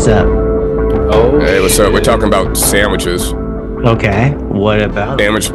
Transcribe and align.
What's 0.00 0.08
up? 0.08 0.26
Oh, 1.12 1.40
Hey, 1.40 1.60
what's 1.60 1.78
up? 1.78 1.92
We're 1.92 2.00
talking 2.00 2.26
about 2.26 2.56
sandwiches. 2.56 3.34
Okay. 3.34 4.30
What 4.30 4.80
about? 4.80 5.20
Sandwich. 5.20 5.50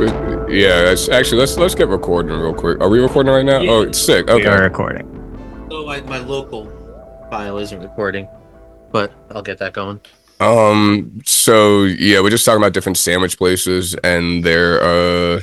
Yeah, 0.48 0.84
that's, 0.84 1.10
actually, 1.10 1.40
let's 1.40 1.58
let's 1.58 1.74
get 1.74 1.88
recording 1.88 2.32
real 2.38 2.54
quick. 2.54 2.80
Are 2.80 2.88
we 2.88 3.00
recording 3.00 3.34
right 3.34 3.44
now? 3.44 3.60
Yeah. 3.62 3.72
Oh, 3.72 3.82
it's 3.82 3.98
sick. 3.98 4.28
We 4.28 4.34
Okay. 4.34 4.46
are 4.46 4.62
recording. 4.62 5.08
So 5.72 5.84
my, 5.88 6.00
my 6.02 6.20
local 6.20 6.66
file 7.32 7.58
isn't 7.58 7.82
recording, 7.82 8.28
but 8.92 9.12
I'll 9.32 9.42
get 9.42 9.58
that 9.58 9.74
going. 9.74 10.00
Um. 10.40 11.24
So 11.26 11.86
yeah, 11.86 12.22
we're 12.22 12.30
just 12.30 12.46
talking 12.46 12.62
about 12.62 12.74
different 12.74 13.00
sandwich 13.00 13.40
places 13.40 13.96
and 14.04 14.44
their 14.44 14.80
uh, 14.80 15.42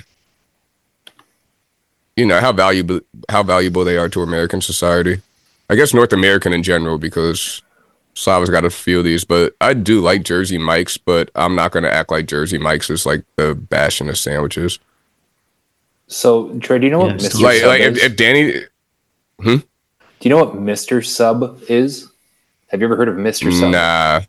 you 2.15 2.25
know 2.25 2.39
how 2.39 2.53
valuable 2.53 3.01
how 3.29 3.43
valuable 3.43 3.85
they 3.85 3.97
are 3.97 4.09
to 4.11 4.23
American 4.23 4.61
society. 4.61 5.23
I 5.69 5.75
guess 5.75 5.93
North 5.93 6.13
American 6.13 6.53
in 6.53 6.63
general 6.63 6.99
because 6.99 7.63
Slava's 8.15 8.51
got 8.51 8.65
a 8.65 8.71
few 8.71 8.99
of 8.99 9.05
these, 9.05 9.25
but 9.25 9.55
I 9.61 9.75
do 9.75 10.01
like 10.01 10.23
Jersey 10.23 10.59
Mike's, 10.59 10.97
but 10.97 11.31
I'm 11.35 11.55
not 11.55 11.73
gonna 11.73 11.89
act 11.89 12.11
like 12.11 12.27
Jersey 12.27 12.59
Mike's 12.59 12.91
is 12.91 13.07
like 13.07 13.25
the 13.37 13.55
bastion 13.55 14.09
of 14.09 14.19
sandwiches. 14.19 14.79
so 16.09 16.59
Trey, 16.59 16.79
do 16.79 16.87
you 16.87 16.91
know 16.91 17.01
what 17.01 17.21
still- 17.21 17.41
Mr. 17.41 17.43
Like 17.43 17.61
Sub 17.61 17.69
like 17.69 17.81
is? 17.81 17.99
if, 17.99 18.05
if 18.05 18.17
Danny 18.17 18.53
hmm? 19.41 19.57
do 19.57 19.63
you 20.21 20.31
know 20.31 20.45
what 20.45 20.55
Mr. 20.57 21.05
Sub 21.05 21.63
is? 21.69 22.11
Have 22.69 22.81
you 22.81 22.87
ever 22.87 22.97
heard 22.97 23.09
of 23.09 23.17
Mr. 23.17 23.53
Sub? 23.53 23.71
nah. 23.71 24.21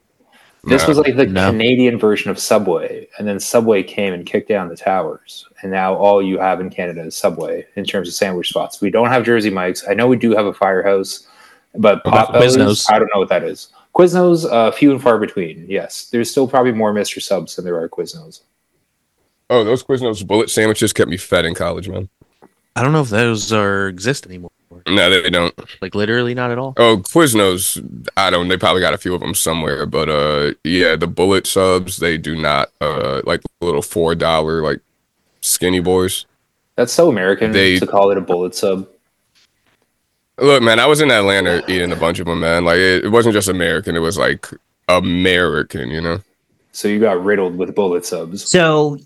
This 0.65 0.83
nah. 0.83 0.87
was 0.87 0.97
like 0.97 1.17
the 1.17 1.25
No. 1.25 1.51
Canadian 1.51 1.99
version 1.99 2.31
of 2.31 2.39
Subway, 2.39 3.07
and 3.17 3.27
then 3.27 3.37
Subway 3.39 3.83
came 3.83 4.13
and 4.13 4.25
kicked 4.25 4.47
down 4.47 4.69
the 4.69 4.77
towers, 4.77 5.45
and 5.61 5.69
now 5.69 5.93
all 5.95 6.21
you 6.21 6.39
have 6.39 6.61
in 6.61 6.69
Canada 6.69 7.01
is 7.01 7.17
Subway 7.17 7.65
in 7.75 7.83
terms 7.83 8.07
of 8.07 8.13
sandwich 8.13 8.47
spots. 8.47 8.79
We 8.79 8.89
don't 8.89 9.09
have 9.09 9.25
Jersey 9.25 9.49
Mike's. 9.49 9.85
I 9.87 9.93
know 9.93 10.07
we 10.07 10.15
do 10.15 10.33
have 10.33 10.45
a 10.45 10.53
Firehouse, 10.53 11.27
but 11.75 12.01
about 12.05 12.29
Popeyes, 12.33 12.55
Quiznos? 12.55 12.91
I 12.91 12.99
don't 12.99 13.09
know 13.13 13.19
what 13.19 13.29
that 13.29 13.43
is. 13.43 13.69
Quiznos, 13.95 14.45
uh, 14.51 14.71
few 14.71 14.91
and 14.91 15.01
far 15.01 15.19
between. 15.19 15.65
Yes, 15.69 16.09
there's 16.11 16.29
still 16.31 16.47
probably 16.47 16.71
more 16.71 16.93
Mr. 16.93 17.21
Subs 17.21 17.55
than 17.55 17.65
there 17.65 17.79
are 17.79 17.87
Quiznos. 17.89 18.41
Oh, 19.49 19.63
those 19.63 19.83
Quiznos 19.83 20.25
bullet 20.25 20.49
sandwiches 20.49 20.93
kept 20.93 21.09
me 21.09 21.17
fed 21.17 21.45
in 21.45 21.53
college, 21.53 21.87
man. 21.87 22.09
I 22.75 22.81
don't 22.81 22.91
know 22.91 23.01
if 23.01 23.09
those 23.09 23.51
are 23.53 23.87
exist 23.87 24.25
anymore. 24.25 24.49
No, 24.87 25.09
they 25.09 25.29
don't. 25.29 25.53
Like 25.81 25.93
literally 25.93 26.33
not 26.33 26.49
at 26.49 26.57
all. 26.57 26.73
Oh, 26.77 26.97
Quiznos, 26.97 27.77
I 28.17 28.31
don't. 28.31 28.47
They 28.47 28.57
probably 28.57 28.81
got 28.81 28.95
a 28.95 28.97
few 28.97 29.13
of 29.13 29.21
them 29.21 29.35
somewhere, 29.35 29.85
but 29.85 30.09
uh, 30.09 30.53
yeah, 30.63 30.95
the 30.95 31.05
bullet 31.07 31.45
subs 31.45 31.97
they 31.97 32.17
do 32.17 32.35
not 32.35 32.71
uh 32.81 33.21
like 33.25 33.41
little 33.61 33.83
four 33.83 34.15
dollar 34.15 34.63
like 34.63 34.79
skinny 35.41 35.79
boys. 35.79 36.25
That's 36.75 36.91
so 36.91 37.09
American 37.09 37.51
They- 37.51 37.77
to 37.77 37.85
call 37.85 38.09
it 38.09 38.17
a 38.17 38.21
bullet 38.21 38.55
sub. 38.55 38.87
Look, 40.43 40.61
man, 40.61 40.77
I 40.77 40.85
was 40.85 40.99
in 40.99 41.09
Atlanta 41.09 41.63
eating 41.71 41.93
a 41.93 41.95
bunch 41.95 42.19
of 42.19 42.25
them, 42.25 42.41
man. 42.41 42.65
Like 42.65 42.77
it, 42.77 43.05
it 43.05 43.09
wasn't 43.09 43.33
just 43.33 43.47
American; 43.47 43.95
it 43.95 43.99
was 43.99 44.17
like 44.17 44.49
American, 44.89 45.89
you 45.89 46.01
know. 46.01 46.21
So 46.73 46.89
you 46.89 46.99
got 46.99 47.23
riddled 47.23 47.57
with 47.57 47.73
bullet 47.73 48.05
subs. 48.05 48.49
So, 48.49 48.97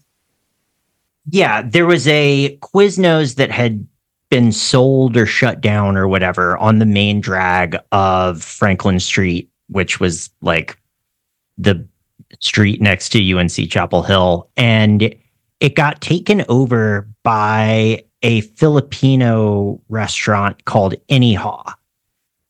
yeah, 1.29 1.61
there 1.61 1.85
was 1.85 2.07
a 2.07 2.57
Quiznos 2.61 3.35
that 3.35 3.52
had 3.52 3.85
been 4.29 4.52
sold 4.52 5.16
or 5.16 5.27
shut 5.27 5.61
down 5.61 5.95
or 5.95 6.07
whatever 6.07 6.57
on 6.57 6.79
the 6.79 6.85
main 6.88 7.21
drag 7.21 7.77
of 7.91 8.44
Franklin 8.44 8.99
Street, 8.99 9.47
which 9.69 9.99
was 9.99 10.31
like 10.41 10.75
the 11.57 11.88
street 12.39 12.81
next 12.81 13.09
to 13.09 13.38
UNC 13.38 13.69
Chapel 13.69 14.01
Hill. 14.01 14.49
And 14.57 15.13
it 15.59 15.75
got 15.75 16.01
taken 16.01 16.45
over 16.49 17.07
by 17.22 18.03
a 18.21 18.41
Filipino 18.41 19.81
restaurant 19.89 20.66
called 20.66 20.95
Anyhaw 21.09 21.73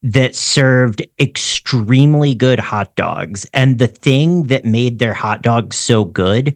that 0.03 0.35
served 0.35 1.05
extremely 1.19 2.33
good 2.35 2.59
hot 2.59 2.95
dogs. 2.95 3.45
And 3.53 3.79
the 3.79 3.87
thing 3.87 4.43
that 4.43 4.63
made 4.63 4.99
their 4.99 5.13
hot 5.13 5.41
dogs 5.41 5.75
so 5.75 6.05
good 6.05 6.55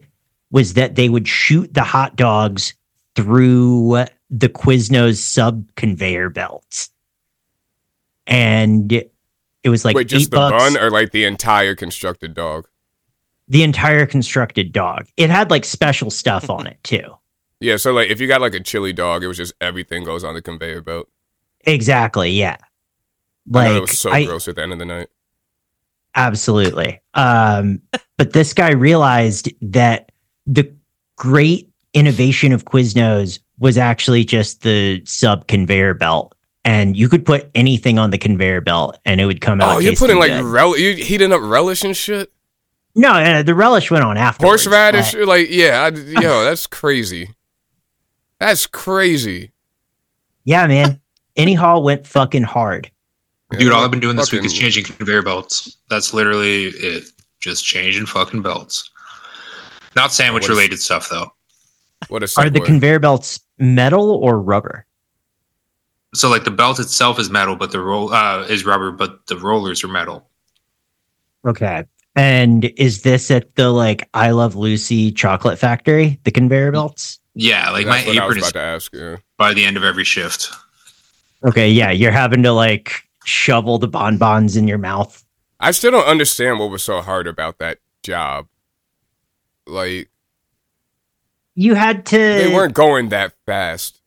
was 0.52 0.74
that 0.76 0.96
they 0.96 1.10
would 1.10 1.28
shoot 1.28 1.74
the 1.74 1.84
hot 1.84 2.16
dogs 2.16 2.74
through 3.16 4.06
the 4.30 4.50
Quiznos 4.50 5.18
sub 5.18 5.66
conveyor 5.76 6.30
belt. 6.30 6.90
And 8.28 8.92
it 8.92 9.70
was 9.70 9.84
like 9.84 9.96
Wait, 9.96 10.08
just 10.08 10.32
the 10.32 10.38
bucks, 10.38 10.74
bun 10.74 10.82
or 10.82 10.90
like 10.90 11.12
the 11.12 11.26
entire 11.26 11.76
constructed 11.76 12.34
dog? 12.34 12.68
the 13.52 13.64
entire 13.64 14.06
constructed 14.06 14.72
dog. 14.72 15.08
It 15.18 15.30
had 15.30 15.52
like 15.52 15.66
special 15.66 16.10
stuff 16.10 16.50
on 16.50 16.68
it 16.68 16.82
too. 16.86 17.18
Yeah, 17.62 17.78
so 17.78 17.94
like 17.94 18.10
if 18.10 18.20
you 18.20 18.28
got 18.28 18.42
like 18.42 18.54
a 18.56 18.60
chili 18.60 18.92
dog, 18.92 19.24
it 19.24 19.28
was 19.28 19.38
just 19.38 19.54
everything 19.62 20.04
goes 20.04 20.24
on 20.24 20.34
the 20.34 20.42
conveyor 20.42 20.82
belt. 20.82 21.08
Exactly. 21.62 22.32
Yeah. 22.32 22.58
I 22.60 22.66
know 23.46 23.60
Like 23.70 23.78
it 23.78 23.82
was 23.82 24.00
so 24.00 24.12
I- 24.12 24.26
gross 24.26 24.48
at 24.48 24.56
the 24.56 24.64
end 24.64 24.74
of 24.74 24.80
the 24.80 24.86
night. 24.86 25.08
Absolutely. 26.16 27.00
Um, 27.14 27.82
but 28.18 28.34
this 28.34 28.54
guy 28.54 28.72
realized 28.72 29.52
that 29.62 30.12
the 30.46 30.72
great 31.16 31.70
innovation 31.94 32.52
of 32.52 32.66
Quiznos 32.66 33.40
was 33.60 33.78
actually 33.78 34.24
just 34.24 34.64
the 34.64 35.04
sub 35.06 35.48
conveyor 35.48 35.94
belt. 35.94 36.36
And 36.64 36.96
you 36.96 37.10
could 37.10 37.26
put 37.26 37.50
anything 37.56 37.98
on 37.98 38.12
the 38.12 38.18
conveyor 38.20 38.62
belt 38.62 39.00
and 39.06 39.20
it 39.20 39.26
would 39.26 39.42
come 39.42 39.62
out. 39.62 39.76
Oh, 39.78 39.80
you're 39.80 39.96
putting 39.96 40.18
like 40.20 40.32
rel- 40.44 40.78
you 40.78 40.96
heating 40.96 41.34
up 41.34 41.42
relish 41.42 41.84
and 41.84 41.98
shit. 41.98 42.32
no, 42.96 43.24
no, 43.24 43.42
the 43.42 43.56
relish 43.56 43.90
went 43.90 44.04
on 44.04 44.16
after. 44.18 44.46
Horseradish, 44.46 45.14
but- 45.14 45.28
like 45.28 45.48
yeah, 45.50 45.90
I, 45.92 45.98
yo, 46.22 46.44
that's 46.44 46.68
crazy. 46.68 47.30
That's 48.42 48.66
crazy. 48.66 49.52
Yeah, 50.46 50.66
man. 50.66 51.00
Anyhaw 51.38 51.80
went 51.80 52.08
fucking 52.08 52.42
hard. 52.42 52.90
Dude, 53.52 53.72
all 53.72 53.84
I've 53.86 53.92
been 53.92 54.00
doing 54.00 54.16
this 54.16 54.32
week 54.32 54.44
is 54.44 54.52
changing 54.52 54.84
conveyor 54.86 55.22
belts. 55.22 55.78
That's 55.92 56.12
literally 56.12 56.66
it. 56.70 57.04
Just 57.40 57.64
changing 57.64 58.08
fucking 58.08 58.42
belts. 58.42 58.90
Not 59.96 60.12
sandwich 60.12 60.42
What 60.44 60.52
is- 60.52 60.58
related 60.58 60.80
stuff 60.80 61.08
though. 61.10 61.32
What 62.08 62.24
Are 62.36 62.50
the 62.50 62.62
conveyor 62.62 62.98
belts 62.98 63.40
metal 63.60 64.10
or 64.16 64.42
rubber? 64.42 64.88
So 66.16 66.28
like 66.28 66.44
the 66.44 66.50
belt 66.52 66.80
itself 66.80 67.20
is 67.20 67.30
metal, 67.30 67.56
but 67.56 67.72
the 67.72 67.80
roll 67.80 68.12
uh, 68.12 68.42
is 68.50 68.66
rubber, 68.66 68.92
but 68.92 69.28
the 69.28 69.38
rollers 69.38 69.84
are 69.84 69.88
metal. 69.88 70.28
Okay. 71.46 71.86
And 72.16 72.66
is 72.76 73.04
this 73.04 73.30
at 73.30 73.54
the 73.56 73.70
like 73.70 74.10
I 74.16 74.32
Love 74.32 74.56
Lucy 74.56 75.12
chocolate 75.12 75.60
factory, 75.60 76.20
the 76.24 76.32
conveyor 76.32 76.72
belts? 76.72 77.20
Yeah, 77.34 77.70
like 77.72 77.86
That's 77.86 78.06
my 78.06 78.14
what 78.14 78.18
I 78.22 78.26
was 78.28 78.36
apron 78.38 78.46
is 78.46 78.52
to 78.54 78.60
ask. 78.60 78.94
Yeah. 78.94 79.16
by 79.38 79.54
the 79.54 79.64
end 79.66 79.78
of 79.78 79.84
every 79.84 80.04
shift. 80.04 80.50
Okay, 81.46 81.70
yeah, 81.70 81.90
you're 81.92 82.12
having 82.12 82.44
to 82.44 82.52
like 82.52 83.04
shovel 83.26 83.78
the 83.78 83.88
bonbons 83.88 84.56
in 84.58 84.68
your 84.68 84.78
mouth. 84.78 85.24
I 85.60 85.72
still 85.72 85.92
don't 85.92 86.08
understand 86.08 86.60
what 86.60 86.70
was 86.70 86.84
so 86.84 87.02
hard 87.02 87.28
about 87.28 87.60
that 87.60 87.78
job. 88.04 88.48
Like 89.68 90.10
You 91.56 91.76
had 91.76 92.06
to 92.08 92.18
they 92.18 92.54
weren't 92.54 92.74
going 92.74 93.10
that 93.10 93.34
fast. 93.46 94.02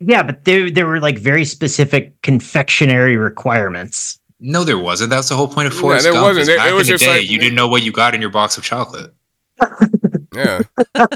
Yeah, 0.00 0.22
but 0.22 0.44
there 0.46 0.70
there 0.70 0.86
were 0.86 1.00
like 1.00 1.18
very 1.18 1.44
specific 1.44 2.20
confectionery 2.22 3.16
requirements. 3.18 4.18
No, 4.40 4.64
there 4.64 4.78
wasn't. 4.78 5.10
That's 5.10 5.28
the 5.28 5.36
whole 5.36 5.48
point 5.48 5.66
of 5.66 5.74
Yeah, 5.74 5.80
Forrest 5.80 6.04
there 6.04 6.12
Gump. 6.14 6.24
wasn't. 6.24 6.42
is 6.44 6.48
It- 6.48 6.56
back 6.56 6.70
it 6.70 6.74
was 6.74 6.88
in 6.88 6.92
the 6.94 6.98
just 6.98 7.04
day, 7.04 7.18
like- 7.18 7.30
you 7.30 7.38
didn't 7.38 7.54
know 7.56 7.68
what 7.68 7.82
you 7.82 7.92
got 7.92 8.14
in 8.14 8.20
your 8.22 8.30
box 8.30 8.56
of 8.56 8.64
chocolate. 8.64 9.12
Yeah. 10.34 10.60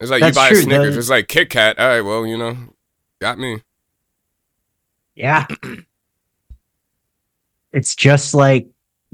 It's 0.00 0.10
like 0.10 0.20
That's 0.20 0.36
you 0.36 0.42
buy 0.42 0.48
true, 0.50 0.58
a 0.58 0.62
Snickers. 0.62 0.94
though. 0.94 0.98
It's 0.98 1.10
like 1.10 1.28
Kit 1.28 1.50
Kat. 1.50 1.78
All 1.78 1.86
right, 1.88 2.00
well, 2.00 2.26
you 2.26 2.36
know, 2.36 2.56
got 3.20 3.38
me. 3.38 3.62
Yeah. 5.14 5.46
it's 7.72 7.94
just 7.94 8.34
like 8.34 8.66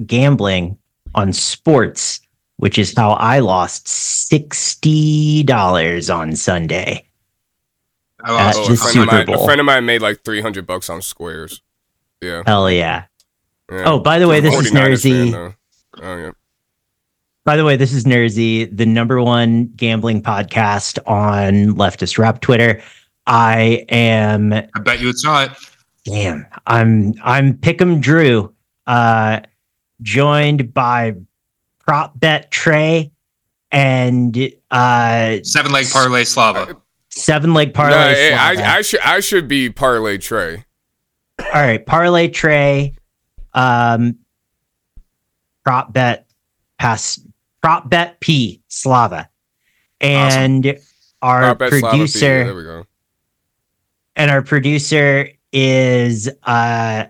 gambling 0.06 0.78
on 1.14 1.32
sports, 1.32 2.20
which 2.56 2.78
is 2.78 2.94
how 2.97 3.10
I 3.12 3.41
lost 3.41 3.86
$60 3.86 6.16
on 6.16 6.36
Sunday. 6.36 7.06
I 8.22 8.32
lost 8.32 8.59
Oh, 8.59 8.62
oh 8.62 8.66
the 8.68 8.72
a 8.72 8.77
friend, 8.77 8.92
Super 8.92 9.03
of 9.03 9.06
mine, 9.12 9.27
Bowl. 9.27 9.42
a 9.42 9.44
friend 9.47 9.60
of 9.60 9.66
mine 9.66 9.86
made 9.86 10.03
like 10.03 10.22
three 10.24 10.42
hundred 10.42 10.66
bucks 10.66 10.91
on 10.91 11.00
squares. 11.00 11.62
Yeah. 12.21 12.42
Hell 12.47 12.71
yeah. 12.71 13.04
yeah. 13.72 13.84
Oh, 13.86 13.98
by 13.98 14.18
the 14.18 14.28
way, 14.28 14.41
this 14.41 14.54
is 14.54 14.71
49ers 14.71 15.03
fan, 15.03 15.12
Nersey. 15.12 15.32
though. 15.32 15.54
Oh 16.03 16.16
yeah. 16.16 16.30
By 17.45 17.57
the 17.57 17.65
way, 17.65 17.77
this 17.77 17.92
is 17.92 18.04
Nersey, 18.04 18.69
the 18.77 18.84
number 18.87 19.21
one 19.22 19.66
gambling 19.77 20.22
podcast 20.22 20.98
on 21.07 21.75
leftist 21.75 22.19
rap 22.19 22.41
Twitter. 22.41 22.83
I 23.27 23.84
am 23.89 24.53
I 24.53 24.81
bet 24.83 25.01
you 25.01 25.09
it's 25.09 25.25
not. 25.25 25.57
damn. 26.04 26.47
I'm 26.66 27.15
I'm 27.22 27.54
Pick'em 27.54 28.01
Drew, 28.01 28.53
uh, 28.87 29.41
joined 30.03 30.75
by 30.75 31.15
prop 31.78 32.19
bet 32.21 32.51
Trey 32.51 33.10
and 33.72 34.37
uh, 34.71 35.39
Seven 35.42 35.72
leg 35.72 35.87
parlay 35.91 36.25
Slava. 36.25 36.77
seven 37.09 37.54
leg 37.54 37.72
parlay. 37.72 38.33
I, 38.33 38.54
Slava. 38.54 38.69
I, 38.69 38.77
I 38.77 38.83
should 38.83 39.01
I 39.01 39.21
should 39.21 39.48
be 39.48 39.71
parlay 39.71 40.19
Trey. 40.19 40.65
All 41.41 41.47
right, 41.63 41.84
parlay 41.87 42.28
Trey, 42.28 42.95
um, 43.54 44.19
prop 45.65 45.92
bet 45.92 46.27
pass 46.78 47.19
prop 47.62 47.89
bet 47.91 48.21
P 48.21 48.62
Slava, 48.68 49.28
and 50.01 50.78
our 51.22 51.41
Prop 51.41 51.59
bet 51.59 51.72
Slava 51.72 51.92
P. 51.92 51.98
producer 51.98 52.45
There 52.45 52.54
we 52.54 52.62
go. 52.62 52.86
and 54.16 54.30
our 54.30 54.42
producer 54.42 55.28
is 55.53 56.28
uh 56.45 57.04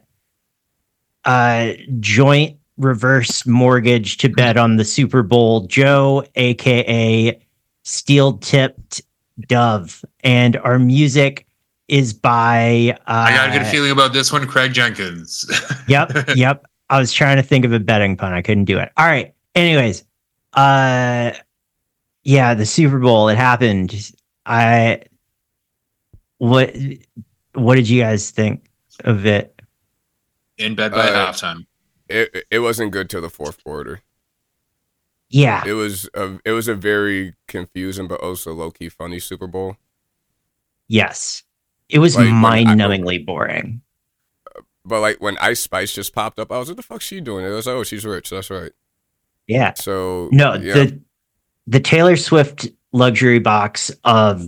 uh, 1.25 1.73
joint 1.99 2.59
reverse 2.79 3.47
mortgage 3.47 4.17
to 4.19 4.29
bet 4.29 4.57
on 4.57 4.77
the 4.77 4.85
Super 4.85 5.23
Bowl. 5.23 5.67
Joe, 5.67 6.25
aka 6.35 7.39
Steel 7.83 8.39
Tipped 8.39 9.03
Dove, 9.47 10.05
and 10.25 10.57
our 10.59 10.79
music 10.79 11.47
is 11.89 12.13
by. 12.13 12.97
Uh, 13.07 13.27
I 13.29 13.33
got 13.33 13.51
a 13.51 13.59
good 13.59 13.67
feeling 13.67 13.91
about 13.91 14.13
this 14.13 14.33
one, 14.33 14.47
Craig 14.47 14.73
Jenkins. 14.73 15.45
yep, 15.89 16.11
yep. 16.35 16.65
I 16.89 16.99
was 16.99 17.13
trying 17.13 17.37
to 17.37 17.43
think 17.43 17.65
of 17.65 17.73
a 17.73 17.81
betting 17.81 18.17
pun. 18.17 18.33
I 18.33 18.43
couldn't 18.43 18.65
do 18.65 18.79
it. 18.79 18.91
All 18.97 19.07
right. 19.07 19.35
Anyways, 19.55 20.05
uh, 20.53 21.33
yeah, 22.23 22.55
the 22.55 22.67
Super 22.67 22.99
Bowl. 22.99 23.29
It 23.29 23.37
happened. 23.37 24.13
I 24.47 25.03
what 26.39 26.75
what 27.55 27.75
did 27.77 27.89
you 27.89 28.01
guys 28.03 28.31
think 28.31 28.71
of 29.05 29.27
it? 29.27 29.61
In 30.59 30.75
bed 30.75 30.93
by 30.93 31.09
Uh, 31.09 31.33
halftime. 31.33 31.67
It 32.09 32.45
it 32.51 32.59
wasn't 32.61 32.93
good 32.93 33.09
till 33.09 33.21
the 33.23 33.31
fourth 33.31 33.63
quarter. 33.65 34.01
Yeah, 35.33 35.63
It 35.65 35.75
was 35.75 36.09
a 36.15 36.41
it 36.45 36.51
was 36.53 36.67
a 36.67 36.75
very 36.75 37.35
confusing 37.47 38.09
but 38.09 38.21
also 38.21 38.53
low 38.53 38.73
key 38.73 38.89
funny 38.89 39.21
Super 39.21 39.47
Bowl. 39.47 39.77
yes, 40.89 41.45
it 41.89 42.01
was 42.01 42.17
Like, 42.17 42.33
mind-numbingly 42.33 43.25
boring. 43.25 43.83
But 44.85 45.01
like 45.01 45.21
when 45.21 45.39
Ice 45.39 45.61
Spice 45.61 45.95
just 45.95 46.13
popped 46.15 46.41
up, 46.41 46.51
I 46.51 46.59
was 46.59 46.69
like, 46.69 46.79
"The 46.79 46.83
fuck's 46.83 47.05
she 47.05 47.21
doing?" 47.21 47.45
It 47.45 47.51
was 47.51 47.69
oh, 47.69 47.85
she's 47.85 48.05
rich. 48.05 48.31
That's 48.31 48.51
right. 48.51 48.73
Yeah, 49.51 49.75
So 49.75 50.29
no, 50.33 50.55
yeah. 50.55 50.75
the 50.75 51.01
the 51.67 51.81
Taylor 51.81 52.17
Swift 52.17 52.69
luxury 52.93 53.39
box 53.41 53.91
of 54.05 54.47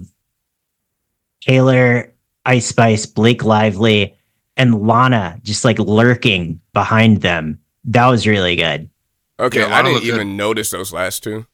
Taylor, 1.40 2.12
Ice 2.46 2.66
Spice, 2.66 3.06
Blake 3.06 3.44
Lively, 3.44 4.16
and 4.56 4.87
Lana 4.87 5.38
just 5.43 5.64
like 5.64 5.78
lurking 5.78 6.60
behind 6.72 7.20
them. 7.22 7.58
That 7.84 8.06
was 8.06 8.26
really 8.26 8.54
good. 8.56 8.88
okay, 9.40 9.60
Yeah, 9.60 9.75
I 9.75 9.82
didn't 9.82 9.94
looked 9.94 10.06
even 10.06 10.37
notice 10.37 10.70
those 10.70 10.93
last 10.93 11.22
two. 11.22 11.46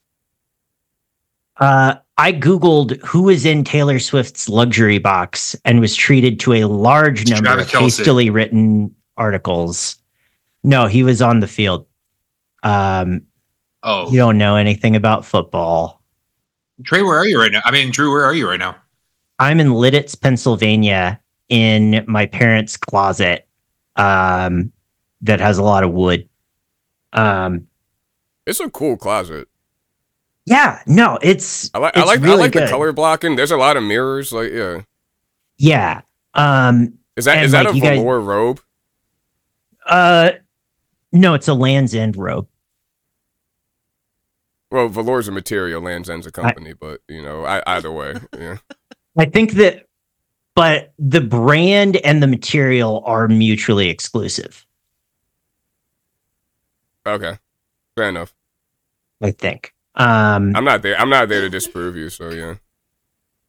Uh, 1.56 1.96
I 2.18 2.32
Googled 2.32 3.02
who 3.04 3.28
is 3.28 3.44
in 3.44 3.64
Taylor 3.64 3.98
Swift's 3.98 4.48
luxury 4.48 4.98
box 4.98 5.56
and 5.64 5.80
was 5.80 5.94
treated 5.96 6.38
to 6.40 6.52
a 6.54 6.64
large 6.64 7.22
It's 7.22 7.30
number 7.30 7.60
of 7.60 7.68
Kelce. 7.68 7.80
hastily 7.80 8.30
written 8.30 8.94
articles. 9.16 9.96
No, 10.62 10.86
he 10.86 11.02
was 11.02 11.20
on 11.22 11.40
the 11.40 11.48
field. 11.48 11.86
Um, 12.62 13.22
Oh, 13.90 14.10
you 14.10 14.18
don't 14.18 14.36
know 14.36 14.56
anything 14.56 14.96
about 14.96 15.24
football. 15.24 16.02
Trey, 16.84 17.02
where 17.02 17.16
are 17.16 17.26
you 17.26 17.40
right 17.40 17.50
now? 17.50 17.62
I 17.64 17.70
mean, 17.70 17.90
Drew, 17.90 18.10
where 18.12 18.24
are 18.24 18.34
you 18.34 18.46
right 18.46 18.58
now? 18.58 18.76
I'm 19.38 19.60
in 19.60 19.68
Lititz, 19.68 20.20
Pennsylvania, 20.20 21.18
in 21.48 22.04
my 22.06 22.26
parents' 22.26 22.76
closet 22.76 23.48
um, 23.96 24.70
that 25.22 25.40
has 25.40 25.56
a 25.56 25.62
lot 25.62 25.84
of 25.84 25.90
wood. 25.92 26.28
Um, 27.14 27.66
It's 28.46 28.60
a 28.60 28.68
cool 28.68 28.98
closet. 28.98 29.48
yeah, 30.44 30.82
no, 30.86 31.18
it's 31.22 31.70
I 31.72 31.78
like 31.78 31.96
I 31.96 32.00
It's 32.00 32.08
like 32.08 32.20
I 32.20 32.22
really 32.22 32.36
like 32.42 32.52
the 32.52 32.66
color 32.66 32.92
blocking. 32.92 33.36
There's 33.36 33.50
a 33.52 33.56
lot 33.56 33.78
of 33.78 33.82
mirrors. 33.82 34.32
Like 34.32 34.52
yeah, 34.52 34.82
yeah. 35.56 36.02
Um, 36.34 36.98
is 37.16 37.24
that 37.24 37.42
is 37.42 37.52
that 37.52 37.64
like, 37.64 37.72
a 37.72 37.76
you 37.76 37.82
guys- 37.82 38.00
robe? 38.04 38.60
uh, 39.86 40.32
no, 41.12 41.32
it's 41.34 41.48
a 41.48 41.54
Land's 41.54 41.94
End 41.94 42.16
robe. 42.16 42.46
Well, 44.70 44.88
velour's 44.88 45.28
a 45.28 45.32
material. 45.32 45.80
Land's 45.80 46.10
End's 46.10 46.26
a 46.26 46.32
company, 46.32 46.74
but 46.74 47.00
you 47.08 47.22
know, 47.22 47.44
I, 47.44 47.62
either 47.66 47.90
way, 47.90 48.14
yeah. 48.36 48.58
I 49.16 49.24
think 49.24 49.52
that, 49.52 49.86
but 50.54 50.92
the 50.98 51.20
brand 51.20 51.96
and 51.96 52.22
the 52.22 52.26
material 52.26 53.02
are 53.06 53.28
mutually 53.28 53.88
exclusive. 53.88 54.66
Okay, 57.06 57.38
fair 57.96 58.08
enough. 58.10 58.34
I 59.22 59.30
think. 59.30 59.74
Um, 59.94 60.54
I'm 60.54 60.64
not 60.64 60.82
there. 60.82 60.98
I'm 61.00 61.10
not 61.10 61.28
there 61.28 61.40
to 61.40 61.48
disprove 61.48 61.96
you. 61.96 62.10
So 62.10 62.30
yeah. 62.30 62.54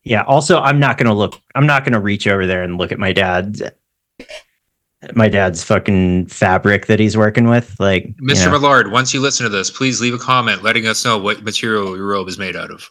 yeah. 0.03 0.23
Also, 0.23 0.59
I'm 0.59 0.79
not 0.79 0.97
gonna 0.97 1.13
look. 1.13 1.39
I'm 1.53 1.67
not 1.67 1.83
gonna 1.83 1.99
reach 1.99 2.27
over 2.27 2.47
there 2.47 2.63
and 2.63 2.77
look 2.77 2.91
at 2.91 2.99
my 2.99 3.11
dad's. 3.11 3.61
My 5.13 5.29
dad's 5.29 5.63
fucking 5.63 6.25
fabric 6.27 6.87
that 6.87 6.99
he's 6.99 7.15
working 7.15 7.47
with, 7.47 7.79
like 7.79 8.07
you 8.07 8.27
Mr. 8.27 8.45
know. 8.45 8.59
Millard, 8.59 8.91
once 8.91 9.13
you 9.13 9.21
listen 9.21 9.45
to 9.45 9.49
this, 9.49 9.71
please 9.71 10.01
leave 10.01 10.13
a 10.13 10.17
comment 10.17 10.61
letting 10.61 10.87
us 10.87 11.05
know 11.05 11.17
what 11.17 11.41
material 11.41 11.95
your 11.95 12.05
robe 12.05 12.27
is 12.27 12.37
made 12.37 12.55
out 12.55 12.69
of. 12.69 12.89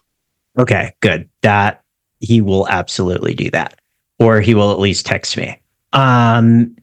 Okay, 0.58 0.94
good. 1.00 1.28
That 1.42 1.82
he 2.20 2.40
will 2.40 2.66
absolutely 2.68 3.34
do 3.34 3.50
that, 3.50 3.78
or 4.18 4.40
he 4.40 4.54
will 4.54 4.72
at 4.72 4.78
least 4.78 5.04
text 5.04 5.36
me. 5.36 5.60
Um, 5.92 6.76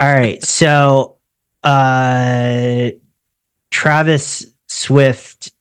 all 0.00 0.12
right. 0.12 0.42
So, 0.44 1.16
uh, 1.64 2.90
Travis 3.70 4.46
Swift, 4.66 5.52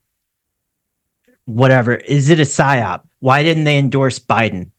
whatever. 1.45 1.95
Is 1.95 2.30
it 2.30 2.39
a 2.39 2.44
psyop? 2.44 3.01
Why 3.19 3.42
didn't 3.42 3.63
they 3.63 3.77
endorse 3.77 4.19
Biden? 4.19 4.71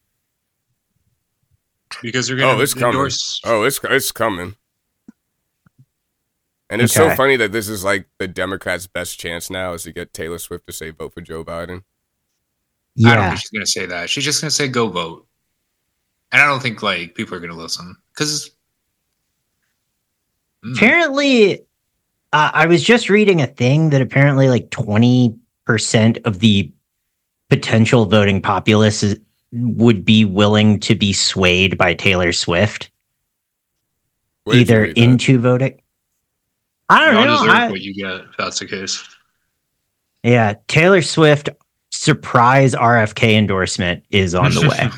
Because 2.01 2.27
they're 2.27 2.37
going 2.37 2.49
to 2.49 2.53
Oh, 2.53 2.57
to 2.57 2.63
it's 2.63 2.73
coming. 2.73 3.11
Oh, 3.45 3.63
it's 3.63 3.79
it's 3.83 4.11
coming. 4.11 4.55
And 6.71 6.81
it's 6.83 6.93
so 6.93 7.15
funny 7.15 7.35
that 7.37 7.51
this 7.51 7.67
is 7.67 7.83
like 7.83 8.07
the 8.19 8.27
Democrats' 8.27 8.85
best 8.85 9.19
chance 9.19 9.49
now 9.49 9.73
is 9.73 9.83
to 9.83 9.91
get 9.91 10.13
Taylor 10.13 10.37
Swift 10.37 10.67
to 10.67 10.73
say 10.73 10.91
vote 10.91 11.13
for 11.15 11.21
Joe 11.21 11.43
Biden. 11.43 11.81
I 13.03 13.15
don't 13.15 13.23
Yeah. 13.23 13.29
think 13.29 13.39
she's 13.41 13.49
going 13.49 13.65
to 13.65 13.71
say 13.71 13.85
that. 13.87 14.07
She's 14.09 14.23
just 14.23 14.39
going 14.41 14.49
to 14.49 14.55
say 14.55 14.67
go 14.67 14.87
vote. 14.87 15.25
And 16.31 16.41
I 16.41 16.45
don't 16.45 16.61
think 16.61 16.83
like 16.83 17.15
people 17.15 17.33
are 17.35 17.39
going 17.39 17.51
to 17.51 17.57
listen 17.57 17.95
because 18.13 18.51
Apparently, 20.75 21.61
uh, 22.33 22.51
I 22.53 22.65
was 22.65 22.83
just 22.83 23.09
reading 23.09 23.41
a 23.41 23.47
thing 23.47 23.91
that 23.91 24.01
apparently 24.01 24.49
like 24.49 24.69
20% 24.71 26.25
of 26.25 26.39
the 26.39 26.71
potential 27.49 28.05
voting 28.05 28.41
populace 28.41 29.01
is, 29.01 29.19
would 29.51 30.05
be 30.05 30.25
willing 30.25 30.79
to 30.81 30.95
be 30.95 31.11
swayed 31.13 31.77
by 31.77 31.93
Taylor 31.93 32.31
Swift, 32.31 32.91
Where 34.43 34.57
either 34.57 34.81
read 34.81 34.95
that? 34.95 35.01
into 35.01 35.39
voting. 35.39 35.81
I 36.89 37.05
don't 37.05 37.15
all 37.17 37.25
know. 37.25 37.37
deserve 37.43 37.49
I- 37.49 37.69
what 37.71 37.81
you 37.81 37.93
get 37.93 38.11
if 38.29 38.37
that's 38.37 38.59
the 38.59 38.65
case. 38.67 39.03
yeah, 40.23 40.53
Taylor 40.67 41.01
Swift 41.01 41.49
surprise 41.91 42.75
RFK 42.75 43.35
endorsement 43.35 44.03
is 44.11 44.35
on 44.35 44.53
the 44.53 44.67
way. 44.69 44.89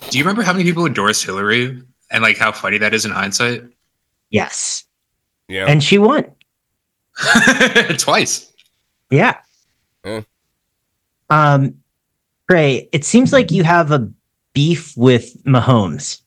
Do 0.10 0.18
you 0.18 0.24
remember 0.24 0.42
how 0.42 0.52
many 0.52 0.64
people 0.64 0.86
endorsed 0.86 1.24
Hillary 1.24 1.80
and 2.10 2.22
like 2.22 2.36
how 2.36 2.50
funny 2.50 2.78
that 2.78 2.92
is 2.94 3.04
in 3.04 3.10
hindsight? 3.12 3.62
yes. 4.30 4.84
Yeah. 5.48 5.66
And 5.66 5.82
she 5.82 5.98
won. 5.98 6.26
Twice. 7.98 8.52
Yeah. 9.10 9.38
Yeah. 10.04 10.20
Um, 11.28 11.79
It 12.56 13.04
seems 13.04 13.32
like 13.32 13.50
you 13.50 13.62
have 13.64 13.90
a 13.90 14.10
beef 14.52 14.96
with 14.96 15.42
Mahomes. 15.44 16.20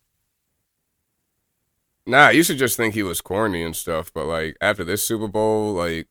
Nah, 2.06 2.28
I 2.28 2.32
used 2.32 2.50
to 2.50 2.56
just 2.56 2.76
think 2.78 2.94
he 2.94 3.04
was 3.04 3.22
corny 3.22 3.64
and 3.64 3.76
stuff, 3.76 4.12
but 4.14 4.26
like 4.26 4.58
after 4.62 4.84
this 4.84 5.04
Super 5.04 5.28
Bowl, 5.28 5.74
like 5.74 6.08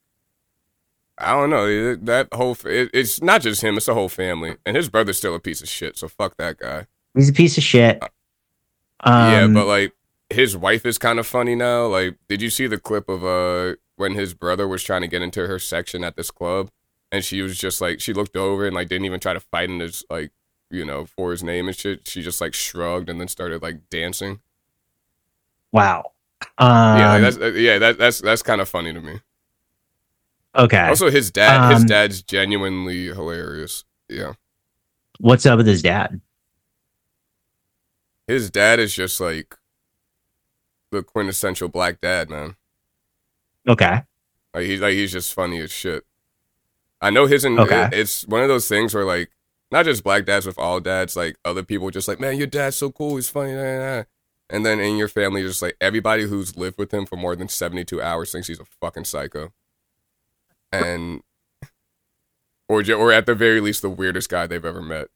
I 1.18 1.32
don't 1.32 1.50
know 1.50 1.66
it- 1.66 2.06
that 2.06 2.28
whole 2.32 2.56
it, 2.64 2.90
it's 2.94 3.22
not 3.22 3.42
just 3.42 3.62
him; 3.62 3.76
it's 3.76 3.86
the 3.86 3.94
whole 3.94 4.08
family, 4.08 4.56
and 4.64 4.76
his 4.76 4.88
brother's 4.88 5.18
still 5.18 5.34
a 5.34 5.40
piece 5.40 5.60
of 5.62 5.68
shit. 5.68 5.98
So 5.98 6.08
fuck 6.08 6.36
that 6.38 6.58
guy. 6.58 6.86
He's 7.14 7.28
a 7.28 7.32
piece 7.34 7.58
of 7.58 7.64
shit. 7.64 8.02
Um, 9.04 9.32
yeah, 9.32 9.46
but 9.48 9.66
like 9.66 9.92
his 10.30 10.56
wife 10.56 10.86
is 10.86 10.96
kind 10.96 11.18
of 11.18 11.26
funny 11.26 11.54
now. 11.54 11.86
Like, 11.86 12.16
did 12.28 12.40
you 12.40 12.48
see 12.48 12.66
the 12.66 12.78
clip 12.78 13.08
of 13.10 13.22
uh 13.24 13.74
when 13.96 14.14
his 14.14 14.32
brother 14.32 14.66
was 14.66 14.82
trying 14.82 15.02
to 15.02 15.08
get 15.08 15.20
into 15.20 15.46
her 15.46 15.58
section 15.58 16.02
at 16.04 16.16
this 16.16 16.30
club, 16.30 16.70
and 17.12 17.24
she 17.24 17.42
was 17.42 17.56
just 17.56 17.80
like 17.80 18.00
she 18.00 18.12
looked 18.12 18.36
over 18.36 18.66
and 18.66 18.74
like 18.74 18.88
didn't 18.88 19.04
even 19.04 19.20
try 19.20 19.32
to 19.34 19.40
fight 19.40 19.70
in 19.70 19.78
his 19.78 20.04
like 20.10 20.32
you 20.70 20.84
know 20.84 21.04
for 21.06 21.30
his 21.30 21.44
name 21.44 21.68
and 21.68 21.76
shit. 21.76 22.08
She 22.08 22.22
just 22.22 22.40
like 22.40 22.54
shrugged 22.54 23.08
and 23.08 23.20
then 23.20 23.28
started 23.28 23.62
like 23.62 23.88
dancing. 23.90 24.40
wow. 25.70 26.12
Um, 26.58 26.98
yeah, 26.98 27.12
like, 27.12 27.22
that's 27.22 27.36
uh, 27.36 27.52
yeah 27.52 27.78
that 27.78 27.98
that's 27.98 28.20
that's 28.20 28.42
kind 28.42 28.60
of 28.60 28.68
funny 28.68 28.92
to 28.92 29.00
me. 29.00 29.20
okay. 30.56 30.88
Also, 30.88 31.08
his 31.10 31.30
dad, 31.30 31.70
his 31.72 31.82
Um, 31.82 31.86
dad's 31.86 32.20
genuinely 32.22 33.06
hilarious. 33.06 33.84
Yeah, 34.08 34.32
What's 35.20 35.46
up 35.46 35.58
with 35.58 35.68
his 35.68 35.82
dad? 35.82 36.20
his 38.26 38.50
dad 38.50 38.80
is 38.80 38.92
just 38.94 39.20
like 39.20 39.56
the 40.90 41.02
quintessential 41.02 41.68
black 41.68 42.00
dad, 42.00 42.28
man. 42.28 42.56
Okay. 43.68 44.02
Like 44.54 44.64
he's 44.66 44.80
like 44.80 44.94
he's 44.94 45.12
just 45.12 45.32
funny 45.32 45.60
as 45.60 45.70
shit. 45.70 46.04
I 47.02 47.10
know 47.10 47.26
his 47.26 47.44
and 47.44 47.58
Okay. 47.58 47.86
it- 47.86 47.92
it's 47.92 48.26
one 48.26 48.42
of 48.42 48.48
those 48.48 48.68
things 48.68 48.94
where 48.94 49.04
like 49.04 49.30
not 49.70 49.84
just 49.84 50.04
black 50.04 50.24
dads 50.24 50.46
with 50.46 50.58
all 50.58 50.80
dads, 50.80 51.16
like 51.16 51.36
other 51.44 51.62
people 51.62 51.90
just 51.90 52.08
like, 52.08 52.20
man, 52.20 52.36
your 52.38 52.46
dad's 52.46 52.76
so 52.76 52.90
cool, 52.92 53.16
he's 53.16 53.28
funny, 53.28 53.52
nah, 53.54 53.62
nah, 53.62 53.96
nah." 53.98 54.04
and 54.50 54.64
then 54.66 54.80
in 54.80 54.96
your 54.98 55.08
family, 55.08 55.42
just 55.42 55.62
like 55.62 55.76
everybody 55.80 56.24
who's 56.26 56.56
lived 56.56 56.78
with 56.78 56.92
him 56.94 57.06
for 57.06 57.16
more 57.16 57.34
than 57.36 57.48
seventy 57.48 57.84
two 57.84 58.00
hours 58.02 58.32
thinks 58.32 58.48
he's 58.48 58.60
a 58.60 58.64
fucking 58.80 59.04
psycho, 59.04 59.52
and 60.70 61.22
or 62.68 62.82
or 62.94 63.12
at 63.12 63.26
the 63.26 63.34
very 63.34 63.60
least 63.60 63.82
the 63.82 63.90
weirdest 63.90 64.28
guy 64.30 64.46
they've 64.46 64.64
ever 64.64 64.82
met. 64.82 65.08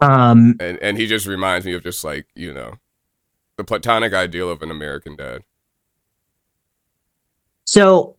Um, 0.00 0.56
and 0.60 0.78
and 0.82 0.98
he 0.98 1.06
just 1.06 1.26
reminds 1.26 1.64
me 1.64 1.74
of 1.74 1.82
just 1.82 2.04
like 2.04 2.26
you 2.34 2.52
know 2.52 2.74
the 3.56 3.64
platonic 3.64 4.12
ideal 4.12 4.50
of 4.50 4.62
an 4.62 4.70
American 4.70 5.16
dad. 5.16 5.42
So 7.66 8.16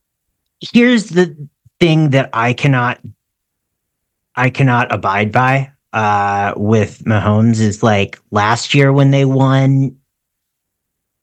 here's 0.59 1.09
the 1.09 1.35
thing 1.79 2.11
that 2.11 2.29
I 2.33 2.53
cannot 2.53 2.99
I 4.35 4.49
cannot 4.49 4.93
abide 4.93 5.31
by 5.31 5.71
uh 5.93 6.53
with 6.55 7.03
Mahomes 7.05 7.59
is 7.59 7.83
like 7.83 8.19
last 8.31 8.73
year 8.73 8.91
when 8.91 9.11
they 9.11 9.25
won 9.25 9.95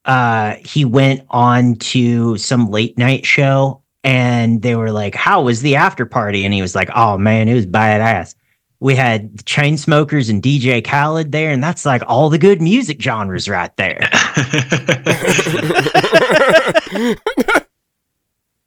uh 0.05 0.57
he 0.65 0.85
went 0.85 1.23
on 1.31 1.77
to 1.77 2.37
some 2.39 2.71
late 2.71 2.97
night 2.99 3.27
show 3.27 3.83
and 4.05 4.63
they 4.63 4.77
were 4.77 4.93
like 4.93 5.15
how 5.15 5.43
was 5.43 5.63
the 5.63 5.77
after 5.77 6.07
party? 6.07 6.45
And 6.45 6.55
he 6.55 6.63
was 6.63 6.75
like 6.75 6.91
oh 6.95 7.19
man 7.19 7.49
it 7.49 7.55
was 7.55 7.67
badass. 7.67 8.35
We 8.81 8.97
had 8.97 9.37
Chainsmokers 9.45 10.29
and 10.29 10.43
dj 10.43 10.85
khaled 10.85 11.33
there 11.33 11.51
and 11.51 11.63
that's 11.63 11.87
like 11.87 12.03
all 12.07 12.31
the 12.31 12.39
good 12.39 12.61
music 12.61 13.01
genres 13.01 13.49
right 13.49 13.75
there. 13.77 14.09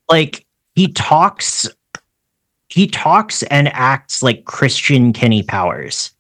Like 0.10 0.45
he 0.76 0.88
talks 0.92 1.68
he 2.68 2.88
talks 2.88 3.44
and 3.44 3.68
acts 3.70 4.22
like 4.22 4.46
christian 4.46 5.14
kenny 5.14 5.44
powers 5.44 6.12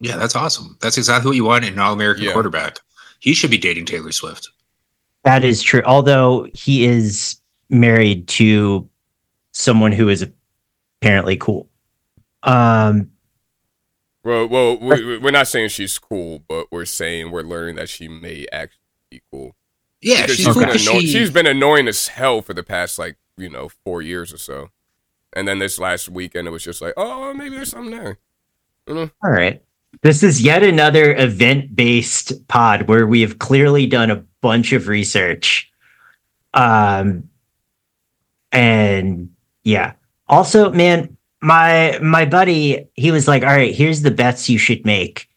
yeah, 0.00 0.16
that's 0.16 0.36
awesome. 0.36 0.76
That's 0.80 0.96
exactly 0.96 1.28
what 1.30 1.34
you 1.34 1.42
want 1.44 1.64
in 1.64 1.72
an 1.72 1.78
all 1.80 1.92
American 1.92 2.22
Yeah. 2.22 2.32
quarterback. 2.32 2.78
He 3.18 3.34
should 3.34 3.50
be 3.50 3.58
dating 3.58 3.86
Taylor 3.86 4.12
Swift. 4.12 4.48
that 5.24 5.42
is 5.42 5.60
true 5.60 5.82
although 5.84 6.46
he 6.54 6.84
is 6.84 7.40
married 7.68 8.28
to 8.28 8.88
someone 9.50 9.90
who 9.90 10.08
is 10.08 10.24
apparently 11.02 11.36
cool 11.36 11.68
um 12.44 13.10
Well, 14.22 14.46
well, 14.48 14.78
we, 14.78 15.18
we're 15.18 15.32
not 15.32 15.48
saying 15.48 15.70
she's 15.70 15.98
cool, 15.98 16.44
but 16.48 16.66
we're 16.70 16.84
saying 16.84 17.32
we're 17.32 17.42
learning 17.42 17.74
that 17.76 17.88
she 17.88 18.06
may 18.06 18.46
actually 18.52 18.78
be 19.10 19.22
cool. 19.32 19.56
Yeah, 20.00 20.22
Because 20.22 20.36
she's 20.36 20.44
she's 20.46 20.54
cool. 20.54 20.62
been 20.62 20.70
'cause 20.72 20.88
anno- 20.88 21.00
she- 21.00 21.06
she's 21.08 21.30
been 21.30 21.46
annoying 21.46 21.88
as 21.88 22.08
hell 22.08 22.40
for 22.42 22.54
the 22.54 22.62
past 22.62 22.98
like 22.98 23.16
you 23.36 23.48
know 23.48 23.68
four 23.84 24.00
years 24.02 24.32
or 24.32 24.38
so, 24.38 24.70
and 25.32 25.46
then 25.48 25.58
this 25.58 25.78
last 25.78 26.08
weekend 26.08 26.46
it 26.48 26.50
was 26.52 26.62
just 26.64 26.80
like, 26.80 26.94
oh, 26.96 27.34
maybe 27.34 27.56
there's 27.56 27.70
something 27.70 27.90
there. 27.98 28.18
You 28.86 28.94
know? 28.94 29.10
All 29.24 29.30
right. 29.30 29.62
This 30.02 30.22
is 30.22 30.40
yet 30.42 30.62
another 30.62 31.14
event 31.16 31.74
based 31.74 32.46
pod 32.48 32.88
where 32.88 33.06
we 33.06 33.20
have 33.22 33.38
clearly 33.38 33.86
done 33.86 34.10
a 34.10 34.16
bunch 34.40 34.72
of 34.72 34.86
research. 34.88 35.70
Um 36.54 37.28
and 38.52 39.30
yeah. 39.64 39.92
Also, 40.28 40.72
man, 40.72 41.16
my 41.42 41.98
my 42.02 42.24
buddy, 42.24 42.88
he 42.94 43.10
was 43.10 43.28
like, 43.28 43.42
"All 43.42 43.48
right, 43.48 43.74
here's 43.74 44.02
the 44.02 44.10
bets 44.10 44.48
you 44.48 44.58
should 44.58 44.84
make." 44.84 45.27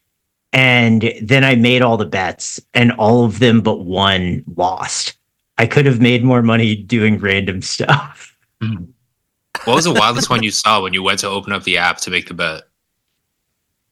And 0.53 1.13
then 1.22 1.43
I 1.46 1.55
made 1.55 1.81
all 1.81 1.96
the 1.98 2.05
bets 2.05 2.60
and 2.74 2.91
all 2.93 3.24
of 3.24 3.39
them 3.39 3.62
but 3.62 3.79
one 3.86 4.43
lost. 4.55 5.13
I 5.58 5.65
could 5.65 5.86
have 5.86 6.01
made 6.01 6.24
more 6.24 6.41
money 6.41 6.75
doing 6.75 7.17
random 7.20 7.62
stuff. 7.75 8.36
what 8.60 9.75
was 9.75 9.86
the 9.86 9.93
wildest 9.93 10.29
one 10.29 10.43
you 10.43 10.51
saw 10.51 10.81
when 10.81 10.93
you 10.93 11.03
went 11.03 11.20
to 11.20 11.27
open 11.29 11.53
up 11.53 11.63
the 11.63 11.77
app 11.77 11.98
to 12.00 12.10
make 12.12 12.27
the 12.27 12.34
bet? 12.34 12.63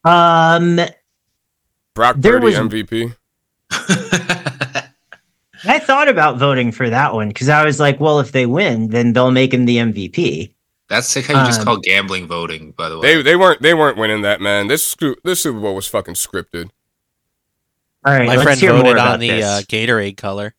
Um 0.04 0.80
Brock 1.94 2.16
There 2.18 2.38
Purdy 2.40 2.46
was- 2.46 2.54
MVP. 2.56 3.14
I 5.64 5.78
thought 5.78 6.08
about 6.08 6.38
voting 6.38 6.72
for 6.72 6.88
that 6.88 7.12
one 7.12 7.28
because 7.28 7.50
I 7.50 7.64
was 7.64 7.78
like, 7.78 8.00
well, 8.00 8.18
if 8.20 8.32
they 8.32 8.46
win, 8.46 8.88
then 8.88 9.12
they'll 9.12 9.30
make 9.30 9.52
him 9.52 9.66
the 9.66 9.76
MVP. 9.76 10.54
That's 10.90 11.08
sick 11.08 11.24
how 11.26 11.40
you 11.40 11.46
just 11.46 11.60
Um, 11.60 11.64
call 11.64 11.76
gambling 11.78 12.26
voting, 12.26 12.72
by 12.72 12.88
the 12.90 12.98
way. 12.98 13.14
They 13.16 13.22
they 13.22 13.36
weren't 13.36 13.62
they 13.62 13.72
weren't 13.72 13.96
winning 13.96 14.20
that 14.22 14.40
man. 14.42 14.66
This 14.66 14.94
this 15.24 15.40
Super 15.40 15.58
Bowl 15.60 15.74
was 15.74 15.86
fucking 15.86 16.14
scripted. 16.14 16.68
All 18.04 18.12
right, 18.12 18.26
My 18.26 18.32
let's 18.34 18.42
friend 18.42 18.60
hear 18.60 18.72
more 18.72 18.80
voted 18.82 18.92
about 18.96 19.14
on 19.14 19.20
the 19.20 19.42
uh, 19.42 19.60
Gatorade 19.62 20.16
color. 20.16 20.54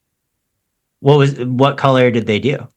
what 1.02 1.18
was 1.18 1.38
what 1.40 1.78
color 1.78 2.10
did 2.12 2.26
they 2.28 2.40
do? 2.40 2.68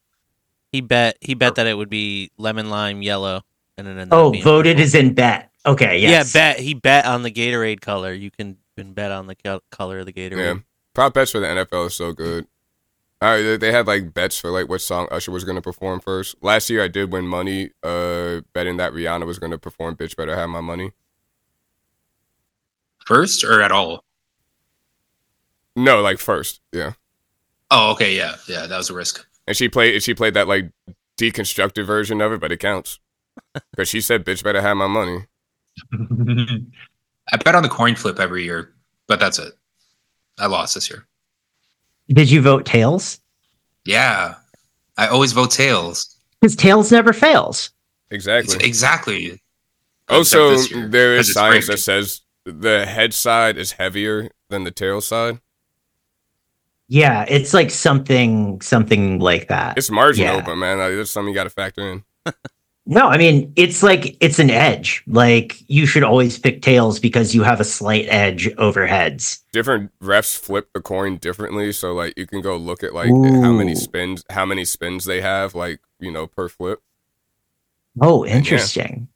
He 0.72 0.80
bet 0.80 1.16
he 1.20 1.34
bet 1.34 1.54
that 1.54 1.66
it 1.66 1.74
would 1.74 1.88
be 1.90 2.30
lemon 2.38 2.68
lime 2.70 3.00
yellow, 3.02 3.42
and 3.78 3.86
then 3.86 4.08
Oh, 4.10 4.30
voted 4.42 4.74
purple. 4.76 4.82
is 4.84 4.94
in 4.94 5.14
bet. 5.14 5.50
Okay, 5.64 5.98
yes. 5.98 6.34
yeah 6.34 6.40
bet 6.40 6.58
he 6.60 6.74
bet 6.74 7.06
on 7.06 7.22
the 7.22 7.30
Gatorade 7.30 7.80
color. 7.80 8.12
You 8.12 8.30
can, 8.30 8.58
can 8.76 8.92
bet 8.92 9.12
on 9.12 9.28
the 9.28 9.60
color 9.70 10.00
of 10.00 10.06
the 10.06 10.12
Gatorade. 10.12 10.36
Yeah, 10.38 10.54
prop 10.92 11.14
bets 11.14 11.30
for 11.30 11.38
the 11.40 11.46
NFL 11.46 11.86
is 11.86 11.94
so 11.94 12.12
good. 12.12 12.46
They- 13.58 13.72
had 13.72 13.86
like 13.86 14.12
bets 14.12 14.38
for 14.38 14.50
like 14.50 14.68
what 14.68 14.80
song 14.80 15.08
Usher 15.10 15.30
was 15.30 15.44
going 15.44 15.56
to 15.56 15.62
perform 15.62 16.00
first. 16.00 16.36
Last 16.42 16.68
year, 16.68 16.82
I 16.82 16.88
did 16.88 17.12
win 17.12 17.26
money 17.26 17.70
uh 17.82 18.40
betting 18.52 18.76
that 18.78 18.92
Rihanna 18.92 19.26
was 19.26 19.38
going 19.38 19.52
to 19.52 19.58
perform 19.58 19.96
"Bitch 19.96 20.16
Better 20.16 20.34
Have 20.34 20.48
My 20.50 20.60
Money." 20.60 20.92
First 23.06 23.44
or 23.44 23.60
at 23.62 23.70
all? 23.72 24.04
No, 25.76 26.00
like 26.00 26.18
first, 26.18 26.60
yeah. 26.72 26.92
Oh, 27.70 27.92
okay, 27.92 28.16
yeah, 28.16 28.36
yeah, 28.46 28.66
that 28.66 28.76
was 28.76 28.90
a 28.90 28.94
risk. 28.94 29.26
And 29.46 29.56
she 29.56 29.68
played 29.68 30.02
she 30.02 30.14
played 30.14 30.34
that 30.34 30.48
like 30.48 30.70
deconstructed 31.18 31.86
version 31.86 32.20
of 32.20 32.32
it, 32.32 32.40
but 32.40 32.52
it 32.52 32.58
counts 32.58 32.98
because 33.70 33.88
she 33.88 34.00
said, 34.00 34.24
"Bitch 34.24 34.42
Better 34.42 34.60
Have 34.62 34.76
My 34.76 34.86
Money." 34.86 35.26
I 37.32 37.36
bet 37.38 37.54
on 37.54 37.62
the 37.62 37.68
coin 37.68 37.94
flip 37.94 38.20
every 38.20 38.44
year, 38.44 38.74
but 39.06 39.18
that's 39.18 39.38
it. 39.38 39.54
I 40.38 40.46
lost 40.46 40.74
this 40.74 40.90
year. 40.90 41.06
Did 42.08 42.30
you 42.30 42.42
vote 42.42 42.66
tails? 42.66 43.20
Yeah, 43.84 44.34
I 44.96 45.06
always 45.08 45.32
vote 45.32 45.50
tails. 45.50 46.16
Because 46.40 46.56
tails 46.56 46.92
never 46.92 47.12
fails. 47.12 47.70
Exactly. 48.10 48.54
It's 48.56 48.64
exactly. 48.64 49.40
Also, 50.08 50.52
Except 50.52 50.68
this 50.68 50.70
year, 50.70 50.88
there 50.88 51.16
'cause 51.16 51.32
science 51.32 51.54
rigged. 51.54 51.68
that 51.72 51.78
says 51.78 52.20
the 52.44 52.84
head 52.86 53.14
side 53.14 53.56
is 53.56 53.72
heavier 53.72 54.30
than 54.50 54.64
the 54.64 54.70
tail 54.70 55.00
side. 55.00 55.40
Yeah, 56.88 57.24
it's 57.28 57.54
like 57.54 57.70
something 57.70 58.60
something 58.60 59.18
like 59.18 59.48
that. 59.48 59.78
It's 59.78 59.90
marginal, 59.90 60.36
Yeah. 60.36 60.42
but 60.44 60.56
man, 60.56 60.78
like, 60.78 60.94
that's 60.96 61.10
something 61.10 61.30
you 61.30 61.34
got 61.34 61.44
to 61.44 61.50
factor 61.50 61.80
in. 61.90 62.04
No, 62.86 63.08
I 63.08 63.16
mean 63.16 63.52
it's 63.56 63.82
like 63.82 64.16
it's 64.20 64.38
an 64.38 64.50
edge. 64.50 65.02
Like 65.06 65.56
you 65.68 65.86
should 65.86 66.02
always 66.04 66.38
pick 66.38 66.60
tails 66.60 66.98
because 67.00 67.34
you 67.34 67.42
have 67.42 67.58
a 67.60 67.64
slight 67.64 68.06
edge 68.08 68.52
over 68.58 68.86
heads. 68.86 69.42
Different 69.52 69.90
refs 70.02 70.38
flip 70.38 70.68
the 70.74 70.82
coin 70.82 71.16
differently, 71.16 71.72
so 71.72 71.94
like 71.94 72.12
you 72.18 72.26
can 72.26 72.42
go 72.42 72.56
look 72.56 72.82
at 72.82 72.92
like 72.92 73.08
how 73.08 73.52
many 73.52 73.74
spins, 73.74 74.22
how 74.28 74.44
many 74.44 74.64
spins 74.66 75.06
they 75.06 75.22
have, 75.22 75.54
like 75.54 75.80
you 75.98 76.10
know 76.10 76.26
per 76.26 76.48
flip. 76.48 76.80
Oh, 78.00 78.26
interesting. 78.26 79.08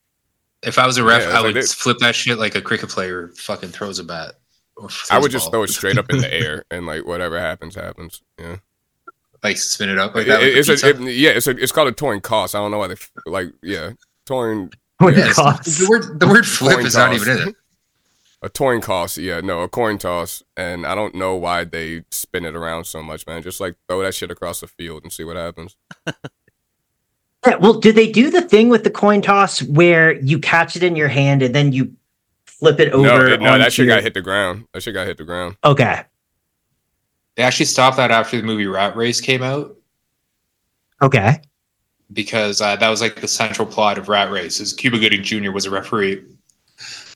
If 0.62 0.78
I 0.78 0.86
was 0.86 0.96
a 0.96 1.04
ref, 1.04 1.22
Yeah, 1.22 1.28
I 1.28 1.30
if 1.30 1.36
I 1.36 1.42
would 1.42 1.54
did- 1.54 1.64
flip 1.68 1.98
that 1.98 2.14
shit 2.14 2.38
like 2.38 2.54
a 2.54 2.62
cricket 2.62 2.88
player 2.88 3.28
fucking 3.36 3.68
throws 3.70 3.98
a 3.98 4.04
bat. 4.04 4.34
Or 4.76 4.88
I 5.10 5.18
would 5.18 5.30
a 5.30 5.32
just 5.32 5.46
ball. 5.46 5.50
throw 5.50 5.62
it 5.64 5.70
straight 5.70 5.98
up 5.98 6.08
in 6.10 6.18
the 6.18 6.32
air, 6.42 6.64
and 6.70 6.86
like 6.86 7.04
whatever 7.04 7.38
happens, 7.40 7.74
happens. 7.74 8.22
Yeah, 8.38 8.56
like 9.42 9.56
spin 9.56 9.88
it 9.88 9.98
up 9.98 10.14
like 10.14 10.26
that. 10.26 10.42
It- 10.42 10.54
like 10.54 10.68
it's 10.68 10.82
a, 10.82 10.88
it- 10.90 11.00
yeah, 11.16 11.30
it's 11.30 11.46
a, 11.46 11.50
it's 11.50 11.72
called 11.72 11.88
a 11.88 11.92
torn 11.92 12.20
cost. 12.20 12.54
I 12.54 12.58
don't 12.58 12.70
know 12.70 12.78
why 12.78 12.88
they 12.88 12.92
f- 12.94 13.10
like 13.26 13.52
yeah, 13.62 13.92
torn 14.26 14.70
What 14.98 15.16
Yeah, 15.16 15.28
it 15.30 15.34
the 15.36 15.86
word 15.88 16.20
the 16.20 16.26
word 16.28 16.46
flip 16.46 16.76
Coin 16.76 16.86
is 16.86 16.94
not 16.96 17.12
even 17.14 17.28
in 17.42 17.48
it. 17.48 17.56
a 18.42 18.48
coin 18.48 18.80
toss. 18.80 19.16
Yeah, 19.18 19.40
no, 19.40 19.60
a 19.62 19.68
coin 19.68 19.98
toss, 19.98 20.42
and 20.56 20.86
I 20.86 20.94
don't 20.94 21.14
know 21.14 21.34
why 21.36 21.64
they 21.64 22.04
spin 22.10 22.44
it 22.44 22.54
around 22.56 22.84
so 22.84 23.02
much, 23.02 23.26
man. 23.26 23.42
Just 23.42 23.60
like 23.60 23.76
throw 23.88 24.02
that 24.02 24.14
shit 24.14 24.30
across 24.30 24.60
the 24.60 24.66
field 24.66 25.02
and 25.04 25.12
see 25.12 25.24
what 25.24 25.36
happens. 25.36 25.76
Yeah, 27.46 27.54
well, 27.54 27.74
do 27.74 27.92
they 27.92 28.10
do 28.10 28.30
the 28.30 28.42
thing 28.42 28.68
with 28.68 28.82
the 28.82 28.90
coin 28.90 29.22
toss 29.22 29.62
where 29.62 30.12
you 30.20 30.40
catch 30.40 30.74
it 30.74 30.82
in 30.82 30.96
your 30.96 31.06
hand 31.08 31.40
and 31.40 31.54
then 31.54 31.72
you 31.72 31.94
flip 32.46 32.80
it 32.80 32.92
over? 32.92 33.06
no, 33.06 33.26
it- 33.26 33.40
no, 33.40 33.56
that 33.56 33.72
shit 33.72 33.86
your- 33.86 33.94
got 33.94 34.02
hit 34.02 34.12
the 34.14 34.20
ground. 34.20 34.66
That 34.74 34.82
shit 34.82 34.92
got 34.92 35.06
hit 35.06 35.18
the 35.18 35.24
ground. 35.24 35.56
Okay. 35.64 36.02
They 37.38 37.44
actually 37.44 37.66
stopped 37.66 37.96
that 37.98 38.10
after 38.10 38.36
the 38.36 38.42
movie 38.42 38.66
Rat 38.66 38.96
Race 38.96 39.20
came 39.20 39.44
out 39.44 39.76
Okay. 41.00 41.40
because 42.12 42.60
uh, 42.60 42.74
that 42.74 42.88
was 42.88 43.00
like 43.00 43.20
the 43.20 43.28
central 43.28 43.64
plot 43.64 43.96
of 43.96 44.08
Rat 44.08 44.32
Race. 44.32 44.58
Is 44.58 44.72
Cuba 44.72 44.98
Gooding 44.98 45.22
Jr. 45.22 45.52
was 45.52 45.64
a 45.64 45.70
referee 45.70 46.24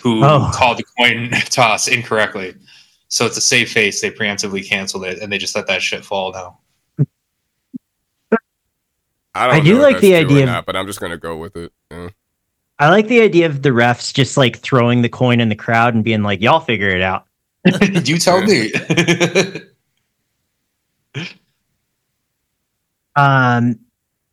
who 0.01 0.23
Oh. 0.25 0.49
called 0.55 0.79
the 0.79 0.85
coin 0.97 1.31
toss 1.51 1.89
incorrectly. 1.89 2.55
So 3.09 3.27
it's 3.27 3.37
a 3.37 3.41
safe 3.41 3.73
face. 3.73 4.01
They 4.01 4.13
preemptively 4.13 4.65
canceled 4.65 5.07
it 5.07 5.19
and 5.21 5.33
they 5.33 5.39
just 5.39 5.57
let 5.57 5.67
that 5.67 5.83
shit 5.83 6.05
fall 6.05 6.31
now. 6.33 6.61
I 9.35 9.47
don't 9.49 9.57
I 9.57 9.61
do 9.61 9.75
know 9.79 9.83
like 9.83 9.99
the 9.99 10.15
idea 10.15 10.43
of- 10.45 10.47
not, 10.47 10.67
but 10.67 10.77
I'm 10.77 10.87
just 10.87 11.01
gonna 11.01 11.17
go 11.19 11.37
with 11.37 11.57
it. 11.57 11.73
Yeah. 11.91 12.11
I 12.79 12.91
like 12.91 13.09
the 13.09 13.23
idea 13.23 13.47
of 13.47 13.63
the 13.63 13.71
refs 13.71 14.15
just 14.15 14.37
like 14.37 14.59
throwing 14.61 15.03
the 15.03 15.09
coin 15.09 15.41
in 15.41 15.49
the 15.49 15.57
crowd 15.57 15.95
and 15.95 16.05
being 16.05 16.23
like, 16.23 16.41
y'all 16.41 16.61
figure 16.61 16.91
it 16.91 17.03
out. 17.03 17.27
you 18.05 18.19
tell 18.19 18.41
me. 18.41 18.73
Um, 23.17 23.79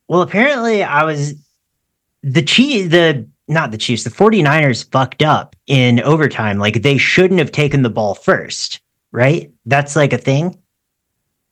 well, 0.08 0.22
apparently 0.22 0.82
I 0.82 1.04
was 1.04 1.34
the 2.22 2.42
Chiefs, 2.42 2.90
the 2.90 3.26
not 3.48 3.70
the 3.70 3.78
Chiefs, 3.78 4.04
the 4.04 4.10
49ers 4.10 4.90
fucked 4.90 5.22
up 5.22 5.56
in 5.66 6.00
overtime. 6.00 6.58
Like 6.58 6.82
they 6.82 6.98
shouldn't 6.98 7.40
have 7.40 7.52
taken 7.52 7.82
the 7.82 7.90
ball 7.90 8.14
first, 8.14 8.80
right? 9.12 9.50
That's 9.66 9.96
like 9.96 10.12
a 10.12 10.18
thing. 10.18 10.56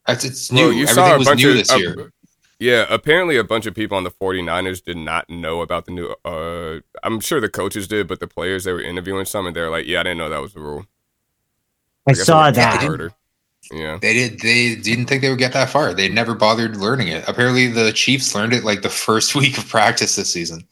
It's, 0.08 0.24
it's 0.24 0.52
new. 0.52 0.62
Well, 0.62 0.72
you 0.72 0.82
Everything 0.84 0.94
saw 0.94 1.14
a 1.14 1.18
was 1.18 1.28
bunch 1.28 1.42
new 1.42 1.50
of 1.50 1.56
this 1.56 1.70
uh, 1.70 1.76
year. 1.76 2.12
Yeah, 2.60 2.86
apparently 2.90 3.36
a 3.36 3.44
bunch 3.44 3.66
of 3.66 3.74
people 3.74 3.96
on 3.96 4.02
the 4.04 4.10
49ers 4.10 4.82
did 4.82 4.96
not 4.96 5.30
know 5.30 5.60
about 5.60 5.84
the 5.84 5.92
new 5.92 6.14
uh 6.24 6.80
I'm 7.04 7.20
sure 7.20 7.40
the 7.40 7.48
coaches 7.48 7.86
did, 7.86 8.08
but 8.08 8.18
the 8.18 8.26
players 8.26 8.64
they 8.64 8.72
were 8.72 8.80
interviewing 8.80 9.26
some 9.26 9.46
and 9.46 9.54
they're 9.54 9.70
like, 9.70 9.86
"Yeah, 9.86 10.00
I 10.00 10.02
didn't 10.04 10.18
know 10.18 10.28
that 10.28 10.42
was 10.42 10.54
the 10.54 10.60
rule." 10.60 10.86
I 12.06 12.12
guess 12.12 12.20
it 12.20 12.24
saw 12.24 12.50
that. 12.50 12.82
harder. 12.82 13.12
Yeah. 13.72 13.98
They 14.00 14.14
did. 14.14 14.40
They 14.40 14.74
didn't 14.76 15.06
think 15.06 15.22
they 15.22 15.28
would 15.28 15.38
get 15.38 15.52
that 15.52 15.68
far. 15.70 15.92
They 15.92 16.08
never 16.08 16.34
bothered 16.34 16.76
learning 16.76 17.08
it. 17.08 17.24
Apparently, 17.28 17.66
the 17.66 17.92
Chiefs 17.92 18.34
learned 18.34 18.52
it 18.54 18.64
like 18.64 18.82
the 18.82 18.88
first 18.88 19.34
week 19.34 19.58
of 19.58 19.68
practice 19.68 20.16
this 20.16 20.32
season. 20.32 20.66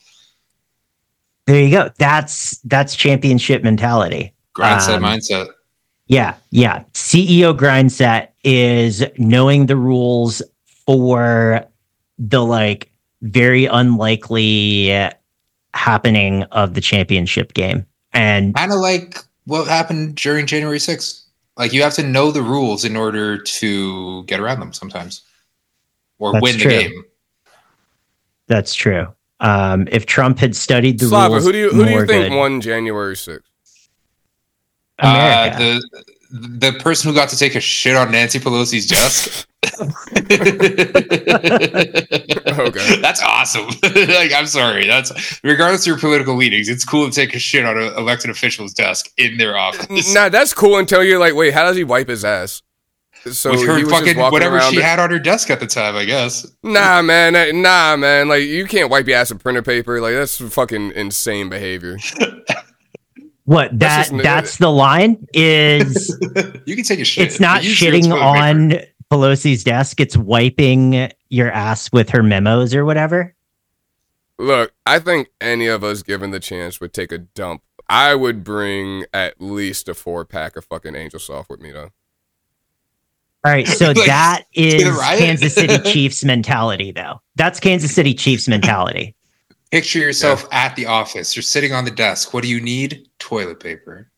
There 1.45 1.61
you 1.61 1.71
go. 1.71 1.89
That's 1.97 2.57
that's 2.65 2.95
championship 2.95 3.63
mentality. 3.63 4.33
Grind 4.53 4.81
set 4.81 4.95
Um, 4.95 5.03
mindset. 5.03 5.47
Yeah, 6.07 6.35
yeah. 6.51 6.83
CEO 6.93 7.55
grind 7.55 7.91
set 7.91 8.33
is 8.43 9.03
knowing 9.17 9.65
the 9.67 9.75
rules 9.75 10.41
for 10.85 11.65
the 12.17 12.43
like 12.43 12.91
very 13.21 13.65
unlikely 13.65 15.11
happening 15.73 16.43
of 16.43 16.73
the 16.73 16.81
championship 16.81 17.53
game. 17.53 17.85
And 18.13 18.55
Kind 18.55 18.71
of 18.71 18.79
like 18.79 19.19
what 19.45 19.67
happened 19.67 20.15
during 20.15 20.45
January 20.47 20.79
6th. 20.79 21.23
Like 21.57 21.73
you 21.73 21.81
have 21.81 21.95
to 21.95 22.03
know 22.03 22.31
the 22.31 22.41
rules 22.43 22.85
in 22.85 22.95
order 22.95 23.37
to 23.37 24.23
get 24.25 24.39
around 24.39 24.59
them 24.59 24.73
sometimes, 24.73 25.21
or 26.19 26.31
That's 26.33 26.43
win 26.43 26.57
true. 26.59 26.71
the 26.71 26.77
game. 26.89 27.03
that's 28.47 28.73
true. 28.75 29.07
Um, 29.39 29.87
if 29.91 30.05
Trump 30.05 30.39
had 30.39 30.55
studied 30.55 30.99
the 30.99 31.07
Slava, 31.07 31.33
rules, 31.33 31.45
who 31.45 31.51
do 31.51 31.57
you 31.57 31.69
who 31.69 31.83
do 31.85 31.91
you 31.91 32.05
think 32.05 32.29
good- 32.29 32.37
won 32.37 32.61
January 32.61 33.15
6th? 33.15 33.41
America. 34.99 35.55
Uh, 35.55 35.59
the 35.59 36.03
the 36.29 36.73
person 36.79 37.09
who 37.09 37.15
got 37.15 37.29
to 37.29 37.37
take 37.37 37.55
a 37.55 37.59
shit 37.59 37.95
on 37.95 38.11
Nancy 38.11 38.39
Pelosi's 38.39 38.87
desk. 38.87 39.47
Okay. 42.57 43.01
That's 43.01 43.21
awesome. 43.21 43.65
like, 43.83 44.31
I'm 44.33 44.47
sorry. 44.47 44.87
That's 44.87 45.39
regardless 45.43 45.83
of 45.83 45.87
your 45.87 45.99
political 45.99 46.35
leanings, 46.35 46.69
it's 46.69 46.85
cool 46.85 47.09
to 47.09 47.13
take 47.13 47.35
a 47.35 47.39
shit 47.39 47.65
on 47.65 47.77
an 47.77 47.93
elected 47.95 48.29
official's 48.29 48.73
desk 48.73 49.09
in 49.17 49.37
their 49.37 49.57
office. 49.57 50.13
Nah, 50.13 50.29
that's 50.29 50.53
cool 50.53 50.77
until 50.77 51.03
you're 51.03 51.19
like, 51.19 51.35
wait, 51.35 51.53
how 51.53 51.63
does 51.63 51.77
he 51.77 51.83
wipe 51.83 52.07
his 52.07 52.25
ass? 52.25 52.61
So 53.31 53.51
with 53.51 53.61
he 53.61 53.65
her 53.65 53.85
fucking 53.85 54.17
whatever 54.17 54.61
she 54.61 54.77
it- 54.77 54.83
had 54.83 54.99
on 54.99 55.09
her 55.11 55.19
desk 55.19 55.49
at 55.49 55.59
the 55.59 55.67
time, 55.67 55.95
I 55.95 56.05
guess. 56.05 56.47
Nah, 56.63 57.01
man, 57.01 57.61
nah, 57.61 57.95
man. 57.97 58.27
Like 58.27 58.43
you 58.43 58.65
can't 58.65 58.89
wipe 58.89 59.07
your 59.07 59.17
ass 59.17 59.31
with 59.31 59.43
printer 59.43 59.61
paper. 59.61 60.01
Like 60.01 60.13
that's 60.13 60.37
fucking 60.37 60.93
insane 60.93 61.49
behavior. 61.49 61.97
what 63.47 63.71
that 63.79 64.09
That's 64.09 64.23
that's 64.23 64.57
the 64.57 64.69
line 64.69 65.25
is 65.33 66.13
You 66.65 66.75
can 66.75 66.83
take 66.83 66.99
a 66.99 67.05
shit. 67.05 67.25
it's 67.25 67.39
not 67.39 67.59
but 67.59 67.63
use 67.63 67.81
your 67.81 67.93
shitting 67.93 68.13
on 68.13 68.71
paper. 68.71 68.85
Pelosi's 69.09 69.63
desk, 69.63 70.01
it's 70.01 70.17
wiping 70.17 71.09
your 71.29 71.49
ass 71.49 71.89
with 71.93 72.09
her 72.09 72.21
memos 72.21 72.75
or 72.75 72.83
whatever. 72.83 73.33
Look, 74.37 74.73
I 74.85 74.99
think 74.99 75.29
any 75.39 75.67
of 75.67 75.81
us 75.81 76.03
given 76.03 76.31
the 76.31 76.41
chance 76.41 76.81
would 76.81 76.93
take 76.93 77.13
a 77.13 77.17
dump. 77.19 77.63
I 77.89 78.15
would 78.15 78.43
bring 78.43 79.05
at 79.13 79.39
least 79.39 79.87
a 79.87 79.93
four 79.93 80.25
pack 80.25 80.57
of 80.57 80.65
fucking 80.65 80.93
Angel 80.93 81.19
Soft 81.19 81.49
with 81.49 81.61
me 81.61 81.71
though. 81.71 81.91
All 83.45 83.53
right, 83.53 83.65
so 83.65 83.87
Like, 83.95 84.07
that 84.07 84.43
is? 84.53 84.83
Kansas 85.17 85.55
City 85.55 85.77
Chiefs 85.91 86.25
mentality, 86.25 86.91
though. 86.91 87.21
That's 87.37 87.61
Kansas 87.61 87.95
City 87.95 88.13
Chiefs 88.13 88.49
mentality. 88.49 89.15
Picture 89.71 89.99
yourself 89.99 90.47
at 90.51 90.75
the 90.75 90.85
office. 90.85 91.35
You're 91.35 91.43
sitting 91.43 91.73
on 91.73 91.85
the 91.85 91.91
desk. 91.91 92.33
What 92.33 92.43
do 92.43 92.49
you 92.49 92.61
need? 92.61 93.09
Toilet 93.19 93.59
paper. 93.59 94.09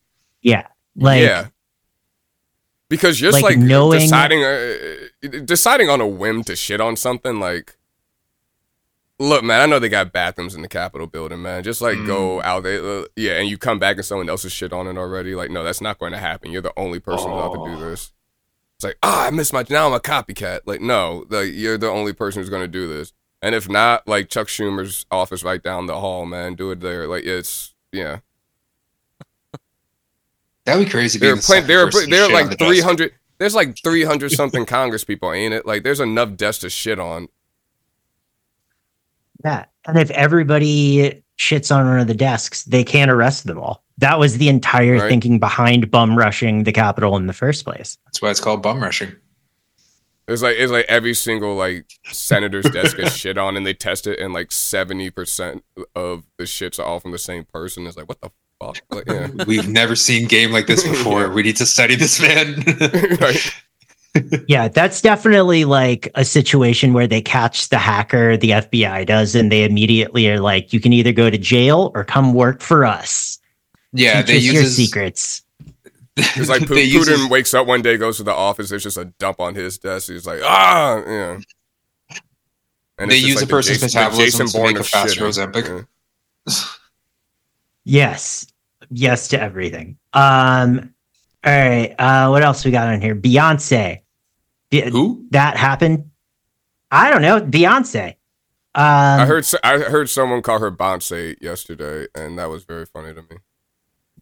Yeah. 0.41 0.67
Like, 0.95 1.21
yeah. 1.21 1.47
Because 2.87 3.17
just 3.17 3.35
like 3.35 3.43
like, 3.43 3.57
knowing- 3.57 3.99
deciding 4.01 4.43
uh, 4.43 5.39
deciding 5.45 5.89
on 5.89 6.01
a 6.01 6.07
whim 6.07 6.43
to 6.43 6.55
shit 6.55 6.81
on 6.81 6.95
something 6.95 7.39
like 7.39 7.77
Look, 9.21 9.43
man, 9.43 9.59
I 9.59 9.65
know 9.65 9.79
they 9.79 9.89
got 9.89 10.13
bathrooms 10.13 10.55
in 10.55 10.61
the 10.61 10.69
Capitol 10.69 11.05
building, 11.05 11.41
man. 11.41 11.61
Just 11.61 11.81
like 11.81 11.97
go 12.05 12.41
out 12.41 12.63
there, 12.63 12.81
uh, 12.81 13.03
yeah, 13.17 13.33
and 13.33 13.49
you 13.49 13.57
come 13.57 13.77
back 13.77 13.97
and 13.97 14.05
someone 14.05 14.29
else 14.29 14.45
is 14.45 14.53
shit 14.53 14.71
on 14.71 14.87
it 14.87 14.97
already. 14.97 15.35
Like, 15.35 15.51
no, 15.51 15.61
that's 15.61 15.81
not 15.81 15.99
going 15.99 16.13
to 16.13 16.17
happen. 16.17 16.51
You're 16.51 16.61
the 16.61 16.77
only 16.79 17.01
person 17.01 17.29
who's 17.29 17.35
allowed 17.35 17.65
to 17.65 17.75
do 17.75 17.83
this. 17.83 18.13
It's 18.77 18.85
like, 18.85 18.97
ah, 19.03 19.27
I 19.27 19.31
missed 19.31 19.51
my. 19.51 19.65
Now 19.69 19.87
I'm 19.87 19.93
a 19.93 19.99
copycat. 19.99 20.61
Like, 20.65 20.79
no, 20.79 21.25
like 21.29 21.49
you're 21.51 21.77
the 21.77 21.89
only 21.89 22.13
person 22.13 22.41
who's 22.41 22.49
going 22.49 22.61
to 22.61 22.67
do 22.69 22.87
this. 22.87 23.11
And 23.41 23.55
if 23.55 23.69
not, 23.69 24.07
like 24.07 24.29
Chuck 24.29 24.47
Schumer's 24.47 25.05
office 25.09 25.43
right 25.43 25.61
down 25.63 25.85
the 25.85 25.99
hall, 25.99 26.25
man, 26.25 26.55
do 26.55 26.71
it 26.71 26.81
there. 26.81 27.07
Like, 27.07 27.23
it's 27.23 27.73
yeah. 27.91 28.19
That'd 30.65 30.85
be 30.85 30.91
crazy. 30.91 31.17
There 31.19 31.29
being 31.29 31.37
are 31.39 31.41
the 31.41 31.45
plenty. 31.45 31.61
second 31.61 31.67
There 31.67 31.81
are 31.81 31.85
person 31.85 32.03
to 32.09 32.09
there 32.15 32.23
are 32.23 32.27
shit 32.27 32.35
on 32.35 32.41
like 32.47 32.57
the 32.57 32.65
three 32.65 32.81
hundred. 32.81 33.13
There's 33.37 33.55
like 33.55 33.77
three 33.81 34.03
hundred 34.03 34.31
something 34.33 34.65
Congress 34.65 35.03
people, 35.03 35.31
ain't 35.31 35.53
it? 35.53 35.65
Like, 35.65 35.83
there's 35.83 35.99
enough 36.01 36.35
desks 36.35 36.61
to 36.61 36.69
shit 36.69 36.99
on. 36.99 37.27
Yeah. 39.43 39.65
And 39.87 39.97
if 39.97 40.11
everybody 40.11 41.23
shits 41.37 41.73
on 41.73 41.87
one 41.87 41.99
of 41.99 42.07
the 42.07 42.13
desks, 42.13 42.65
they 42.65 42.83
can't 42.83 43.09
arrest 43.09 43.45
them 43.47 43.57
all. 43.57 43.83
That 43.97 44.19
was 44.19 44.37
the 44.37 44.49
entire 44.49 44.99
Right. 44.99 45.09
thinking 45.09 45.39
behind 45.39 45.89
bum 45.89 46.17
rushing 46.17 46.63
the 46.63 46.71
Capitol 46.73 47.15
in 47.15 47.27
the 47.27 47.33
first 47.33 47.63
place. 47.65 47.97
That's 48.05 48.21
why 48.21 48.29
it's 48.29 48.41
called 48.41 48.61
bum 48.61 48.81
rushing. 48.83 49.13
It's 50.29 50.41
like 50.41 50.55
it's 50.57 50.71
like 50.71 50.85
every 50.87 51.13
single 51.13 51.55
like 51.55 51.85
senator's 52.11 52.65
desk 52.69 52.97
gets 52.97 53.15
shit 53.15 53.37
on, 53.37 53.57
and 53.57 53.65
they 53.65 53.73
test 53.73 54.07
it, 54.07 54.19
and 54.19 54.33
like 54.33 54.51
seventy 54.51 55.09
percent 55.09 55.63
of 55.95 56.23
the 56.37 56.43
shits 56.45 56.79
are 56.79 56.83
all 56.83 56.99
from 56.99 57.11
the 57.11 57.17
same 57.17 57.45
person. 57.45 57.87
It's 57.87 57.97
like 57.97 58.07
what 58.07 58.21
the 58.21 58.31
fuck? 58.61 58.77
Like, 58.89 59.07
yeah. 59.07 59.29
We've 59.47 59.67
never 59.67 59.95
seen 59.95 60.27
game 60.27 60.51
like 60.51 60.67
this 60.67 60.83
before. 60.87 61.29
We 61.33 61.43
need 61.43 61.55
to 61.57 61.65
study 61.65 61.95
this 61.95 62.21
man. 62.21 62.63
right. 63.21 63.53
Yeah, 64.47 64.67
that's 64.67 65.01
definitely 65.01 65.65
like 65.65 66.09
a 66.15 66.25
situation 66.25 66.93
where 66.93 67.05
they 67.07 67.21
catch 67.21 67.69
the 67.69 67.77
hacker, 67.77 68.35
the 68.37 68.49
FBI 68.51 69.05
does, 69.05 69.35
and 69.35 69.51
they 69.51 69.63
immediately 69.63 70.27
are 70.29 70.39
like, 70.39 70.73
you 70.73 70.79
can 70.79 70.93
either 70.93 71.11
go 71.13 71.29
to 71.29 71.37
jail 71.37 71.91
or 71.93 72.03
come 72.03 72.33
work 72.33 72.61
for 72.61 72.85
us. 72.85 73.37
yeah, 73.93 74.21
Teach 74.23 74.27
they 74.27 74.33
use 74.37 74.53
your 74.53 74.63
his- 74.63 74.75
secrets. 74.75 75.43
It's 76.35 76.49
like 76.49 76.61
Pu- 76.67 76.75
they 76.75 76.89
Putin 76.89 77.17
his- 77.21 77.29
wakes 77.29 77.53
up 77.53 77.67
one 77.67 77.81
day, 77.81 77.97
goes 77.97 78.17
to 78.17 78.23
the 78.23 78.33
office. 78.33 78.69
There's 78.69 78.83
just 78.83 78.97
a 78.97 79.05
dump 79.05 79.39
on 79.39 79.55
his 79.55 79.77
desk. 79.77 80.09
He's 80.09 80.25
like, 80.27 80.41
ah, 80.43 81.01
yeah. 81.05 81.39
And 82.97 83.09
They 83.09 83.17
use 83.17 83.35
like 83.35 83.43
a 83.43 83.45
the 83.47 83.51
person's 83.51 83.79
Jason- 83.79 83.87
the 83.99 84.05
metabolism 84.05 84.25
Jason 84.25 84.47
to 84.47 84.53
Bourne 84.57 84.67
make 84.67 84.77
a 84.77 84.79
of 84.81 84.87
faster 84.87 85.21
shitting. 85.21 85.51
Ozempic. 85.53 85.87
Yeah. 86.47 86.53
Yes. 87.85 88.45
Yes 88.91 89.27
to 89.29 89.41
everything. 89.41 89.97
Um, 90.13 90.93
all 91.43 91.53
right. 91.53 91.95
Uh, 91.97 92.27
what 92.29 92.43
else 92.43 92.65
we 92.65 92.71
got 92.71 92.87
on 92.87 93.01
here? 93.01 93.15
Beyonce. 93.15 94.01
Be- 94.69 94.89
Who? 94.89 95.25
that 95.31 95.57
happened. 95.57 96.11
I 96.91 97.09
don't 97.09 97.21
know. 97.21 97.41
Beyonce. 97.41 98.09
Um, 98.75 98.83
I 99.21 99.25
heard 99.25 99.39
s- 99.43 99.55
I 99.63 99.79
heard 99.79 100.09
someone 100.09 100.41
call 100.43 100.59
her 100.59 100.71
Bonsai 100.71 101.41
yesterday, 101.41 102.07
and 102.13 102.37
that 102.37 102.49
was 102.49 102.63
very 102.65 102.85
funny 102.85 103.13
to 103.15 103.21
me. 103.23 103.37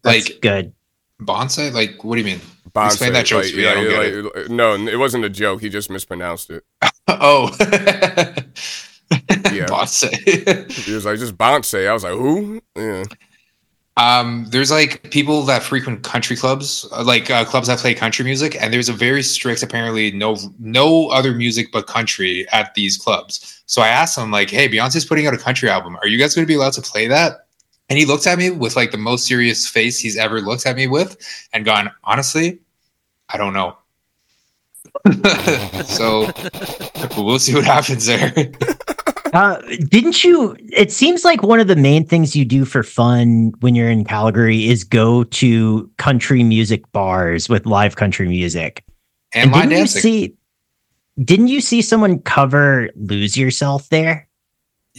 that's 0.02 0.30
Like 0.30 0.40
good. 0.40 0.72
Bonsai? 1.20 1.72
Like 1.72 2.02
what 2.04 2.14
do 2.16 2.20
you 2.20 2.26
mean? 2.26 2.40
Bonsai, 2.74 2.86
Explain 2.86 3.12
that 3.14 3.26
joke 3.26 3.42
like, 3.44 3.50
to 3.52 3.56
me, 3.56 3.66
I 3.66 3.74
don't 3.74 3.88
get 3.88 4.24
like- 4.24 4.36
like- 4.36 4.50
no, 4.50 4.74
it 4.74 4.98
wasn't 4.98 5.24
a 5.24 5.30
joke. 5.30 5.60
He 5.60 5.68
just 5.68 5.90
mispronounced 5.90 6.50
it. 6.50 6.64
Oh, 7.10 7.50
Yeah. 7.58 8.34
bonsai. 9.66 10.70
He 10.70 10.92
was 10.92 11.06
like, 11.06 11.18
just 11.18 11.38
Bonsai. 11.38 11.88
I 11.88 11.92
was 11.94 12.04
like, 12.04 12.12
who? 12.12 12.60
Yeah. 12.76 13.04
Um, 13.96 14.46
there's 14.50 14.70
like 14.70 15.10
people 15.10 15.42
that 15.44 15.62
frequent 15.64 16.04
country 16.04 16.36
clubs, 16.36 16.86
uh, 16.92 17.02
like 17.02 17.30
uh, 17.30 17.44
clubs 17.44 17.66
that 17.66 17.78
play 17.80 17.94
country 17.94 18.24
music, 18.24 18.56
and 18.60 18.72
there's 18.72 18.88
a 18.88 18.92
very 18.92 19.22
strict, 19.24 19.62
apparently 19.64 20.12
no 20.12 20.36
no 20.60 21.08
other 21.08 21.32
music 21.34 21.72
but 21.72 21.86
country 21.88 22.46
at 22.52 22.74
these 22.74 22.96
clubs. 22.96 23.62
So 23.66 23.82
I 23.82 23.88
asked 23.88 24.16
him 24.16 24.30
like, 24.30 24.50
"Hey, 24.50 24.68
Beyonce's 24.68 25.04
putting 25.04 25.26
out 25.26 25.34
a 25.34 25.38
country 25.38 25.68
album. 25.68 25.96
Are 25.96 26.06
you 26.06 26.16
guys 26.16 26.32
going 26.34 26.44
to 26.44 26.46
be 26.46 26.54
allowed 26.54 26.74
to 26.74 26.82
play 26.82 27.08
that?" 27.08 27.47
And 27.88 27.98
he 27.98 28.04
looked 28.04 28.26
at 28.26 28.38
me 28.38 28.50
with 28.50 28.76
like 28.76 28.90
the 28.90 28.98
most 28.98 29.26
serious 29.26 29.66
face 29.66 29.98
he's 29.98 30.16
ever 30.16 30.40
looked 30.40 30.66
at 30.66 30.76
me 30.76 30.86
with, 30.86 31.16
and 31.52 31.64
gone, 31.64 31.90
"Honestly, 32.04 32.60
I 33.28 33.38
don't 33.38 33.54
know." 33.54 33.76
so 35.84 36.30
we'll 37.16 37.38
see 37.38 37.54
what 37.54 37.64
happens 37.64 38.06
there. 38.06 38.32
Uh, 39.34 39.60
didn't 39.88 40.24
you? 40.24 40.56
It 40.72 40.90
seems 40.92 41.24
like 41.24 41.42
one 41.42 41.60
of 41.60 41.66
the 41.66 41.76
main 41.76 42.06
things 42.06 42.34
you 42.34 42.44
do 42.44 42.64
for 42.64 42.82
fun 42.82 43.52
when 43.60 43.74
you're 43.74 43.90
in 43.90 44.04
Calgary 44.04 44.68
is 44.68 44.84
go 44.84 45.24
to 45.24 45.90
country 45.98 46.42
music 46.42 46.90
bars 46.92 47.48
with 47.48 47.66
live 47.66 47.96
country 47.96 48.28
music. 48.28 48.84
And 49.34 49.52
line 49.52 49.68
didn't 49.68 49.80
you 49.80 49.86
see? 49.86 50.34
Didn't 51.22 51.48
you 51.48 51.60
see 51.60 51.82
someone 51.82 52.20
cover 52.20 52.90
"Lose 52.96 53.36
Yourself" 53.36 53.88
there? 53.90 54.27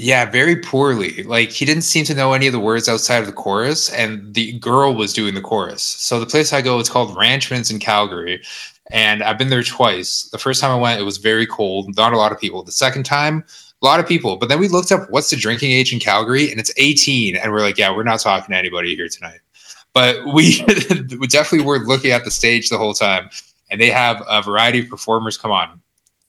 Yeah, 0.01 0.23
very 0.23 0.55
poorly. 0.55 1.23
Like 1.23 1.51
he 1.51 1.65
didn't 1.65 1.83
seem 1.83 2.05
to 2.05 2.15
know 2.15 2.31
any 2.31 2.47
of 2.47 2.53
the 2.53 2.59
words 2.59 2.87
outside 2.87 3.17
of 3.17 3.25
the 3.25 3.33
chorus, 3.33 3.91
and 3.91 4.33
the 4.33 4.57
girl 4.59 4.95
was 4.95 5.11
doing 5.11 5.33
the 5.33 5.41
chorus. 5.41 5.83
So 5.83 6.21
the 6.21 6.25
place 6.25 6.53
I 6.53 6.61
go, 6.61 6.79
it's 6.79 6.87
called 6.87 7.17
Ranchman's 7.17 7.69
in 7.69 7.79
Calgary, 7.79 8.41
and 8.91 9.21
I've 9.21 9.37
been 9.37 9.49
there 9.49 9.61
twice. 9.61 10.29
The 10.31 10.37
first 10.37 10.61
time 10.61 10.71
I 10.71 10.79
went, 10.79 11.01
it 11.01 11.03
was 11.03 11.17
very 11.17 11.45
cold, 11.45 11.93
not 11.97 12.13
a 12.13 12.17
lot 12.17 12.31
of 12.31 12.39
people. 12.39 12.63
The 12.63 12.71
second 12.71 13.03
time, 13.03 13.43
a 13.81 13.85
lot 13.85 13.99
of 13.99 14.07
people. 14.07 14.37
But 14.37 14.47
then 14.47 14.61
we 14.61 14.69
looked 14.69 14.93
up 14.93 15.09
what's 15.09 15.31
the 15.31 15.35
drinking 15.35 15.71
age 15.71 15.91
in 15.91 15.99
Calgary, 15.99 16.49
and 16.49 16.61
it's 16.61 16.71
18, 16.77 17.35
and 17.35 17.51
we're 17.51 17.59
like, 17.59 17.77
yeah, 17.77 17.93
we're 17.93 18.03
not 18.03 18.21
talking 18.21 18.53
to 18.53 18.57
anybody 18.57 18.95
here 18.95 19.09
tonight. 19.09 19.41
But 19.91 20.23
we, 20.33 20.63
we 21.19 21.27
definitely 21.27 21.65
were 21.67 21.79
looking 21.79 22.11
at 22.11 22.23
the 22.23 22.31
stage 22.31 22.69
the 22.69 22.77
whole 22.77 22.93
time, 22.93 23.29
and 23.69 23.81
they 23.81 23.89
have 23.89 24.23
a 24.29 24.41
variety 24.41 24.79
of 24.79 24.87
performers 24.87 25.37
come 25.37 25.51
on. 25.51 25.81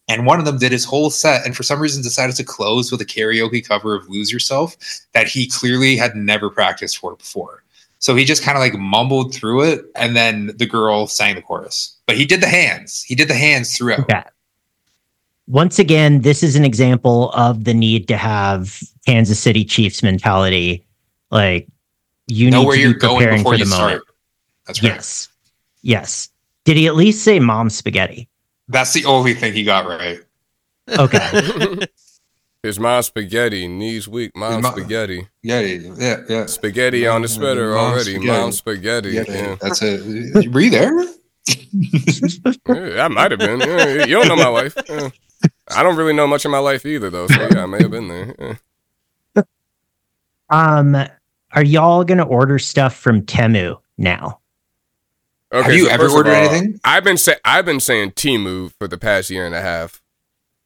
And 0.09 0.27
one 0.27 0.41
of 0.41 0.45
them 0.45 0.59
did 0.59 0.73
his 0.73 0.85
whole 0.85 1.11
set 1.11 1.47
and 1.47 1.57
for 1.57 1.63
some 1.63 1.81
reason 1.81 2.03
decided 2.03 2.35
to 2.37 2.45
close 2.45 2.91
with 2.91 3.01
a 3.01 3.05
karaoke 3.05 3.67
cover 3.67 3.95
of 3.95 4.09
Lose 4.09 4.33
Yourself 4.33 4.77
that 5.13 5.29
he 5.29 5.47
clearly 5.47 5.97
had 5.97 6.17
never 6.17 6.51
practiced 6.51 6.99
for 6.99 7.15
before. 7.15 7.63
So 8.01 8.17
he 8.17 8.25
just 8.25 8.43
kind 8.43 8.57
of 8.57 8.63
like 8.63 8.75
mumbled 8.75 9.35
through 9.35 9.63
it, 9.65 9.85
and 9.95 10.17
then 10.17 10.53
the 10.57 10.65
girl 10.65 11.07
sang 11.07 11.35
the 11.35 11.43
chorus. 11.43 11.99
But 12.07 12.17
he 12.17 12.25
did 12.25 12.41
the 12.41 12.49
hands. 12.49 13.03
He 13.03 13.15
did 13.15 13.29
the 13.29 13.35
hands 13.35 13.77
throughout. 13.77 14.01
Okay. 14.01 14.23
Once 15.47 15.79
again, 15.79 16.23
this 16.23 16.43
is 16.43 16.57
an 16.57 16.65
example 16.65 17.31
of 17.33 17.65
the 17.65 17.75
need 17.75 18.09
to 18.09 18.17
have 18.17 18.81
Kansas 19.05 19.39
City 19.39 19.67
Chiefs 19.67 20.03
mentality. 20.03 20.83
Like 21.31 21.69
you 22.27 22.51
know 22.51 22.61
need 22.61 22.67
where 22.69 22.77
to 22.77 22.83
you're 22.83 22.95
be 22.95 23.01
going 23.01 23.29
before 23.29 23.53
for 23.53 23.59
you 23.59 23.65
the 23.65 23.71
start. 23.71 23.91
moment. 23.91 24.05
That's 24.67 24.83
right. 24.83 24.93
Yes. 24.95 25.29
Yes. 25.83 26.29
Did 26.65 26.79
he 26.79 26.87
at 26.87 26.95
least 26.95 27.23
say 27.23 27.39
mom 27.39 27.69
spaghetti? 27.69 28.30
That's 28.71 28.93
the 28.93 29.05
only 29.05 29.35
thing 29.35 29.53
he 29.53 29.65
got 29.65 29.87
right. 29.87 30.21
Okay. 30.89 31.87
His 32.63 32.79
mom 32.79 33.03
spaghetti, 33.03 33.67
knees 33.67 34.07
weak, 34.07 34.37
mom 34.37 34.55
His 34.55 34.63
mo- 34.63 34.71
spaghetti. 34.73 35.29
Yeah, 35.43 35.61
yeah, 35.61 36.17
yeah. 36.29 36.47
Spaghetti 36.47 37.07
on 37.07 37.23
the 37.23 37.29
sweater 37.29 37.71
Mom 37.75 37.93
already, 37.93 38.13
spaghetti. 38.17 38.27
mom 38.27 38.53
spaghetti. 38.53 39.11
Yeah, 39.13 39.25
Yeah. 39.29 39.57
that's 39.61 39.81
it. 39.83 40.53
Were 40.53 40.61
you 40.61 40.71
there? 40.71 40.93
Yeah, 42.69 43.05
I 43.05 43.09
might 43.09 43.31
have 43.31 43.41
been. 43.41 43.61
Yeah, 43.61 44.05
you 44.05 44.15
don't 44.15 44.29
know 44.29 44.37
my 44.37 44.49
life. 44.49 44.77
Yeah. 44.89 45.09
I 45.75 45.83
don't 45.83 45.97
really 45.97 46.13
know 46.13 46.27
much 46.27 46.45
of 46.45 46.51
my 46.51 46.59
life 46.59 46.85
either, 46.85 47.09
though. 47.11 47.27
So 47.29 47.49
yeah, 47.51 47.63
I 47.63 47.67
may 47.67 47.79
have 47.81 47.91
been 47.91 48.09
there. 48.09 48.59
Yeah. 49.37 49.43
um, 50.51 50.97
are 51.53 51.65
y'all 51.65 52.05
gonna 52.05 52.27
order 52.27 52.59
stuff 52.59 52.95
from 52.95 53.23
Temu 53.23 53.79
now? 53.99 54.40
Okay, 55.53 55.63
Have 55.65 55.75
you 55.75 55.87
so 55.87 55.91
ever 55.93 56.09
ordered 56.09 56.31
all, 56.35 56.37
anything? 56.51 56.81
I've 56.85 57.03
been 57.05 57.17
say 57.17 57.37
I've 57.45 57.65
been 57.65 57.81
saying 57.81 58.13
Timu 58.13 58.73
for 58.79 58.87
the 58.87 58.99
past 58.99 59.31
year 59.31 59.47
and 59.47 59.55
a 59.55 59.61
half. 59.61 60.01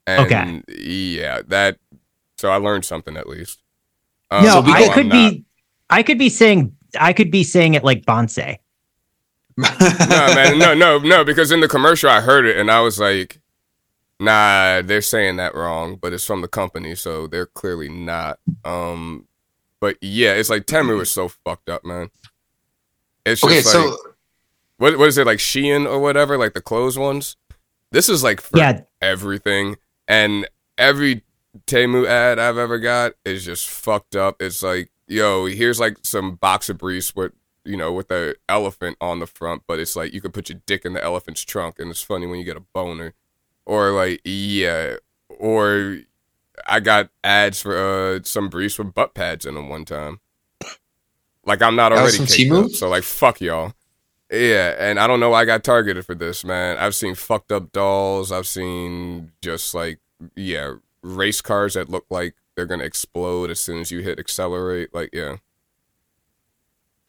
And 0.06 0.26
Okay. 0.26 0.62
Yeah, 0.82 1.40
that. 1.48 1.78
So 2.36 2.50
I 2.50 2.56
learned 2.56 2.84
something 2.84 3.16
at 3.16 3.26
least. 3.28 3.60
Um, 4.30 4.44
no, 4.44 4.60
we 4.60 4.72
I 4.72 4.86
go- 4.86 4.92
could 4.92 5.12
I'm 5.12 5.30
be 5.32 5.44
I 5.88 6.02
could 6.02 6.18
be 6.18 6.28
saying 6.28 6.76
I 7.00 7.12
could 7.12 7.30
be 7.30 7.44
saying 7.44 7.74
it 7.74 7.84
like 7.84 8.04
Bonse. 8.04 8.58
not. 9.56 9.78
no, 9.80 10.34
man, 10.34 10.58
no, 10.58 10.74
no, 10.74 10.98
no. 10.98 11.24
Because 11.24 11.50
in 11.52 11.60
the 11.60 11.68
commercial, 11.68 12.10
I 12.10 12.20
heard 12.20 12.44
it 12.44 12.56
and 12.58 12.70
I 12.70 12.80
was 12.80 12.98
like, 12.98 13.40
"Nah, 14.20 14.82
they're 14.82 15.00
saying 15.00 15.36
that 15.36 15.54
wrong." 15.54 15.96
But 15.96 16.12
it's 16.12 16.24
from 16.26 16.40
the 16.42 16.48
company, 16.48 16.94
so 16.96 17.26
they're 17.26 17.46
clearly 17.46 17.88
not. 17.88 18.38
Um, 18.64 19.26
but 19.80 19.96
yeah, 20.00 20.32
it's 20.34 20.50
like 20.50 20.66
Temu 20.66 21.00
is 21.00 21.10
so 21.10 21.28
fucked 21.28 21.68
up, 21.68 21.84
man. 21.84 22.10
It's 23.24 23.40
just 23.40 23.44
okay, 23.44 23.56
like, 23.80 23.94
so 23.94 23.96
what 24.84 24.98
what 24.98 25.08
is 25.08 25.16
it 25.16 25.26
like 25.26 25.38
Shein 25.38 25.86
or 25.86 25.98
whatever, 25.98 26.36
like 26.36 26.52
the 26.52 26.60
clothes 26.60 26.98
ones? 26.98 27.36
This 27.90 28.10
is 28.10 28.22
like 28.22 28.42
for 28.42 28.58
Yeah, 28.58 28.82
everything, 29.00 29.76
and 30.06 30.46
every 30.76 31.22
Temu 31.66 32.06
ad 32.06 32.38
I've 32.38 32.58
ever 32.58 32.78
got 32.78 33.14
is 33.24 33.46
just 33.46 33.66
fucked 33.66 34.14
up. 34.14 34.36
It's 34.40 34.62
like, 34.62 34.90
yo, 35.06 35.46
here's 35.46 35.80
like 35.80 35.96
some 36.02 36.34
boxer 36.34 36.74
briefs 36.74 37.16
with 37.16 37.32
you 37.64 37.78
know 37.78 37.94
with 37.94 38.08
the 38.08 38.36
elephant 38.46 38.98
on 39.00 39.20
the 39.20 39.26
front, 39.26 39.62
but 39.66 39.80
it's 39.80 39.96
like 39.96 40.12
you 40.12 40.20
could 40.20 40.34
put 40.34 40.50
your 40.50 40.60
dick 40.66 40.84
in 40.84 40.92
the 40.92 41.02
elephant's 41.02 41.46
trunk, 41.46 41.78
and 41.78 41.90
it's 41.90 42.02
funny 42.02 42.26
when 42.26 42.38
you 42.38 42.44
get 42.44 42.58
a 42.58 42.64
boner, 42.74 43.14
or 43.64 43.90
like 43.90 44.20
yeah, 44.22 44.96
or 45.30 46.00
I 46.66 46.80
got 46.80 47.08
ads 47.22 47.62
for 47.62 47.74
uh 47.74 48.20
some 48.24 48.50
briefs 48.50 48.78
with 48.78 48.92
butt 48.92 49.14
pads 49.14 49.46
in 49.46 49.54
them 49.54 49.70
one 49.70 49.86
time. 49.86 50.20
Like 51.46 51.62
I'm 51.62 51.74
not 51.74 51.92
already 51.94 52.18
from 52.18 52.26
caked 52.26 52.58
up, 52.58 52.70
so 52.72 52.90
like 52.90 53.02
fuck 53.02 53.40
y'all. 53.40 53.72
Yeah, 54.34 54.74
and 54.78 54.98
I 54.98 55.06
don't 55.06 55.20
know 55.20 55.30
why 55.30 55.42
I 55.42 55.44
got 55.44 55.62
targeted 55.62 56.04
for 56.04 56.14
this, 56.14 56.44
man. 56.44 56.76
I've 56.78 56.94
seen 56.94 57.14
fucked 57.14 57.52
up 57.52 57.70
dolls. 57.70 58.32
I've 58.32 58.48
seen 58.48 59.30
just 59.40 59.74
like 59.74 60.00
yeah, 60.34 60.74
race 61.02 61.40
cars 61.40 61.74
that 61.74 61.88
look 61.88 62.04
like 62.10 62.34
they're 62.56 62.66
gonna 62.66 62.84
explode 62.84 63.50
as 63.50 63.60
soon 63.60 63.80
as 63.80 63.92
you 63.92 64.00
hit 64.00 64.18
accelerate. 64.18 64.92
Like 64.92 65.10
yeah, 65.12 65.36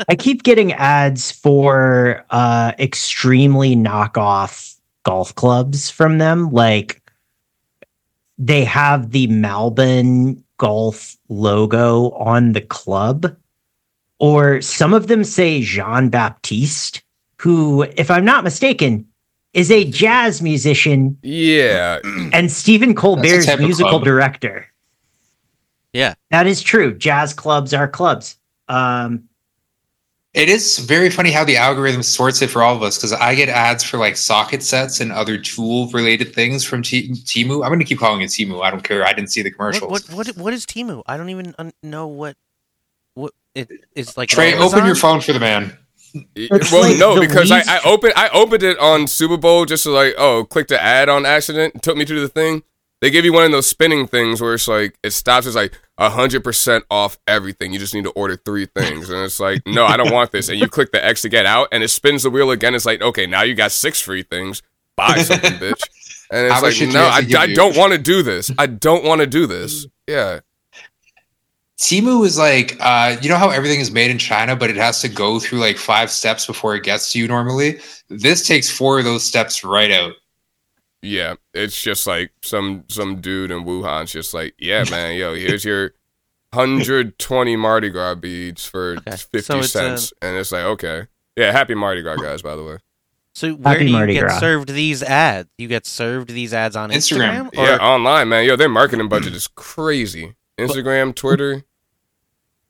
I 0.08 0.16
keep 0.16 0.44
getting 0.44 0.74
ads 0.74 1.32
for 1.32 2.24
uh 2.30 2.74
extremely 2.78 3.76
knockoff 3.76 4.76
golf 5.04 5.34
clubs 5.34 5.90
from 5.90 6.20
them. 6.20 6.52
Like 6.52 7.02
they 8.38 8.64
have 8.66 9.12
the 9.12 9.28
Malbon 9.28 10.44
golf 10.58 11.18
logo 11.30 12.12
on 12.12 12.52
the 12.52 12.62
club, 12.62 13.36
or 14.20 14.62
some 14.62 14.94
of 14.94 15.08
them 15.08 15.24
say 15.24 15.62
Jon 15.62 16.10
Batiste, 16.10 17.02
who, 17.38 17.84
if 17.84 18.10
I'm 18.10 18.26
not 18.26 18.44
mistaken, 18.44 19.08
is 19.54 19.72
a 19.72 19.86
jazz 19.86 20.42
musician 20.42 21.18
yeah. 21.24 22.00
and 22.34 22.52
Stephen 22.52 22.94
Colbert's 22.94 23.46
type 23.46 23.60
musical 23.60 23.92
club. 23.92 24.04
director. 24.04 24.68
Yeah. 25.94 26.14
That 26.30 26.46
is 26.46 26.62
true. 26.62 26.94
Jazz 26.94 27.34
clubs 27.34 27.74
are 27.74 27.88
clubs. 27.88 28.38
Um, 28.68 29.30
it 30.36 30.50
is 30.50 30.80
very 30.80 31.10
funny 31.10 31.32
how 31.32 31.46
the 31.46 31.56
algorithm 31.56 32.04
sorts 32.04 32.42
it 32.42 32.50
for 32.50 32.62
all 32.62 32.76
of 32.76 32.84
us 32.84 32.98
because 32.98 33.14
I 33.14 33.36
get 33.36 33.48
ads 33.48 33.86
for 33.86 33.98
like 33.98 34.18
socket 34.18 34.62
sets 34.62 35.00
and 35.00 35.14
other 35.14 35.38
tool 35.38 35.88
related 35.92 36.36
things 36.36 36.66
from 36.66 36.82
T- 36.82 37.12
Timu. 37.12 37.64
I'm 37.64 37.70
going 37.70 37.80
to 37.80 37.86
keep 37.86 38.00
calling 38.00 38.20
it 38.20 38.32
Timu. 38.32 38.62
I 38.62 38.70
don't 38.70 38.84
care. 38.84 39.06
I 39.06 39.14
didn't 39.14 39.30
see 39.30 39.42
the 39.42 39.52
commercials. 39.52 39.90
What, 39.90 40.04
what 40.10 40.28
what 40.28 40.38
what 40.38 40.54
is 40.54 40.66
Timu? 40.66 41.04
I 41.06 41.16
don't 41.16 41.30
even 41.30 41.56
un- 41.58 41.72
know 41.82 42.08
what 42.08 42.36
what 43.14 43.32
it 43.54 43.70
is 43.96 44.18
like. 44.18 44.28
Trey, 44.28 44.56
open 44.56 44.86
your 44.86 44.96
phone 44.96 45.22
for 45.22 45.32
the 45.32 45.40
man. 45.40 45.78
It's 46.36 46.72
well, 46.72 46.82
like 46.82 46.98
no, 46.98 47.20
because 47.20 47.52
least- 47.52 47.70
I, 47.70 47.78
I 47.78 47.82
opened 47.86 48.14
I 48.16 48.30
opened 48.30 48.64
it 48.64 48.78
on 48.80 49.08
Super 49.08 49.38
Bowl 49.38 49.66
just 49.66 49.84
to 49.84 49.92
like 49.92 50.16
oh 50.18 50.46
click 50.46 50.68
the 50.68 50.82
ad 50.82 51.10
on 51.10 51.26
accident. 51.26 51.76
It 51.76 51.82
took 51.82 51.98
me 51.98 52.06
to 52.06 52.20
the 52.20 52.30
thing. 52.30 52.64
They 53.02 53.10
give 53.12 53.26
you 53.26 53.34
one 53.34 53.44
of 53.44 53.52
those 53.52 53.68
spinning 53.68 54.08
things 54.08 54.42
where 54.42 54.54
it's 54.54 54.68
like 54.68 54.98
it 55.04 55.12
stops. 55.12 55.46
It's 55.46 55.56
like 55.56 55.78
hundred 56.00 56.44
percent 56.44 56.86
off 56.90 57.18
everything. 57.28 57.74
You 57.74 57.80
just 57.80 57.94
need 57.94 58.06
to 58.06 58.12
order 58.12 58.36
three 58.36 58.66
things, 58.66 59.10
and 59.10 59.20
it's 59.24 59.40
like 59.40 59.62
no, 59.66 59.86
I 59.86 59.98
don't 59.98 60.12
want 60.12 60.32
this. 60.32 60.50
And 60.50 60.60
you 60.60 60.68
click 60.68 60.92
the 60.92 61.04
X 61.04 61.22
to 61.24 61.30
get 61.30 61.46
out, 61.46 61.68
and 61.72 61.84
it 61.84 61.90
spins 61.90 62.24
the 62.24 62.30
wheel 62.30 62.52
again. 62.52 62.74
It's 62.74 62.86
like 62.86 63.02
okay, 63.02 63.28
now 63.28 63.44
you 63.44 63.54
got 63.54 63.72
six 63.72 64.02
free 64.02 64.24
things. 64.24 64.62
Buy 64.96 65.18
something, 65.22 65.54
bitch. 65.54 65.82
And 66.32 66.48
it's 66.48 66.62
much 66.62 66.82
like 66.82 66.94
no, 66.94 67.06
I, 67.06 67.44
I 67.44 67.54
don't 67.54 67.78
want 67.78 67.94
to 67.94 68.00
do 68.00 68.24
this. 68.24 68.50
I 68.58 68.66
don't 68.66 69.04
want 69.04 69.22
to 69.22 69.28
do 69.28 69.46
this. 69.46 69.86
Yeah. 70.08 70.40
Timu 71.78 72.26
is 72.26 72.38
like, 72.38 72.78
uh, 72.80 73.18
you 73.22 73.28
know 73.28 73.38
how 73.38 73.50
everything 73.50 73.82
is 73.82 73.92
made 73.92 74.10
in 74.10 74.18
China, 74.18 74.56
but 74.56 74.70
it 74.70 74.78
has 74.78 75.02
to 75.02 75.10
go 75.10 75.40
through 75.40 75.60
like 75.60 75.78
five 75.78 76.10
steps 76.10 76.46
before 76.46 76.76
it 76.76 76.84
gets 76.84 77.12
to 77.12 77.20
you 77.20 77.28
normally? 77.28 77.80
This 78.08 78.48
takes 78.48 78.70
four 78.70 79.00
of 79.00 79.06
those 79.06 79.24
steps 79.24 79.64
right 79.64 79.92
out. 79.92 80.14
Yeah, 81.02 81.36
it's 81.54 81.80
just 81.82 82.08
like 82.08 82.32
some 82.42 82.86
some 82.88 83.20
dude 83.22 83.52
in 83.52 83.66
Wuhan's 83.66 84.12
just 84.12 84.34
like, 84.34 84.56
yeah, 84.58 84.86
man, 84.90 85.16
yo, 85.18 85.36
here's 85.36 85.66
your 85.66 85.94
hundred 86.54 87.20
twenty 87.20 87.56
Mardi 87.58 87.90
Gras 87.90 88.16
beads 88.16 88.66
for 88.66 88.96
Okay, 89.00 89.18
fifty 89.18 89.42
so 89.42 89.60
it's, 89.60 89.76
uh, 89.76 89.98
cents, 89.98 90.14
and 90.22 90.38
it's 90.38 90.52
like, 90.54 90.64
okay, 90.64 91.08
yeah, 91.36 91.52
happy 91.52 91.76
Mardi 91.76 92.02
Gras, 92.02 92.16
guys, 92.16 92.42
by 92.42 92.56
the 92.56 92.64
way. 92.64 92.78
So 93.34 93.54
where 93.54 93.74
Happy 93.74 93.86
do 93.86 93.92
you 93.92 93.98
Mardi 93.98 94.14
get 94.14 94.22
Gras. 94.22 94.40
served 94.40 94.70
these 94.70 95.04
ads? 95.04 95.50
You 95.58 95.68
get 95.68 95.86
served 95.86 96.30
these 96.30 96.54
ads 96.54 96.78
on 96.78 96.90
Instagram. 96.90 97.50
Instagram, 97.50 97.58
or 97.58 97.66
yeah, 97.66 97.78
online, 97.78 98.30
man, 98.30 98.46
yo, 98.46 98.56
their 98.56 98.70
marketing 98.70 99.10
budget 99.10 99.34
is 99.36 99.48
crazy. 99.48 100.36
Instagram, 100.58 101.14
Twitter, 101.16 101.64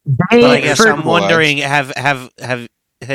they, 0.06 0.42
but 0.42 0.46
I 0.46 0.62
guess 0.62 0.86
I'm 0.86 1.04
wondering 1.06 1.58
have 1.60 1.90
have 1.96 2.30
have 2.40 2.68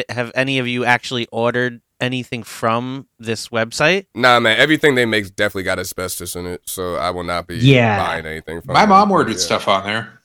have 0.09 0.33
any 0.35 0.59
of 0.59 0.67
you 0.69 0.85
actually 0.85 1.27
ordered 1.33 1.81
anything 2.01 2.43
from 2.43 3.07
this 3.19 3.49
website? 3.49 4.07
nah, 4.15 4.41
man, 4.41 4.59
everything 4.59 4.95
they 4.95 5.07
make 5.07 5.35
definitely 5.37 5.63
got 5.65 5.79
asbestos 5.79 6.35
in 6.37 6.47
it, 6.47 6.63
so 6.67 6.97
I 6.97 7.11
will 7.11 7.25
not 7.25 7.47
be 7.47 7.57
Yeah. 7.57 7.99
buying 7.99 8.27
anything 8.27 8.61
from 8.63 8.75
My 8.75 8.81
them, 8.81 8.89
mom 8.91 9.11
ordered 9.13 9.33
yeah. 9.33 9.39
stuff 9.39 9.69
on 9.69 9.85
there. 9.85 10.19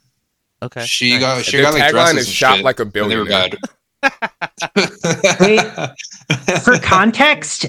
Okay, 0.63 0.86
She 0.86 1.12
nice. 1.12 1.19
got 1.21 1.45
she 1.45 1.58
Their 1.58 1.65
got 1.65 1.73
like 1.73 1.84
tagline 1.84 1.91
dresses 1.91 2.17
is 2.21 2.27
and 2.27 2.36
shop 2.36 2.55
shit, 2.58 2.65
like 2.65 2.79
a 2.79 2.84
and 2.84 2.93
they 2.93 2.99
billionaire. 3.15 3.49
good. 3.49 3.60
for 6.63 6.77
context, 6.79 7.65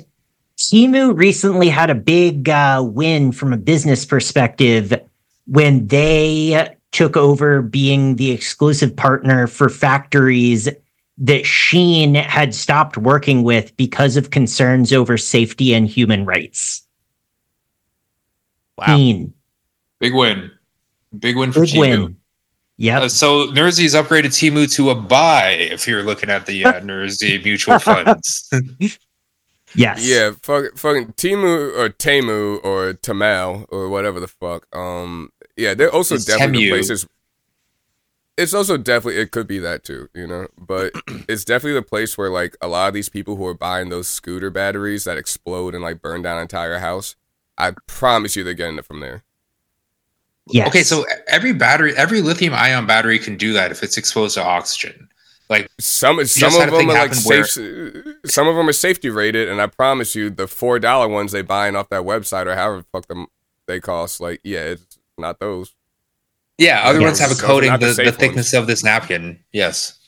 Timu 0.56 1.16
recently 1.16 1.68
had 1.68 1.90
a 1.90 1.94
big 1.94 2.48
uh, 2.48 2.82
win 2.86 3.32
from 3.32 3.52
a 3.52 3.56
business 3.56 4.04
perspective 4.06 4.92
when 5.46 5.86
they 5.88 6.74
took 6.92 7.16
over 7.16 7.62
being 7.62 8.16
the 8.16 8.30
exclusive 8.30 8.94
partner 8.96 9.46
for 9.46 9.68
factories 9.68 10.68
that 11.18 11.44
Shein 11.44 12.14
had 12.14 12.54
stopped 12.54 12.96
working 12.96 13.42
with 13.42 13.76
because 13.76 14.16
of 14.16 14.30
concerns 14.30 14.92
over 14.92 15.16
safety 15.16 15.72
and 15.74 15.86
human 15.88 16.24
rights. 16.24 16.82
wow. 18.78 18.86
Shein, 18.86 19.32
Big 19.98 20.14
win. 20.14 20.50
Big 21.18 21.36
win 21.36 21.52
for 21.52 21.60
big 21.60 21.70
Timu. 21.70 21.80
win. 21.80 22.16
Yep. 22.78 23.02
Uh, 23.02 23.08
so 23.08 23.46
Nersey's 23.52 23.94
upgraded 23.94 24.26
Timu 24.26 24.70
to 24.74 24.90
a 24.90 24.94
buy 24.94 25.50
if 25.52 25.88
you're 25.88 26.02
looking 26.02 26.28
at 26.28 26.44
the 26.44 26.64
uh, 26.66 26.72
Nersey 26.80 27.42
mutual 27.42 27.78
funds. 27.78 28.50
yes. 29.74 30.06
Yeah, 30.06 30.32
fuck, 30.42 30.76
fucking 30.76 31.14
Timu 31.14 31.74
or 31.74 31.88
Temu 31.88 32.62
or 32.62 32.92
Tamal 32.92 33.64
or 33.70 33.88
whatever 33.88 34.20
the 34.20 34.28
fuck. 34.28 34.66
Um, 34.76 35.30
yeah, 35.56 35.74
they're 35.74 35.92
also 35.92 36.14
It's 36.14 36.24
definitely 36.24 36.64
the 36.66 36.70
places. 36.70 37.06
It's 38.36 38.52
also 38.52 38.76
definitely 38.76 39.20
it 39.20 39.30
could 39.30 39.46
be 39.46 39.58
that 39.60 39.82
too, 39.82 40.10
you 40.14 40.26
know, 40.26 40.48
but 40.58 40.92
it's 41.28 41.44
definitely 41.44 41.74
the 41.80 41.82
place 41.82 42.18
where 42.18 42.28
like 42.30 42.56
a 42.60 42.68
lot 42.68 42.88
of 42.88 42.94
these 42.94 43.08
people 43.08 43.36
who 43.36 43.46
are 43.46 43.54
buying 43.54 43.88
those 43.88 44.08
scooter 44.08 44.50
batteries 44.50 45.04
that 45.04 45.16
explode 45.16 45.74
and 45.74 45.82
like 45.82 46.02
burn 46.02 46.22
down 46.22 46.36
an 46.36 46.42
entire 46.42 46.78
house. 46.78 47.16
I 47.56 47.72
promise 47.86 48.36
you, 48.36 48.44
they're 48.44 48.52
getting 48.52 48.76
it 48.78 48.84
from 48.84 49.00
there. 49.00 49.24
Yes. 50.48 50.68
Okay, 50.68 50.82
so 50.82 51.04
every 51.26 51.52
battery, 51.52 51.96
every 51.96 52.20
lithium 52.20 52.54
ion 52.54 52.86
battery 52.86 53.18
can 53.18 53.36
do 53.36 53.52
that 53.54 53.72
if 53.72 53.82
it's 53.82 53.96
exposed 53.96 54.34
to 54.34 54.44
oxygen. 54.44 55.08
Like 55.48 55.70
some 55.78 56.24
some 56.26 56.54
of 56.60 56.70
them 56.70 56.90
are 56.90 56.92
like 56.92 56.96
happen 57.14 57.18
where- 57.24 57.44
safe, 57.44 58.04
some 58.26 58.48
of 58.48 58.56
them 58.56 58.68
are 58.68 58.72
safety 58.72 59.10
rated, 59.10 59.48
and 59.48 59.60
I 59.62 59.66
promise 59.68 60.14
you, 60.14 60.28
the 60.28 60.46
four 60.46 60.78
dollar 60.78 61.08
ones 61.08 61.32
they 61.32 61.42
buying 61.42 61.74
off 61.76 61.88
that 61.88 62.02
website 62.02 62.46
or 62.46 62.54
however 62.54 62.78
the 62.78 62.86
fuck 62.92 63.06
them 63.06 63.26
they 63.66 63.80
cost, 63.80 64.20
like 64.20 64.40
yeah, 64.44 64.60
it's 64.60 64.95
not 65.18 65.40
those. 65.40 65.74
Yeah, 66.58 66.82
other 66.84 67.00
Yes. 67.00 67.06
ones 67.06 67.18
have 67.20 67.32
a 67.32 67.34
coating 67.42 67.70
not 67.70 67.80
the 67.80 67.92
the, 67.92 68.04
the 68.04 68.12
thickness 68.12 68.52
of 68.54 68.66
this 68.66 68.82
napkin. 68.84 69.40
Yes. 69.52 69.98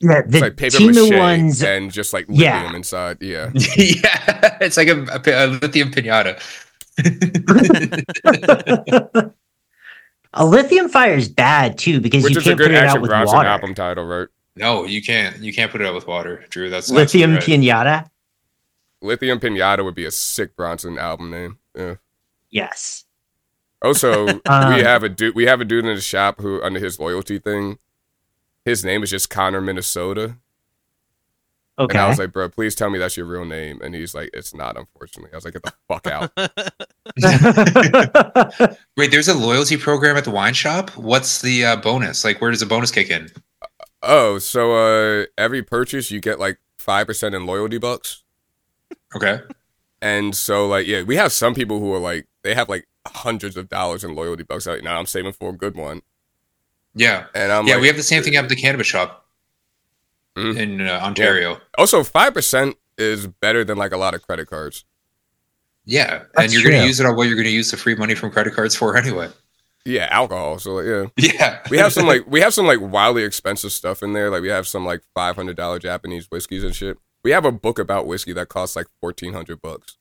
Yeah, 0.00 0.18
It's 0.20 0.32
the 0.32 0.40
like 0.40 0.56
paper 0.56 0.76
Timu 0.76 1.10
mache 1.10 1.18
ones. 1.18 1.62
and 1.62 1.90
just 1.92 2.12
like 2.12 2.26
Yeah. 2.28 2.56
lithium 2.56 2.74
inside. 2.76 3.18
Yeah, 3.20 3.50
yeah, 3.54 4.58
it's 4.60 4.76
like 4.76 4.88
a, 4.88 5.02
a, 5.04 5.46
a 5.46 5.48
lithium 5.48 5.90
pinata. 5.90 6.40
a 10.32 10.44
lithium 10.46 10.88
fire 10.88 11.14
is 11.14 11.28
bad 11.28 11.78
too 11.78 12.00
because 12.00 12.24
which 12.24 12.34
you 12.34 12.40
can't 12.40 12.58
put 12.58 12.64
good 12.66 12.74
it 12.74 12.84
out 12.84 13.00
with 13.00 13.10
Bronson 13.10 13.36
water. 13.36 13.48
album 13.48 13.74
title, 13.74 14.04
right? 14.04 14.28
no, 14.56 14.84
you 14.84 15.02
can't. 15.02 15.38
You 15.38 15.52
can't 15.52 15.70
put 15.70 15.80
it 15.80 15.86
out 15.86 15.94
with 15.94 16.06
water, 16.06 16.44
Drew. 16.48 16.70
That's 16.70 16.90
Lithium 16.90 17.34
right. 17.34 17.42
pinata. 17.42 18.10
Lithium 19.02 19.38
Pinata 19.38 19.84
would 19.84 19.94
be 19.94 20.06
a 20.06 20.10
sick 20.10 20.56
Bronson 20.56 20.98
album 20.98 21.30
name. 21.30 21.58
Yeah. 21.76 21.94
Yes. 22.50 23.04
Also, 23.82 24.26
Um, 24.46 24.74
we 24.74 24.80
have 24.80 25.02
a 25.02 25.08
dude. 25.08 25.34
We 25.34 25.44
have 25.44 25.60
a 25.60 25.64
dude 25.64 25.84
in 25.84 25.94
the 25.94 26.00
shop 26.00 26.40
who, 26.40 26.62
under 26.62 26.80
his 26.80 26.98
loyalty 26.98 27.38
thing, 27.38 27.78
his 28.64 28.84
name 28.84 29.02
is 29.02 29.10
just 29.10 29.30
Connor 29.30 29.60
Minnesota. 29.60 30.36
And 31.78 31.98
I 31.98 32.08
was 32.08 32.18
like, 32.18 32.32
bro, 32.32 32.48
please 32.48 32.74
tell 32.74 32.88
me 32.88 32.98
that's 32.98 33.18
your 33.18 33.26
real 33.26 33.44
name. 33.44 33.80
And 33.82 33.94
he's 33.94 34.14
like, 34.14 34.30
it's 34.32 34.54
not, 34.54 34.78
unfortunately. 34.78 35.30
I 35.32 35.36
was 35.36 35.44
like, 35.44 35.52
get 35.54 35.62
the 35.62 35.74
fuck 35.86 36.06
out. 36.06 36.32
Wait, 38.96 39.10
there's 39.10 39.28
a 39.28 39.34
loyalty 39.34 39.76
program 39.76 40.16
at 40.16 40.24
the 40.24 40.30
wine 40.30 40.54
shop. 40.54 40.88
What's 40.96 41.42
the 41.42 41.66
uh, 41.66 41.76
bonus? 41.76 42.24
Like, 42.24 42.40
where 42.40 42.50
does 42.50 42.60
the 42.60 42.66
bonus 42.66 42.90
kick 42.90 43.10
in? 43.10 43.28
oh, 44.02 44.38
so 44.38 44.72
uh, 44.74 45.26
every 45.36 45.62
purchase 45.62 46.10
you 46.10 46.18
get 46.20 46.40
like 46.40 46.58
five 46.78 47.06
percent 47.06 47.34
in 47.34 47.44
loyalty 47.44 47.76
bucks. 47.78 48.22
Okay. 49.14 49.40
And 50.00 50.34
so, 50.34 50.66
like, 50.66 50.86
yeah, 50.86 51.02
we 51.02 51.16
have 51.16 51.32
some 51.32 51.54
people 51.54 51.78
who 51.80 51.92
are 51.92 51.98
like, 51.98 52.26
they 52.42 52.54
have 52.54 52.68
like 52.70 52.86
hundreds 53.06 53.56
of 53.56 53.68
dollars 53.68 54.04
in 54.04 54.14
loyalty 54.14 54.42
bucks. 54.42 54.66
Like, 54.66 54.82
now 54.82 54.98
I'm 54.98 55.06
saving 55.06 55.32
for 55.32 55.50
a 55.50 55.56
good 55.56 55.74
one. 55.76 56.02
Yeah. 56.94 57.26
And 57.34 57.52
I'm 57.52 57.66
yeah, 57.66 57.74
like, 57.74 57.82
we 57.82 57.86
have 57.88 57.96
the 57.96 58.02
same 58.02 58.22
thing 58.22 58.36
at 58.36 58.48
the 58.48 58.56
cannabis 58.56 58.86
shop 58.86 59.24
Mhm. 60.36 60.56
in 60.58 60.80
uh, 60.82 61.00
Ontario. 61.02 61.60
also 61.78 62.02
five 62.04 62.34
percent 62.34 62.76
is 62.98 63.26
better 63.26 63.64
than 63.64 63.78
like 63.78 63.92
a 63.92 63.96
lot 63.96 64.14
of 64.14 64.22
credit 64.22 64.48
cards. 64.48 64.84
Yeah, 65.86 66.24
and 66.36 66.52
you're 66.52 66.62
going 66.62 66.80
to 66.80 66.86
use 66.86 66.98
it 67.00 67.06
on 67.06 67.14
what 67.16 67.28
you're 67.28 67.36
going 67.36 67.46
to 67.46 67.50
use 67.52 67.70
the 67.70 67.76
free 67.76 67.94
money 67.94 68.14
from 68.16 68.30
credit 68.32 68.54
cards 68.54 68.74
for 68.74 68.96
anyway. 68.96 69.28
Yeah, 69.84 70.08
alcohol. 70.10 70.58
So 70.58 70.74
like, 70.74 70.86
yeah. 71.16 71.32
Yeah, 71.34 71.60
we 71.70 71.78
have 71.78 71.92
some 71.92 72.06
like 72.06 72.26
we 72.26 72.40
have 72.40 72.52
some 72.52 72.66
like 72.66 72.80
wildly 72.80 73.22
expensive 73.22 73.72
stuff 73.72 74.02
in 74.02 74.12
there. 74.14 74.30
Like 74.30 74.42
we 74.42 74.48
have 74.48 74.66
some 74.66 74.84
like 74.84 75.02
five 75.14 75.36
hundred 75.36 75.56
dollar 75.56 75.78
Japanese 75.78 76.26
whiskeys 76.30 76.64
and 76.64 76.74
shit. 76.74 76.98
We 77.22 77.30
have 77.30 77.44
a 77.44 77.52
book 77.52 77.78
about 77.78 78.06
whiskey 78.06 78.32
that 78.34 78.48
costs 78.48 78.74
like 78.76 78.88
fourteen 79.00 79.32
hundred 79.32 79.62
bucks. 79.62 79.96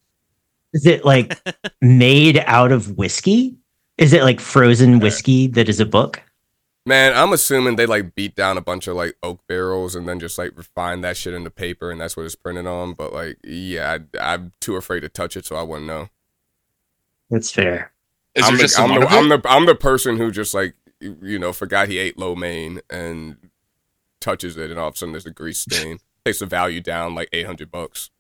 Is 0.76 0.86
it 0.86 1.06
like 1.06 1.40
made 1.82 2.44
out 2.46 2.72
of 2.72 2.98
whiskey? 2.98 3.58
Is 3.98 4.12
it 4.12 4.24
like 4.24 4.42
frozen 4.42 5.00
whiskey 5.00 5.48
that 5.48 5.70
is 5.70 5.80
a 5.80 5.86
book? 5.86 6.22
Man, 6.86 7.14
I'm 7.16 7.32
assuming 7.32 7.78
they 7.78 7.86
like 7.86 8.14
beat 8.14 8.36
down 8.36 8.58
a 8.58 8.62
bunch 8.62 8.88
of 8.88 8.96
like 8.96 9.16
oak 9.24 9.40
barrels 9.48 9.96
and 9.96 10.08
then 10.08 10.20
just 10.20 10.38
like 10.38 10.52
refine 10.56 11.02
that 11.02 11.16
shit 11.16 11.34
into 11.34 11.50
paper 11.50 11.90
and 11.90 12.00
that's 12.00 12.18
what 12.18 12.26
it's 12.26 12.36
printed 12.36 12.68
on. 12.68 12.94
But 12.94 13.14
like, 13.14 13.38
yeah, 13.44 14.00
I, 14.20 14.34
I'm 14.34 14.52
too 14.60 14.76
afraid 14.76 15.00
to 15.00 15.10
touch 15.10 15.38
it, 15.38 15.46
so 15.46 15.56
I 15.56 15.64
wouldn't 15.64 15.88
know. 15.88 16.10
That's 17.30 17.50
fair. 17.50 17.94
is 18.36 18.46
I'm 18.46 18.52
there 18.52 18.58
the, 18.58 18.64
just 18.64 18.78
a 18.78 18.82
I'm, 18.82 19.00
the, 19.00 19.08
I'm 19.08 19.30
the 19.30 19.42
I'm 19.46 19.66
the 19.66 19.76
person 19.76 20.18
who 20.18 20.30
just 20.30 20.54
like 20.54 20.76
you 21.00 21.40
know 21.40 21.54
forgot 21.54 21.88
he 21.88 21.98
ate 21.98 22.20
lo 22.20 22.36
mein 22.36 22.82
and 22.90 23.38
touches 24.20 24.58
it 24.58 24.70
and 24.70 24.80
all 24.80 24.90
of 24.90 24.96
a 24.96 24.98
sudden 24.98 25.14
there's 25.14 25.26
a 25.26 25.32
grease 25.32 25.60
stain. 25.60 26.00
Takes 26.26 26.40
the 26.40 26.46
value 26.46 26.82
down 26.82 27.16
like 27.16 27.30
eight 27.32 27.46
hundred 27.46 27.72
bucks. 27.72 28.12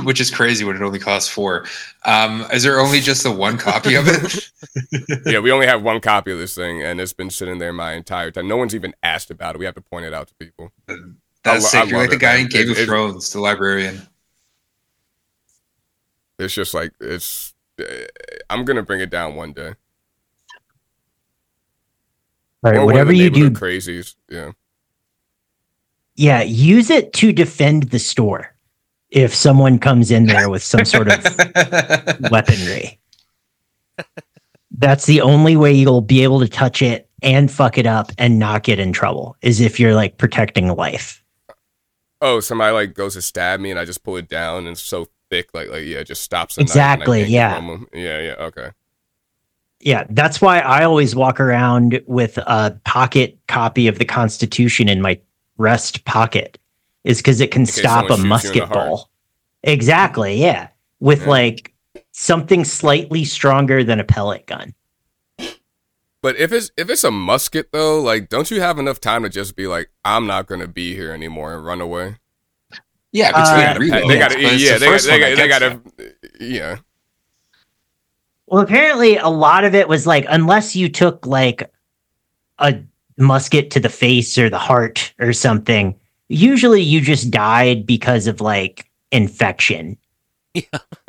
which 0.04 0.20
is 0.20 0.30
crazy 0.30 0.64
when 0.64 0.76
it 0.76 0.82
only 0.82 0.98
costs 0.98 1.28
four. 1.28 1.66
Um, 2.04 2.46
is 2.52 2.62
there 2.62 2.80
only 2.80 3.00
just 3.00 3.22
the 3.22 3.30
one 3.30 3.58
copy 3.58 3.94
of 3.94 4.04
it? 4.08 4.50
yeah, 5.26 5.38
we 5.38 5.50
only 5.52 5.66
have 5.66 5.82
one 5.82 6.00
copy 6.00 6.32
of 6.32 6.38
this 6.38 6.54
thing, 6.54 6.82
and 6.82 7.00
it's 7.00 7.12
been 7.12 7.30
sitting 7.30 7.58
there 7.58 7.72
my 7.72 7.92
entire 7.92 8.30
time. 8.30 8.48
No 8.48 8.56
one's 8.56 8.74
even 8.74 8.94
asked 9.02 9.30
about 9.30 9.54
it. 9.54 9.58
We 9.58 9.64
have 9.64 9.74
to 9.74 9.80
point 9.80 10.06
it 10.06 10.14
out 10.14 10.28
to 10.28 10.34
people. 10.34 10.72
That's 11.44 11.64
lo- 11.64 11.80
sick. 11.82 11.90
You're 11.90 11.98
love 11.98 12.04
like 12.04 12.10
the 12.10 12.16
guy 12.16 12.34
man. 12.34 12.40
in 12.42 12.48
Game 12.48 12.62
It- 12.62 12.70
of 12.72 12.78
it- 12.78 12.86
Thrones, 12.86 13.30
the 13.32 13.40
librarian. 13.40 14.00
It's 16.38 16.54
just 16.54 16.74
like 16.74 16.92
it's. 17.00 17.54
uh, 17.80 17.84
I'm 18.50 18.64
gonna 18.64 18.82
bring 18.82 19.00
it 19.00 19.10
down 19.10 19.34
one 19.36 19.52
day. 19.52 19.74
All 22.64 22.70
right, 22.70 22.78
Or 22.78 22.86
whatever 22.86 23.12
you 23.12 23.28
do, 23.30 23.44
neighborhood 23.50 23.62
crazies. 23.72 24.14
Yeah. 24.28 24.52
yeah, 26.14 26.42
use 26.42 26.90
it 26.90 27.12
to 27.14 27.32
defend 27.32 27.84
the 27.90 27.98
store. 27.98 28.51
If 29.12 29.34
someone 29.34 29.78
comes 29.78 30.10
in 30.10 30.24
there 30.24 30.48
with 30.48 30.62
some 30.62 30.86
sort 30.86 31.08
of 31.08 31.22
weaponry, 32.30 32.98
that's 34.78 35.04
the 35.04 35.20
only 35.20 35.54
way 35.54 35.72
you'll 35.72 36.00
be 36.00 36.22
able 36.22 36.40
to 36.40 36.48
touch 36.48 36.80
it 36.80 37.10
and 37.22 37.50
fuck 37.50 37.76
it 37.76 37.86
up 37.86 38.10
and 38.16 38.38
not 38.38 38.62
get 38.62 38.78
in 38.78 38.92
trouble. 38.92 39.36
Is 39.42 39.60
if 39.60 39.78
you're 39.78 39.94
like 39.94 40.16
protecting 40.16 40.68
life. 40.68 41.22
Oh, 42.22 42.40
somebody 42.40 42.72
like 42.72 42.94
goes 42.94 43.14
to 43.14 43.22
stab 43.22 43.60
me, 43.60 43.70
and 43.70 43.78
I 43.78 43.84
just 43.84 44.02
pull 44.02 44.16
it 44.16 44.28
down, 44.28 44.60
and 44.60 44.68
it's 44.68 44.82
so 44.82 45.08
thick, 45.28 45.50
like 45.52 45.68
like 45.68 45.84
yeah, 45.84 45.98
it 45.98 46.06
just 46.06 46.22
stops. 46.22 46.54
the 46.54 46.62
knife 46.62 46.70
and 46.70 46.80
I 46.80 46.84
Exactly, 46.92 47.24
yeah. 47.24 47.80
Yeah. 47.92 48.20
Yeah. 48.20 48.34
Okay. 48.46 48.70
Yeah, 49.80 50.04
that's 50.10 50.40
why 50.40 50.60
I 50.60 50.84
always 50.84 51.16
walk 51.16 51.40
around 51.40 52.00
with 52.06 52.38
a 52.38 52.78
pocket 52.84 53.36
copy 53.48 53.88
of 53.88 53.98
the 53.98 54.04
Constitution 54.04 54.88
in 54.88 55.02
my 55.02 55.20
breast 55.56 56.04
pocket, 56.04 56.56
is 57.04 57.18
because 57.18 57.40
it 57.40 57.50
can 57.50 57.66
case 57.66 57.76
stop 57.76 58.10
a 58.10 58.16
someone 58.16 58.40
shoots 58.40 58.44
you 58.44 58.62
in 58.62 58.68
musket 58.68 58.68
ball. 58.70 59.10
Exactly, 59.64 60.40
yeah. 60.40 60.68
With 61.00 61.22
Yeah. 61.22 61.28
like 61.28 61.72
something 62.12 62.64
slightly 62.64 63.24
stronger 63.24 63.84
than 63.84 64.00
a 64.00 64.04
pellet 64.04 64.46
gun. 64.46 64.74
But 66.22 66.36
if 66.36 66.52
it's 66.52 66.70
if 66.76 66.88
it's 66.88 67.02
a 67.04 67.10
musket 67.10 67.72
though, 67.72 68.00
like, 68.00 68.28
don't 68.28 68.50
you 68.50 68.60
have 68.60 68.78
enough 68.78 69.00
time 69.00 69.24
to 69.24 69.28
just 69.28 69.56
be 69.56 69.66
like, 69.66 69.90
I'm 70.04 70.26
not 70.26 70.46
gonna 70.46 70.68
be 70.68 70.94
here 70.94 71.12
anymore 71.12 71.54
and 71.54 71.64
run 71.64 71.80
away? 71.80 72.16
yeah, 73.10 73.32
Uh, 73.34 73.56
They 73.56 73.88
gotta, 73.88 74.06
they 74.06 74.18
gotta, 74.18 74.34
but 74.36 74.58
yeah, 74.58 74.74
the 74.74 74.78
they, 74.78 74.86
first 74.86 75.06
they, 75.06 75.12
one 75.12 75.20
they, 75.20 75.34
they 75.34 75.48
gotta, 75.48 75.80
you. 76.40 76.46
yeah. 76.46 76.76
Well, 78.46 78.62
apparently 78.62 79.16
a 79.16 79.28
lot 79.28 79.64
of 79.64 79.74
it 79.74 79.88
was 79.88 80.06
like 80.06 80.24
unless 80.28 80.76
you 80.76 80.88
took 80.88 81.26
like 81.26 81.70
a 82.58 82.78
musket 83.18 83.70
to 83.72 83.80
the 83.80 83.88
face 83.88 84.38
or 84.38 84.48
the 84.48 84.58
heart 84.58 85.12
or 85.18 85.32
something, 85.32 85.98
usually 86.32 86.82
you 86.82 87.00
just 87.00 87.30
died 87.30 87.86
because 87.86 88.26
of 88.26 88.40
like 88.40 88.86
infection. 89.10 89.96
Yeah. 90.54 90.64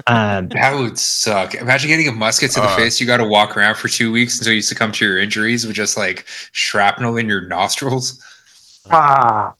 Um 0.07 0.47
That 0.49 0.73
would 0.79 0.97
suck. 0.97 1.53
Imagine 1.53 1.89
getting 1.89 2.07
a 2.07 2.13
musket 2.13 2.51
to 2.51 2.62
the 2.62 2.65
Uh. 2.67 2.75
face. 2.77 3.01
You 3.01 3.05
got 3.07 3.17
to 3.17 3.25
walk 3.25 3.57
around 3.57 3.75
for 3.75 3.89
two 3.89 4.09
weeks 4.09 4.38
until 4.39 4.53
you 4.53 4.62
succumb 4.62 4.93
to 4.93 5.05
your 5.05 5.17
injuries 5.19 5.67
with 5.67 5.75
just 5.75 5.97
like 5.97 6.25
shrapnel 6.53 7.17
in 7.17 7.27
your 7.27 7.41
nostrils. 7.41 8.23
ah. 8.89 9.53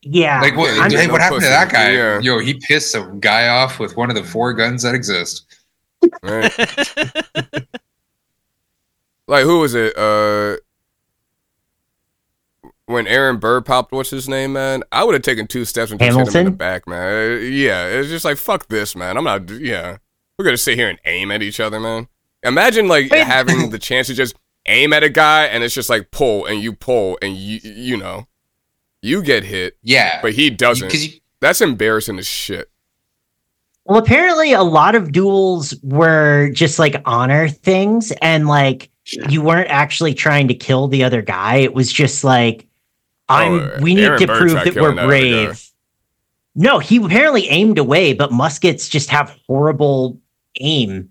Yeah. 0.00 0.40
Like, 0.40 0.56
what, 0.56 0.70
I'm- 0.80 0.90
hey, 0.90 1.06
no 1.06 1.12
what 1.12 1.20
happened 1.20 1.42
to 1.42 1.48
that 1.48 1.70
guy? 1.70 1.90
Yeah. 1.92 2.18
Yo, 2.20 2.38
he 2.38 2.54
pissed 2.54 2.94
a 2.94 3.02
guy 3.20 3.48
off 3.48 3.78
with 3.78 3.94
one 3.98 4.08
of 4.08 4.16
the 4.16 4.24
four 4.24 4.54
guns 4.54 4.82
that 4.84 4.94
exist. 4.94 5.44
Right? 6.22 6.50
like 9.28 9.44
who 9.44 9.60
was 9.60 9.74
it? 9.74 9.96
Uh 9.96 10.56
when 12.92 13.06
Aaron 13.06 13.38
Burr 13.38 13.60
popped 13.60 13.92
what's 13.92 14.10
his 14.10 14.28
name, 14.28 14.52
man? 14.52 14.82
I 14.92 15.04
would 15.04 15.14
have 15.14 15.22
taken 15.22 15.46
two 15.46 15.64
steps 15.64 15.90
and 15.90 15.98
just 16.00 16.16
hit 16.16 16.28
him 16.34 16.36
in 16.40 16.44
the 16.46 16.50
back, 16.56 16.86
man. 16.86 17.32
Uh, 17.32 17.36
Yeah, 17.40 17.86
it's 17.86 18.08
just 18.08 18.24
like 18.24 18.36
fuck 18.36 18.68
this, 18.68 18.94
man. 18.94 19.16
I'm 19.16 19.24
not 19.24 19.48
yeah. 19.50 19.98
We're 20.38 20.44
gonna 20.44 20.56
sit 20.56 20.78
here 20.78 20.88
and 20.88 20.98
aim 21.04 21.30
at 21.30 21.42
each 21.42 21.60
other, 21.60 21.80
man. 21.80 22.08
Imagine 22.42 22.88
like 22.88 23.10
Wait. 23.10 23.24
having 23.26 23.70
the 23.70 23.78
chance 23.80 24.06
to 24.08 24.14
just 24.14 24.34
aim 24.66 24.92
at 24.92 25.02
a 25.02 25.08
guy 25.08 25.44
and 25.46 25.64
it's 25.64 25.74
just 25.74 25.90
like 25.90 26.10
pull 26.12 26.46
and 26.46 26.60
you 26.60 26.72
pull 26.72 27.18
and 27.20 27.36
you 27.36 27.58
you 27.62 27.96
know 27.96 28.26
you 29.00 29.22
get 29.22 29.42
hit, 29.42 29.76
Yeah, 29.82 30.20
but 30.22 30.32
he 30.34 30.48
doesn't. 30.50 30.86
because 30.86 31.06
you, 31.14 31.20
That's 31.40 31.60
embarrassing 31.60 32.18
as 32.20 32.26
shit. 32.26 32.70
Well, 33.84 33.98
apparently 33.98 34.52
a 34.52 34.62
lot 34.62 34.94
of 34.94 35.10
duels 35.10 35.74
were 35.82 36.50
just 36.50 36.78
like 36.78 37.02
honor 37.04 37.48
things 37.48 38.12
and 38.22 38.46
like 38.46 38.90
you 39.28 39.42
weren't 39.42 39.68
actually 39.68 40.14
trying 40.14 40.46
to 40.46 40.54
kill 40.54 40.86
the 40.86 41.02
other 41.02 41.20
guy. 41.20 41.56
It 41.56 41.74
was 41.74 41.92
just 41.92 42.22
like 42.22 42.68
I'm 43.32 43.52
Oh, 43.60 43.78
we 43.80 43.94
need 43.94 44.04
Aaron 44.04 44.20
to 44.20 44.26
Burr 44.26 44.38
prove 44.38 44.52
that 44.52 44.74
we're 44.74 44.94
that 44.94 45.06
brave. 45.06 45.68
No, 46.54 46.78
he 46.78 46.96
apparently 46.96 47.48
aimed 47.48 47.78
away, 47.78 48.12
but 48.12 48.30
muskets 48.32 48.88
just 48.88 49.08
have 49.10 49.36
horrible 49.46 50.20
aim 50.60 51.10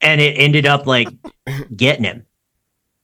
and 0.00 0.20
it 0.20 0.32
ended 0.38 0.66
up 0.66 0.86
like 0.86 1.08
getting 1.76 2.04
him. 2.04 2.26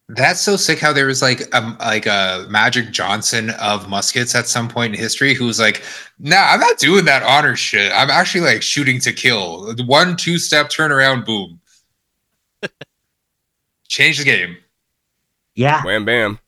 that's 0.08 0.40
so 0.40 0.56
sick. 0.56 0.78
How 0.78 0.92
there 0.92 1.06
was 1.06 1.20
like 1.20 1.54
um 1.54 1.76
like 1.78 2.06
a 2.06 2.46
Magic 2.48 2.90
Johnson 2.90 3.50
of 3.60 3.88
muskets 3.88 4.34
at 4.34 4.48
some 4.48 4.68
point 4.68 4.94
in 4.94 5.00
history 5.00 5.34
who 5.34 5.44
was 5.44 5.60
like, 5.60 5.82
"Nah, 6.18 6.52
I'm 6.52 6.60
not 6.60 6.78
doing 6.78 7.04
that 7.04 7.22
honor 7.22 7.54
shit. 7.56 7.92
I'm 7.94 8.10
actually 8.10 8.40
like 8.40 8.62
shooting 8.62 8.98
to 9.00 9.12
kill. 9.12 9.74
One 9.84 10.16
two 10.16 10.38
step 10.38 10.70
turnaround, 10.70 11.26
boom." 11.26 11.60
Change 13.88 14.18
the 14.18 14.24
game. 14.24 14.56
Yeah. 15.54 15.82
Wham 15.84 16.04
bam. 16.04 16.38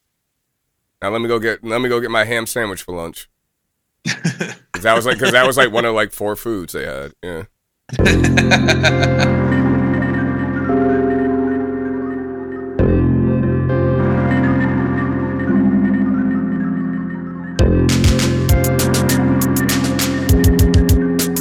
Now 1.03 1.11
let 1.11 1.21
me 1.21 1.29
go 1.29 1.39
get 1.39 1.65
let 1.65 1.81
me 1.81 1.89
go 1.89 2.01
get 2.01 2.11
my 2.11 2.25
ham 2.25 2.47
sandwich 2.47 2.83
for 2.83 2.95
lunch. 2.95 3.29
'Cause 4.07 4.83
that 4.83 4.95
was 4.95 5.07
like 5.07 5.17
because 5.19 5.33
that 5.33 5.47
was 5.47 5.57
like 5.57 5.73
one 5.73 5.85
of 5.85 5.95
like 5.95 6.13
four 6.13 6.37
foods 6.37 6.73
they 6.73 6.85
had. 6.87 7.13
Yeah. 7.23 7.45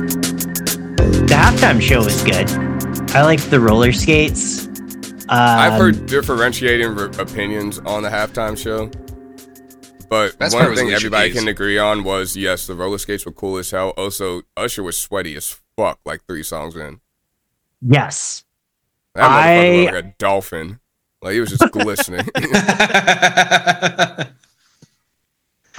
The 0.07 1.35
halftime 1.35 1.81
show 1.81 2.03
was 2.03 2.21
good. 2.23 2.49
I 3.15 3.23
liked 3.23 3.49
the 3.49 3.59
roller 3.59 3.91
skates. 3.91 4.67
Um, 4.67 5.37
I've 5.37 5.73
heard 5.79 6.05
differentiating 6.05 6.95
re- 6.95 7.09
opinions 7.19 7.79
on 7.79 8.03
the 8.03 8.09
halftime 8.09 8.57
show, 8.57 8.87
but 10.09 10.37
Best 10.37 10.55
one 10.55 10.75
thing 10.75 10.91
everybody 10.91 11.31
can 11.31 11.47
agree 11.47 11.77
on 11.77 12.03
was 12.03 12.35
yes, 12.35 12.67
the 12.67 12.75
roller 12.75 12.97
skates 12.97 13.25
were 13.25 13.31
cool 13.31 13.57
as 13.57 13.71
hell. 13.71 13.89
Also, 13.91 14.41
Usher 14.57 14.83
was 14.83 14.97
sweaty 14.97 15.35
as 15.35 15.59
fuck, 15.77 15.99
like 16.05 16.25
three 16.25 16.43
songs 16.43 16.75
in. 16.75 16.99
Yes. 17.81 18.43
That 19.15 19.29
motherfucker 19.29 19.31
I- 19.31 19.81
looked 19.81 19.93
like 19.93 20.05
a 20.05 20.15
dolphin. 20.17 20.79
Like 21.21 21.33
he 21.33 21.41
was 21.41 21.49
just 21.49 21.69
glistening. 21.73 22.25
I 22.35 24.29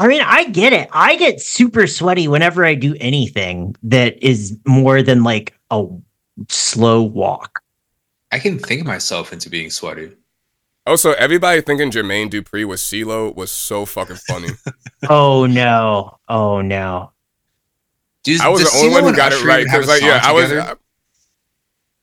mean, 0.07 0.23
I 0.25 0.45
get 0.51 0.73
it. 0.73 0.89
I 0.93 1.17
get 1.17 1.41
super 1.41 1.87
sweaty 1.87 2.29
whenever 2.29 2.65
I 2.65 2.75
do 2.75 2.95
anything 3.01 3.77
that 3.83 4.23
is 4.23 4.57
more 4.67 5.03
than 5.03 5.23
like 5.23 5.59
a 5.71 5.87
slow 6.49 7.03
walk. 7.03 7.63
I 8.33 8.39
can 8.39 8.59
think 8.59 8.87
myself 8.87 9.33
into 9.33 9.51
being 9.51 9.71
sweaty. 9.71 10.13
Also, 10.87 11.13
everybody 11.13 11.61
thinking 11.61 11.91
Jermaine 11.91 12.31
Dupri 12.31 12.65
was 12.65 12.81
CeeLo 12.81 13.35
was 13.35 13.51
so 13.51 13.85
fucking 13.87 14.17
funny. 14.17 14.49
Oh 15.09 15.47
no. 15.47 16.19
Oh 16.29 16.61
no. 16.61 17.13
Dude, 18.23 18.41
I 18.43 18.49
was 18.49 18.63
the 18.63 18.79
only 18.79 18.91
CeeLo 18.91 18.93
one 18.93 19.03
who 19.03 19.09
and 19.09 19.17
got 19.17 19.33
it 19.33 19.43
right 19.45 19.65
because 19.65 19.89
like 19.89 20.03
yeah, 20.03 20.21
song 20.21 20.31
I 20.31 20.33
was. 20.35 20.49
together? 20.51 20.71
uh, 20.73 20.75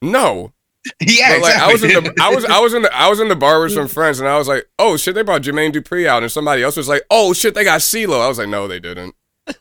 no, 0.01 0.51
yeah, 1.01 1.33
But, 1.35 1.41
like 1.43 1.55
I 1.57 1.71
was 1.71 1.83
in 1.83 1.89
exactly. 1.91 2.13
the 2.15 2.23
I 2.23 2.29
was 2.33 2.45
I 2.45 2.59
was 2.59 2.73
in 2.73 2.81
the 2.81 2.95
I 2.95 3.07
was 3.07 3.19
in 3.19 3.27
the 3.27 3.35
bar 3.35 3.61
with 3.61 3.73
some 3.73 3.87
friends 3.97 4.19
and 4.19 4.27
I 4.27 4.37
was 4.37 4.47
like, 4.47 4.67
oh 4.79 4.97
shit, 4.97 5.13
they 5.13 5.21
brought 5.21 5.43
Jermaine 5.43 5.71
Dupri 5.71 6.07
out 6.07 6.23
and 6.23 6.31
somebody 6.31 6.63
else 6.63 6.75
was 6.75 6.87
like, 6.87 7.03
oh 7.11 7.33
shit, 7.33 7.53
they 7.53 7.63
got 7.63 7.81
CeeLo. 7.81 8.19
I 8.19 8.27
was 8.27 8.39
like, 8.39 8.49
no, 8.49 8.67
they 8.67 8.79
didn't. 8.79 9.13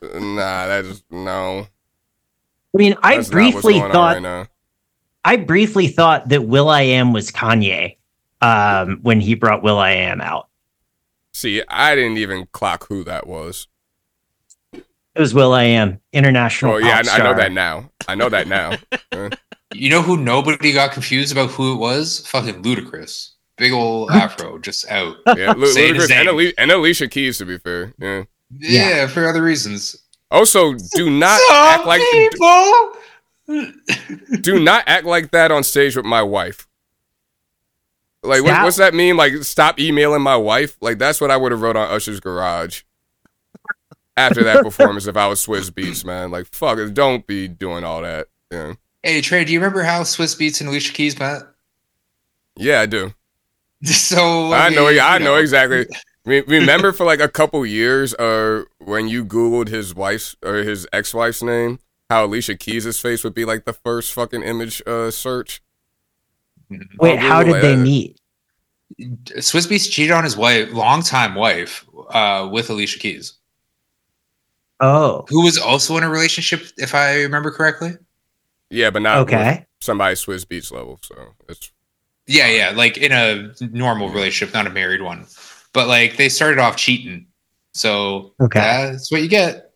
nah, 0.02 0.66
that 0.66 0.85
is 0.87 1.05
no. 1.11 1.66
I 2.74 2.79
mean, 2.79 2.96
I 3.02 3.16
That's 3.16 3.29
briefly 3.29 3.81
thought 3.81 4.22
right. 4.22 4.46
I 5.24 5.37
briefly 5.37 5.88
thought 5.88 6.29
that 6.31 6.42
Will 6.46 6.68
I 6.70 6.83
Am 6.83 7.12
was 7.12 7.31
Kanye 7.31 7.96
um, 8.46 8.98
when 9.02 9.20
he 9.20 9.35
brought 9.35 9.62
Will 9.62 9.78
I 9.78 9.90
Am 9.90 10.20
out. 10.20 10.48
See, 11.32 11.62
I 11.68 11.94
didn't 11.94 12.18
even 12.18 12.46
clock 12.52 12.87
who 12.88 13.04
that 13.04 13.26
was. 13.26 13.68
It 14.72 15.20
was 15.20 15.32
Will 15.35 15.52
I 15.54 15.64
Am, 15.64 16.00
international. 16.12 16.74
Oh 16.74 16.76
yeah, 16.76 17.02
pop 17.02 17.12
I, 17.12 17.16
I 17.16 17.22
know 17.24 17.35
that 17.35 17.52
now. 17.52 17.90
I 18.09 18.14
know 18.14 18.28
that 18.28 18.46
now. 18.48 18.72
Uh, 19.12 19.30
You 19.74 19.90
know 19.90 20.00
who 20.02 20.16
nobody 20.16 20.72
got 20.72 20.92
confused 20.92 21.32
about 21.32 21.50
who 21.50 21.72
it 21.72 21.76
was? 21.76 22.26
Fucking 22.28 22.62
Ludacris. 22.62 23.30
Big 23.56 23.72
old 23.72 24.11
afro 24.11 24.59
just 24.59 24.88
out. 24.90 25.16
yeah, 25.37 25.52
Lu- 25.52 25.66
Saying 25.66 25.94
Ludacris 25.94 26.11
and. 26.12 26.28
Ali- 26.28 26.54
and 26.59 26.70
Alicia 26.70 27.09
Keys, 27.09 27.38
to 27.38 27.44
be 27.46 27.59
fair. 27.59 27.92
Yeah. 27.98 28.24
Yeah, 28.59 28.88
Yeah. 28.88 29.06
for 29.09 29.26
other 29.28 29.42
reasons. 29.42 29.96
Also, 30.30 30.74
do 30.94 31.11
not 31.11 31.40
act 31.50 31.87
like 31.87 32.00
people. 32.12 32.92
do 34.40 34.59
not 34.61 34.85
act 34.87 35.04
like 35.04 35.30
that 35.32 35.50
on 35.50 35.62
stage 35.64 35.96
with 35.96 36.04
my 36.06 36.22
wife. 36.22 36.66
Like, 38.27 38.43
what, 38.43 38.62
what's 38.62 38.77
that 38.77 38.95
mean? 38.95 39.17
Like, 39.17 39.35
stop 39.43 39.79
emailing 39.79 40.23
my 40.23 40.37
wife. 40.37 40.77
Like, 40.81 40.99
that's 40.99 41.21
what 41.21 41.31
I 41.31 41.37
would 41.37 41.53
have 41.53 41.61
wrote 41.61 41.77
on 41.77 41.91
Usher's 41.91 42.21
garage 42.21 42.83
after 44.17 44.43
that 44.45 44.62
performance 44.62 45.07
if 45.07 45.17
I 45.17 45.27
was 45.29 45.45
Swizz 45.45 45.71
Beatz, 45.71 46.05
man. 46.05 46.31
Like, 46.31 46.47
fuck 46.47 46.79
it, 46.79 46.95
don't 46.95 47.27
be 47.27 47.49
doing 47.49 47.85
all 47.85 48.03
that. 48.03 48.29
Yeah, 48.51 48.75
Hey 49.03 49.21
Trey, 49.21 49.45
do 49.45 49.53
you 49.53 49.59
remember 49.61 49.83
how 49.83 50.03
Swizz 50.03 50.39
Beatz 50.39 50.61
and 50.61 50.69
Alicia 50.69 50.93
Keys 50.93 51.19
met? 51.19 51.43
yeah, 52.57 52.81
I 52.81 52.87
do. 52.87 53.12
So 53.85 54.53
I, 54.53 54.71
know. 54.71 54.87
mean, 54.87 54.97
Yeah, 54.97 55.07
I 55.07 55.19
you 55.19 55.25
know 55.25 55.37
exactly. 55.37 55.87
Re- 56.25 56.43
Remember 56.47 56.93
for 56.93 57.05
like 57.05 57.21
a 57.21 57.29
couple 57.29 57.65
years, 57.65 58.15
uh, 58.15 58.65
when 58.79 59.07
you 59.07 59.25
googled 59.25 59.69
his 59.69 59.95
wife's 59.95 60.35
or 60.43 60.57
his 60.57 60.89
ex-wife's 60.93 61.43
name, 61.43 61.79
how 62.11 62.25
Alicia 62.25 62.57
Keys' 62.57 62.99
face 62.99 63.23
would 63.23 63.35
be 63.35 63.45
like 63.45 63.65
the 63.65 63.73
first 63.73 64.12
fucking 64.12 64.43
image 64.43 64.83
uh, 64.87 65.11
search. 65.12 65.61
Wait, 66.98 67.18
how 67.18 67.42
did 67.42 67.62
they 67.62 67.76
meet? 67.76 68.20
Swizz 69.00 69.68
Beatz 69.68 69.90
cheated 69.90 70.12
on 70.12 70.24
his 70.24 70.37
wife, 70.37 70.70
longtime 70.72 71.35
wife, 71.35 71.85
uh, 72.11 72.48
with 72.50 72.70
Alicia 72.70 72.98
Keys, 72.98 73.35
Oh, 74.81 75.24
who 75.29 75.42
was 75.44 75.59
also 75.59 75.96
in 75.96 76.05
a 76.05 76.09
relationship, 76.09 76.62
if 76.76 76.94
I 76.94 77.22
remember 77.22 77.50
correctly. 77.50 77.92
Yeah, 78.70 78.90
but 78.90 79.02
not 79.02 79.18
okay. 79.18 79.64
somebody 79.81 80.14
Swizz 80.14 80.44
Beatz 80.44 80.72
level. 80.72 80.98
So 81.02 81.14
it's 81.48 81.70
Yeah, 82.26 82.48
yeah, 82.48 82.72
like 82.76 82.96
in 82.98 83.12
a 83.12 83.52
normal 83.61 84.09
relationship, 84.11 84.55
not 84.55 84.66
a 84.66 84.70
married 84.70 85.02
one. 85.02 85.26
But 85.72 85.88
like 85.88 86.16
they 86.16 86.29
started 86.29 86.59
off 86.59 86.76
cheating, 86.76 87.26
so 87.74 88.35
Okay. 88.40 88.61
that's 88.61 89.11
what 89.11 89.20
you 89.22 89.29
get. 89.29 89.72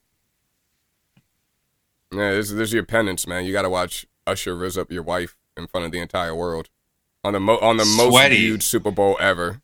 yeah. 2.12 2.30
There's, 2.30 2.50
there's 2.50 2.72
your 2.72 2.84
penance, 2.84 3.26
man. 3.26 3.44
You 3.44 3.52
got 3.52 3.62
to 3.62 3.70
watch 3.70 4.06
Usher 4.26 4.54
rizz 4.54 4.78
up 4.78 4.90
your 4.92 5.02
wife 5.02 5.36
in 5.56 5.66
front 5.66 5.86
of 5.86 5.92
the 5.92 5.98
entire 6.00 6.34
world 6.34 6.68
on 7.24 7.32
the 7.34 7.40
mo- 7.40 7.58
on 7.58 7.76
the 7.76 7.84
most 7.84 8.10
Sweaty. 8.12 8.36
viewed 8.36 8.62
Super 8.62 8.90
Bowl 8.90 9.16
ever. 9.20 9.60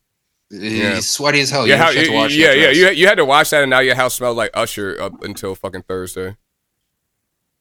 Yeah. 0.50 0.94
He's 0.94 1.08
sweaty 1.10 1.40
as 1.40 1.50
hell. 1.50 1.66
yeah, 1.66 1.74
You 1.74 1.78
how, 1.82 1.88
actually 1.88 2.00
have 2.04 2.08
to 2.10 2.14
watch 2.14 2.32
yeah, 2.34 2.52
yeah. 2.52 2.66
after 2.68 2.78
You, 2.78 2.88
you 2.90 3.06
had 3.08 3.16
to 3.18 3.24
watch 3.24 3.50
that, 3.50 3.62
and 3.62 3.70
now 3.70 3.80
your 3.80 3.96
house 3.96 4.14
smelled 4.14 4.36
like 4.36 4.50
Usher 4.54 4.96
up 5.00 5.24
until 5.24 5.56
fucking 5.56 5.82
Thursday. 5.82 6.36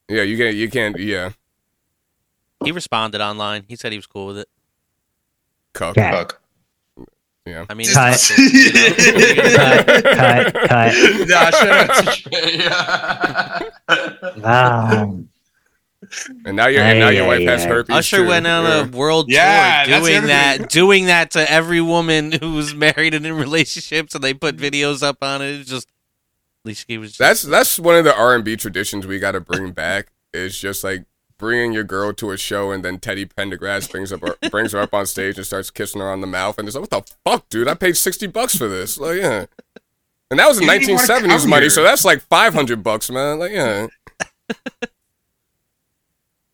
Yeah, 0.07 0.21
you 0.21 0.37
can't. 0.37 0.55
You 0.55 0.69
can't. 0.69 0.99
Yeah, 0.99 1.31
He 2.63 2.71
responded 2.71 3.21
online. 3.21 3.63
He 3.67 3.75
said 3.75 3.91
he 3.91 3.97
was 3.97 4.05
cool 4.05 4.27
with 4.27 4.37
it. 4.39 4.47
cuck. 5.73 5.97
Okay. 5.97 6.11
Fuck. 6.11 6.39
Yeah. 7.47 7.65
I 7.69 7.73
mean, 7.75 7.87
Cut. 7.87 8.13
it's 8.13 8.31
Usher, 8.31 8.41
you 8.41 8.73
know? 8.73 9.83
cut, 9.85 10.03
cut, 10.03 10.53
cut. 10.67 10.93
Nah, 11.27 11.49
shout 11.51 11.89
out 11.89 12.03
to 12.03 12.11
Trey. 12.29 12.57
Um, 14.43 15.29
And 16.45 16.55
now 16.55 16.67
your 16.67 16.81
and 16.83 16.99
now 16.99 17.09
your 17.09 17.27
wife 17.27 17.41
ay, 17.47 17.51
has 17.51 17.65
ay. 17.65 17.67
herpes. 17.69 17.95
Usher 17.95 18.17
too. 18.17 18.27
went 18.27 18.47
on 18.47 18.63
Yeah. 18.63 18.83
a 18.83 18.87
world 18.87 19.25
Yeah, 19.29 19.85
tour 19.85 19.99
doing 20.01 20.23
that, 20.27 20.69
doing 20.69 21.05
that 21.05 21.31
to 21.31 21.51
every 21.51 21.81
woman 21.81 22.31
who's 22.41 22.73
married 22.73 23.13
and 23.13 23.25
in 23.25 23.33
relationships, 23.37 24.15
and 24.15 24.23
they 24.23 24.33
put 24.33 24.57
videos 24.57 25.01
up 25.03 25.17
on 25.21 25.41
it. 25.41 25.61
It's 25.61 25.69
just 25.69 25.87
Alicia 26.65 26.85
Keys 26.87 26.99
was 26.99 27.09
just, 27.11 27.19
That's 27.19 27.41
that's 27.43 27.79
one 27.79 27.95
of 27.95 28.03
the 28.05 28.15
R 28.15 28.35
and 28.35 28.43
B 28.43 28.55
traditions 28.55 29.05
we 29.07 29.19
got 29.19 29.31
to 29.33 29.41
bring 29.41 29.71
back. 29.71 30.07
Is 30.33 30.59
just 30.59 30.83
like 30.83 31.05
bringing 31.37 31.71
your 31.73 31.83
girl 31.83 32.13
to 32.13 32.31
a 32.31 32.37
show 32.37 32.71
and 32.71 32.83
then 32.83 32.97
Teddy 32.97 33.25
Pendergrass 33.25 33.89
brings 33.91 34.11
up 34.13 34.21
brings 34.51 34.71
her 34.73 34.79
up 34.79 34.93
on 34.93 35.05
stage 35.05 35.37
and 35.37 35.45
starts 35.45 35.69
kissing 35.69 36.01
her 36.01 36.09
on 36.09 36.21
the 36.21 36.27
mouth 36.27 36.57
and 36.57 36.67
it's 36.67 36.75
like, 36.75 36.89
what 36.91 37.05
the 37.05 37.13
fuck, 37.29 37.49
dude? 37.49 37.67
I 37.67 37.73
paid 37.73 37.95
sixty 37.97 38.27
bucks 38.27 38.55
for 38.55 38.67
this. 38.67 38.97
Like, 38.97 39.17
yeah. 39.21 39.45
And 40.31 40.39
that 40.39 40.47
was 40.47 40.57
in 40.57 40.63
You 40.63 40.69
didn't 40.71 40.81
even 40.83 40.95
nineteen 40.95 40.95
wanna 40.95 41.05
seventies 41.07 41.41
come 41.41 41.49
money, 41.51 41.63
here. 41.63 41.69
so 41.69 41.83
that's 41.83 42.03
like 42.03 42.21
five 42.21 42.53
hundred 42.53 42.83
bucks, 42.83 43.09
man. 43.09 43.37
Like, 43.39 43.51
yeah. 43.51 43.87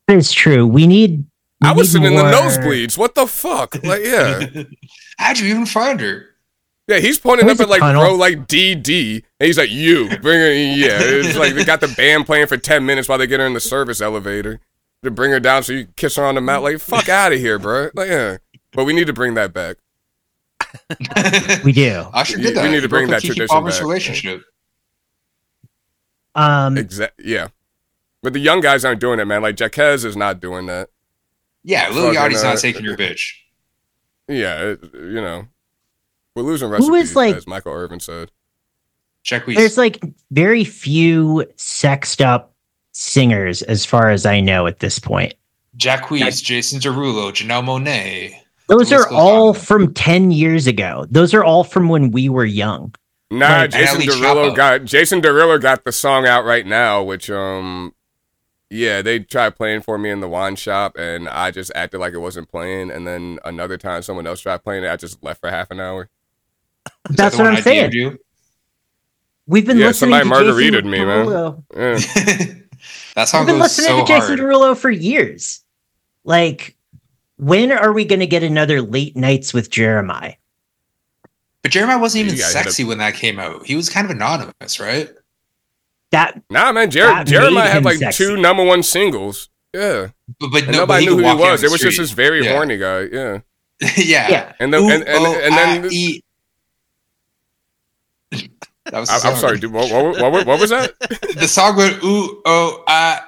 It's 0.08 0.32
true. 0.32 0.66
We 0.66 0.86
need. 0.86 1.24
we 1.62 1.68
I 1.68 1.72
was 1.72 1.94
need 1.94 2.02
sitting 2.02 2.16
in 2.18 2.24
the 2.24 2.30
nosebleeds. 2.30 2.96
What 2.98 3.14
the 3.14 3.26
fuck? 3.26 3.74
Like, 3.84 4.02
yeah. 4.04 4.46
How'd 5.18 5.38
you 5.38 5.48
even 5.48 5.66
find 5.66 6.00
her? 6.00 6.26
Yeah, 6.88 6.98
he's 6.98 7.18
pointing 7.18 7.46
Where's 7.46 7.60
up 7.60 7.66
at 7.66 7.70
like 7.70 7.80
tunnel? 7.80 8.02
bro 8.02 8.14
like 8.16 8.48
DD, 8.48 9.22
and 9.38 9.46
he's 9.46 9.56
like, 9.56 9.70
"You 9.70 10.08
bring 10.18 10.40
her." 10.40 10.52
Yeah, 10.52 10.98
it's 11.00 11.36
like 11.38 11.54
they 11.54 11.64
got 11.64 11.80
the 11.80 11.88
band 11.88 12.26
playing 12.26 12.48
for 12.48 12.56
ten 12.56 12.84
minutes 12.84 13.08
while 13.08 13.18
they 13.18 13.26
get 13.28 13.38
her 13.38 13.46
in 13.46 13.52
the 13.54 13.60
service 13.60 14.00
elevator 14.00 14.58
to 15.04 15.10
bring 15.10 15.30
her 15.30 15.38
down 15.38 15.62
so 15.62 15.72
you 15.72 15.86
kiss 15.96 16.16
her 16.16 16.24
on 16.24 16.34
the 16.34 16.40
mouth. 16.40 16.64
Like, 16.64 16.80
fuck 16.80 17.08
out 17.08 17.32
of 17.32 17.38
here, 17.38 17.58
bro. 17.60 17.90
Like, 17.94 18.08
yeah, 18.08 18.38
but 18.72 18.84
we 18.84 18.92
need 18.92 19.06
to 19.06 19.12
bring 19.12 19.34
that 19.34 19.52
back. 19.52 19.76
We 21.64 21.72
do. 21.72 22.06
I 22.12 22.24
should 22.24 22.40
did 22.42 22.56
that. 22.56 22.64
we 22.64 22.70
need 22.70 22.80
to 22.80 22.88
bring 22.88 23.06
broke 23.06 23.20
that 23.20 23.22
Keke 23.22 23.34
tradition 23.36 23.48
Palmer's 23.48 23.76
back. 23.76 23.82
relationship. 23.82 24.42
Um, 26.34 26.76
Exactly. 26.78 27.30
Yeah, 27.30 27.48
but 28.22 28.32
the 28.32 28.38
young 28.40 28.60
guys 28.60 28.84
aren't 28.84 29.00
doing 29.00 29.20
it, 29.20 29.24
man. 29.26 29.42
Like 29.42 29.56
Jacquees 29.56 30.04
is 30.04 30.16
not 30.16 30.40
doing 30.40 30.66
that. 30.66 30.88
Yeah, 31.64 31.88
Lil 31.90 32.12
Fucking, 32.12 32.20
Yachty's 32.36 32.42
uh, 32.44 32.50
not 32.50 32.58
taking 32.58 32.84
your 32.84 32.96
bitch. 32.96 33.32
Yeah, 34.28 34.60
it, 34.72 34.80
you 34.94 35.20
know, 35.20 35.46
we're 36.34 36.42
losing 36.42 36.68
Who 36.68 36.74
recipes, 36.74 37.10
is, 37.10 37.16
like- 37.16 37.36
as 37.36 37.46
Michael 37.46 37.72
Irvin 37.72 38.00
said. 38.00 38.30
Check 39.24 39.46
we 39.46 39.54
there's 39.54 39.78
like 39.78 40.02
very 40.32 40.64
few 40.64 41.44
sexed 41.54 42.20
up 42.20 42.54
singers, 42.90 43.62
as 43.62 43.84
far 43.84 44.10
as 44.10 44.26
I 44.26 44.40
know 44.40 44.66
at 44.66 44.80
this 44.80 44.98
point. 44.98 45.34
Jacquees, 45.76 46.42
Jason 46.42 46.80
Derulo, 46.80 47.30
Janelle 47.32 47.62
Monáe. 47.64 48.34
Those 48.66 48.92
are 48.92 49.08
all 49.10 49.48
on. 49.50 49.54
from 49.54 49.94
10 49.94 50.32
years 50.32 50.66
ago. 50.66 51.06
Those 51.08 51.34
are 51.34 51.44
all 51.44 51.62
from 51.62 51.88
when 51.88 52.10
we 52.10 52.28
were 52.28 52.44
young. 52.44 52.94
Nah, 53.30 53.46
Like- 53.60 53.70
Jason 53.70 54.00
Derulo 54.00 54.50
Chapo. 54.50 54.56
got 54.56 54.84
Jason 54.84 55.22
Derulo 55.22 55.60
got 55.60 55.84
the 55.84 55.92
song 55.92 56.26
out 56.26 56.44
right 56.44 56.66
now, 56.66 57.02
which 57.04 57.30
um, 57.30 57.94
yeah, 58.72 59.02
they 59.02 59.20
tried 59.20 59.54
playing 59.54 59.82
for 59.82 59.98
me 59.98 60.08
in 60.10 60.20
the 60.20 60.28
wine 60.28 60.56
shop, 60.56 60.96
and 60.96 61.28
I 61.28 61.50
just 61.50 61.70
acted 61.74 61.98
like 61.98 62.14
it 62.14 62.18
wasn't 62.18 62.48
playing. 62.50 62.90
And 62.90 63.06
then 63.06 63.38
another 63.44 63.76
time, 63.76 64.00
someone 64.02 64.26
else 64.26 64.40
tried 64.40 64.64
playing 64.64 64.84
it, 64.84 64.90
I 64.90 64.96
just 64.96 65.22
left 65.22 65.40
for 65.40 65.50
half 65.50 65.70
an 65.70 65.78
hour. 65.78 66.08
That's 67.10 67.36
that 67.36 67.42
what 67.42 67.46
I'm 67.52 67.56
I 67.56 67.60
saying. 67.60 67.92
You? 67.92 68.18
We've 69.46 69.66
been 69.66 69.76
Yeah, 69.76 69.88
listening 69.88 70.12
to 70.12 70.24
somebody 70.24 70.46
Jason 70.46 70.82
margaritaed 70.82 70.90
me, 70.90 71.04
man. 71.04 71.26
Derulo. 71.26 71.64
Yeah. 71.76 72.54
that 73.14 73.28
song 73.28 73.40
We've 73.42 73.48
been 73.54 73.58
listening 73.60 73.88
so 73.88 74.00
to 74.00 74.06
Jason 74.06 74.38
hard. 74.38 74.40
Derulo 74.40 74.76
for 74.76 74.90
years. 74.90 75.60
Like, 76.24 76.76
when 77.36 77.72
are 77.72 77.92
we 77.92 78.04
going 78.06 78.20
to 78.20 78.26
get 78.26 78.42
another 78.42 78.80
late 78.80 79.16
nights 79.16 79.52
with 79.52 79.68
Jeremih? 79.70 80.36
But 81.62 81.70
Jeremih 81.72 82.00
wasn't 82.00 82.24
even 82.24 82.34
You 82.36 82.40
gotta 82.40 82.52
sexy 82.52 82.84
when 82.84 82.98
that 82.98 83.14
came 83.14 83.38
out. 83.38 83.66
He 83.66 83.76
was 83.76 83.88
kind 83.90 84.04
of 84.06 84.10
anonymous, 84.10 84.80
right? 84.80 85.10
That 86.12 86.40
Nah, 86.50 86.70
man, 86.72 86.90
Jer- 86.90 87.06
That 87.06 87.26
Jeremih 87.26 87.66
had 87.70 87.84
like 87.84 87.96
sexy. 87.98 88.24
two 88.24 88.36
number 88.36 88.62
one 88.64 88.82
singles. 88.82 89.48
Yeah, 89.74 90.08
But, 90.38 90.48
but 90.52 90.62
and 90.64 90.72
no, 90.72 90.86
but 90.86 91.00
nobody 91.00 91.06
knew 91.06 91.16
who 91.18 91.28
he 91.28 91.34
was. 91.34 91.62
It 91.62 91.70
was 91.70 91.80
just 91.80 91.96
this 91.98 92.10
very 92.12 92.44
Yeah. 92.44 92.52
horny 92.52 92.76
guy. 92.76 93.00
Yeah, 93.10 93.38
yeah. 93.96 94.28
yeah. 94.30 94.52
and 94.60 94.72
then 94.72 94.82
Ooh, 94.82 94.90
and 94.90 95.02
and, 95.08 95.26
oh, 95.26 95.40
and 95.42 95.54
then 95.54 95.84
ah, 95.84 95.88
ee. 95.90 96.20
That 98.86 98.98
was 99.00 99.08
I, 99.10 99.30
I'm 99.30 99.36
sorry, 99.36 99.58
dude. 99.58 99.72
What, 99.72 99.90
what, 99.90 100.32
what, 100.32 100.46
what 100.46 100.60
was 100.60 100.70
that? 100.70 100.92
The 101.36 101.48
song 101.48 101.76
went 101.76 102.02
ooh 102.04 102.42
oh 102.44 102.84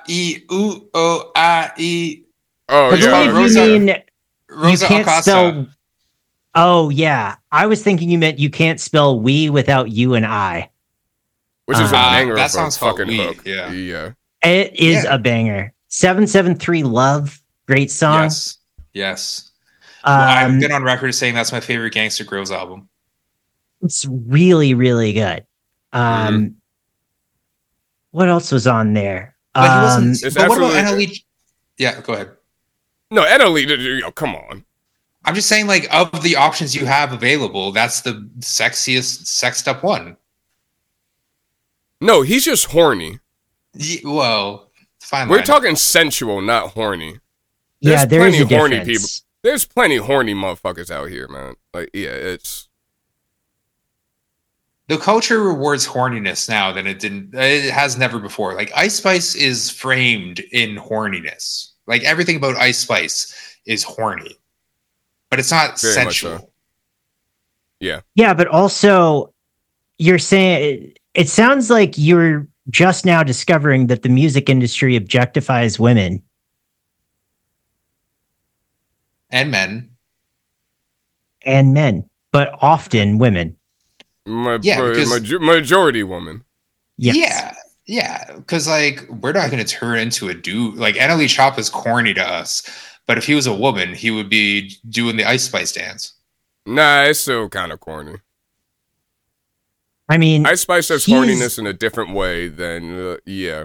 e 0.09 0.39
ooh 0.53 0.89
oh 0.93 1.31
e. 1.79 2.21
Oh 2.69 2.91
I 2.91 2.95
yeah, 2.97 3.31
Rosa- 3.31 3.67
you 3.67 3.81
mean 3.81 4.03
Rosa 4.51 4.85
you 4.85 4.89
can't 4.89 5.03
Acosta. 5.07 5.23
spell. 5.31 5.67
Oh 6.55 6.91
yeah, 6.91 7.37
I 7.51 7.67
was 7.67 7.83
thinking 7.83 8.11
you 8.11 8.19
meant 8.19 8.39
you 8.39 8.51
can't 8.51 8.79
spell 8.81 9.19
we 9.19 9.49
without 9.49 9.91
you 9.91 10.15
and 10.15 10.27
I. 10.27 10.71
which 11.67 11.79
is 11.79 11.93
a 11.93 11.97
Uh, 11.97 12.11
banger 12.11 12.35
that 12.35 12.41
of 12.45 12.47
a 12.47 12.53
song's 12.53 12.77
fucking 12.77 13.07
We, 13.09 13.17
hook. 13.19 13.43
yeah. 13.45 13.71
yeah. 13.71 14.11
It 14.43 14.75
is 14.79 15.05
Yeah. 15.05 15.15
a 15.15 15.19
banger. 15.19 15.73
Seven 15.89 16.27
seven 16.27 16.55
three 16.57 16.83
love, 16.83 17.41
great 17.67 17.91
song. 17.91 18.23
Yes. 18.25 18.59
Yes. 18.93 19.51
Well, 20.05 20.15
I've 20.15 20.51
Um, 20.51 20.61
been 20.61 20.73
on 20.73 20.83
record 20.83 21.15
saying 21.15 21.35
that's 21.35 21.53
my 21.53 21.61
favorite 21.61 21.95
Gangsta 21.95 22.25
Grillz 22.27 22.51
album. 22.55 22.89
it's 23.83 24.07
really 24.09 24.73
really 24.75 25.13
good. 25.13 25.45
Um, 25.93 26.57
what 28.11 28.29
else 28.29 28.51
was 28.53 28.67
on 28.67 28.93
there? 28.95 29.37
But 29.55 29.71
Um, 29.71 30.13
But 30.23 30.49
what 30.49 30.59
about 30.59 30.75
absolutely- 30.75 31.07
NLE? 31.07 31.25
Yeah, 31.79 32.01
go 32.01 32.13
ahead. 32.15 32.31
No, 33.11 33.25
Italy. 33.25 33.65
Yo, 34.01 34.11
come 34.11 34.35
on. 34.35 34.65
I'm 35.25 35.35
just 35.35 35.49
saying, 35.49 35.67
like, 35.69 35.87
of 35.95 36.23
the 36.23 36.37
options 36.37 36.75
you 36.75 36.87
have 36.87 37.13
available, 37.13 37.73
that's 37.73 38.01
the 38.01 38.29
sexiest, 38.41 39.27
sexed 39.27 39.69
up 39.69 39.83
one. 39.83 40.17
No, 42.05 42.23
he's 42.23 42.45
just 42.45 42.67
horny. 42.67 43.19
Ye- 43.75 44.03
Well, 44.05 44.71
fine. 45.01 45.29
We're 45.29 45.37
line. 45.37 45.45
talking 45.45 45.77
sensual, 45.77 46.41
not 46.43 46.71
horny. 46.73 47.19
yeah, 47.81 48.05
there's 48.05 48.09
there 48.09 48.27
is 48.29 48.35
a 48.41 48.47
plenty 48.47 48.57
horny 48.57 48.79
difference. 48.79 49.25
There's 49.43 49.65
plenty 49.65 49.97
horny 49.97 50.35
motherfuckers 50.35 50.91
out 50.91 51.09
here, 51.11 51.29
man. 51.29 51.55
Like, 51.73 51.91
yeah, 51.93 52.11
it's 52.11 52.69
the 54.89 54.99
culture 54.99 55.43
rewards 55.43 55.87
horniness 55.87 56.49
now 56.49 56.73
than 56.73 56.87
it 56.87 56.99
didn't. 56.99 57.35
It 57.35 57.71
has 57.73 57.97
never 57.97 58.19
before. 58.19 58.55
Like 58.55 58.71
Ice 58.77 58.97
Spice 58.97 59.35
is 59.35 59.71
framed 59.71 60.41
in 60.53 60.77
horniness. 60.77 61.71
Like 61.87 62.05
everything 62.05 62.37
about 62.37 62.57
Ice 62.57 62.79
Spice 62.79 63.59
is 63.67 63.83
horny, 63.83 64.37
but 65.31 65.39
it's 65.39 65.51
not 65.51 65.81
Very 65.81 65.95
sensual. 65.95 66.39
so. 66.39 68.01
Yeah, 68.15 68.33
but 68.35 68.47
also 68.49 69.33
you're 69.99 70.19
saying 70.19 70.95
it 71.15 71.29
sounds 71.29 71.71
like 71.71 71.95
you're 71.97 72.47
just 72.71 73.05
now 73.05 73.23
discovering 73.23 73.87
that 73.89 74.03
the 74.03 74.09
music 74.09 74.49
industry 74.49 74.99
objectifies 74.99 75.79
women. 75.79 76.23
And 79.31 79.51
men, 79.51 79.91
and 81.45 81.75
men, 81.75 82.09
but 82.31 82.57
often 82.63 83.19
women. 83.19 83.57
ma- 84.27 84.59
Yeah, 84.63 84.81
ma- 84.81 84.89
because- 84.91 85.11
major- 85.21 85.41
majority 85.41 86.03
woman. 86.05 86.45
Yes. 86.97 87.17
yeah, 87.17 87.55
yeah. 87.87 88.35
Because 88.37 88.69
like 88.69 89.05
we're 89.09 89.33
not 89.33 89.51
going 89.51 89.65
to 89.65 89.69
turn 89.71 89.99
into 89.99 90.29
a 90.29 90.35
dude. 90.35 90.77
Like 90.77 90.95
NLE 90.95 91.29
Chop 91.29 91.59
is 91.59 91.69
corny 91.69 92.15
to 92.15 92.23
us, 92.25 92.63
but 93.07 93.19
if 93.19 93.27
he 93.27 93.35
was 93.35 93.49
a 93.49 93.53
woman, 93.55 93.93
he 93.93 94.13
would 94.13 94.29
be 94.31 94.77
doing 94.89 95.17
the 95.17 95.25
Ice 95.25 95.45
Spice 95.45 95.73
dance. 95.73 96.13
Nah, 96.65 97.03
it's 97.03 97.19
still 97.21 97.49
kind 97.49 97.73
of 97.73 97.81
corny. 97.81 98.17
I 100.09 100.19
mean, 100.19 100.47
Ice 100.47 100.63
Spice 100.63 100.89
has 100.89 101.07
horniness 101.07 101.59
in 101.59 101.67
a 101.67 101.73
different 101.73 102.15
way 102.15 102.49
than 102.49 102.99
uh, 102.99 103.17
yeah. 103.25 103.65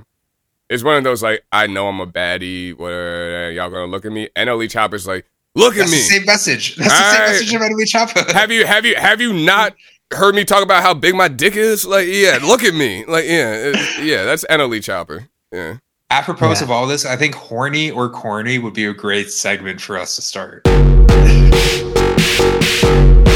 It's 0.69 0.83
one 0.83 0.97
of 0.97 1.03
those 1.03 1.23
like 1.23 1.43
I 1.51 1.67
know 1.67 1.87
I'm 1.87 1.99
a 1.99 2.07
baddie. 2.07 2.77
Whatever 2.77 3.51
y'all 3.51 3.69
gonna 3.69 3.85
look 3.87 4.05
at 4.05 4.11
me? 4.11 4.29
NLE 4.35 4.69
Choppa's 4.69 5.07
like, 5.07 5.25
look 5.55 5.75
at 5.75 5.85
me. 5.85 5.91
the 5.97 5.97
same 5.97 6.25
message. 6.25 6.75
That's 6.75 6.91
the 6.91 6.97
same 6.97 7.21
Alright. 7.21 7.29
message 7.31 7.53
of 7.53 7.61
NLE 7.61 7.87
Chop. 7.87 8.09
have 8.31 8.51
you 8.51 8.65
have 8.65 8.85
you 8.85 8.95
have 8.95 9.19
you 9.19 9.33
not 9.33 9.75
heard 10.13 10.35
me 10.35 10.45
talk 10.45 10.63
about 10.63 10.83
how 10.83 10.93
big 10.93 11.15
my 11.15 11.27
dick 11.27 11.55
is? 11.55 11.85
Like 11.85 12.07
yeah, 12.07 12.39
look 12.41 12.63
at 12.63 12.73
me. 12.75 13.03
Like 13.05 13.25
yeah, 13.25 13.71
yeah. 14.01 14.23
That's 14.23 14.45
NLE 14.49 14.83
Chopper. 14.83 15.27
Yeah. 15.51 15.77
Apropos 16.11 16.53
Yeah. 16.53 16.63
of 16.63 16.71
all 16.71 16.87
this, 16.87 17.05
I 17.05 17.15
think 17.15 17.35
horny 17.35 17.91
or 17.91 18.09
corny 18.09 18.57
would 18.59 18.73
be 18.73 18.85
a 18.85 18.93
great 18.93 19.31
segment 19.31 19.81
for 19.81 19.97
us 19.97 20.15
to 20.15 20.21
start. 20.21 20.63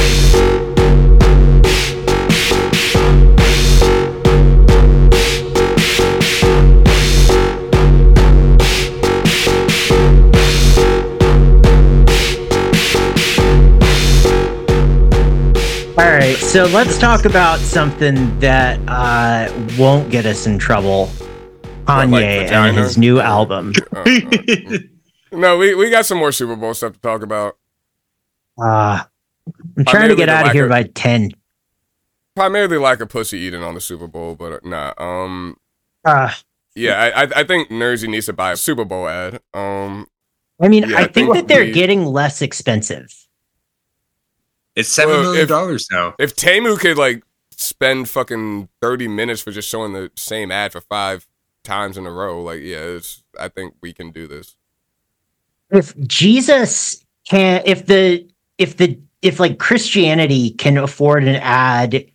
right. 16.24 16.38
So 16.38 16.66
let's 16.66 16.98
talk 16.98 17.26
about 17.26 17.60
something 17.60 18.38
that 18.40 18.80
uh, 18.88 19.52
won't 19.78 20.10
get 20.10 20.26
us 20.26 20.46
in 20.48 20.58
trouble. 20.58 21.10
like 21.88 22.10
Kanye 22.10 22.52
and 22.52 22.78
his 22.78 22.98
new 22.98 23.20
album. 23.20 23.74
Uh, 23.96 24.04
uh, 25.36 25.40
no, 25.40 25.58
we, 25.58 25.74
we 25.74 25.90
got 25.90 26.06
some 26.06 26.20
more 26.20 26.32
Super 26.32 26.56
Bowl 26.56 26.74
stuff 26.76 26.94
to 26.94 27.00
talk 27.00 27.24
about. 27.24 27.58
Uh, 28.62 29.04
I'm 29.78 29.86
trying 29.86 30.10
to 30.10 30.16
get 30.16 30.30
out 30.30 30.46
of 30.46 30.52
here 30.52 30.66
of- 30.66 30.70
by 30.70 30.84
ten. 30.84 31.32
Primarily 32.36 32.78
like 32.78 33.00
a 33.00 33.06
pussy 33.08 33.40
eating 33.40 33.62
on 33.64 33.74
the 33.76 33.82
Super 33.82 34.08
Bowl, 34.08 34.36
but 34.36 34.54
uh, 34.54 34.60
nah. 34.64 34.94
Um, 35.00 35.58
Uh, 36.06 36.32
yeah, 36.76 37.00
I 37.16 37.24
I, 37.24 37.28
I 37.38 37.44
think 37.44 37.70
Nersey 37.70 38.08
needs 38.08 38.28
to 38.28 38.34
buy 38.34 38.52
a 38.52 38.58
Super 38.58 38.86
Bowl 38.86 39.08
ad. 39.08 39.40
Um, 39.56 40.08
I 40.62 40.68
mean, 40.68 40.88
Yeah, 40.90 40.98
I 40.98 41.02
I 41.02 41.04
think 41.06 41.14
think 41.14 41.34
that 41.34 41.48
they're 41.48 41.66
we- 41.66 41.72
getting 41.72 42.06
less 42.06 42.42
expensive. 42.44 43.12
It's 44.76 44.90
seven 44.90 45.14
Well, 45.16 45.24
million 45.24 45.44
if- 45.44 45.50
dollars 45.50 45.88
now. 45.92 46.16
if 46.20 46.36
Temu 46.36 46.78
could 46.80 46.98
like 46.98 47.24
spend 47.52 48.10
fucking 48.10 48.70
thirty 48.82 49.08
minutes 49.08 49.42
for 49.42 49.52
just 49.52 49.70
showing 49.70 49.94
the 49.94 50.12
same 50.16 50.52
ad 50.52 50.72
for 50.72 50.82
five 50.82 51.28
times 51.64 51.98
in 51.98 52.06
a 52.06 52.12
row, 52.12 52.42
like 52.42 52.62
yeah, 52.62 52.78
it's, 52.80 53.24
I 53.40 53.48
think 53.50 53.76
we 53.82 53.94
can 53.94 54.12
do 54.12 54.28
this. 54.28 54.56
if 55.72 55.98
Jesus 56.00 57.04
can 57.30 57.62
if 57.66 57.86
the 57.86 58.28
if 58.58 58.78
the 58.78 59.00
if 59.22 59.40
like 59.40 59.60
Christianity 59.60 60.52
can 60.52 60.78
afford 60.78 61.24
an 61.24 61.36
ad 61.38 62.06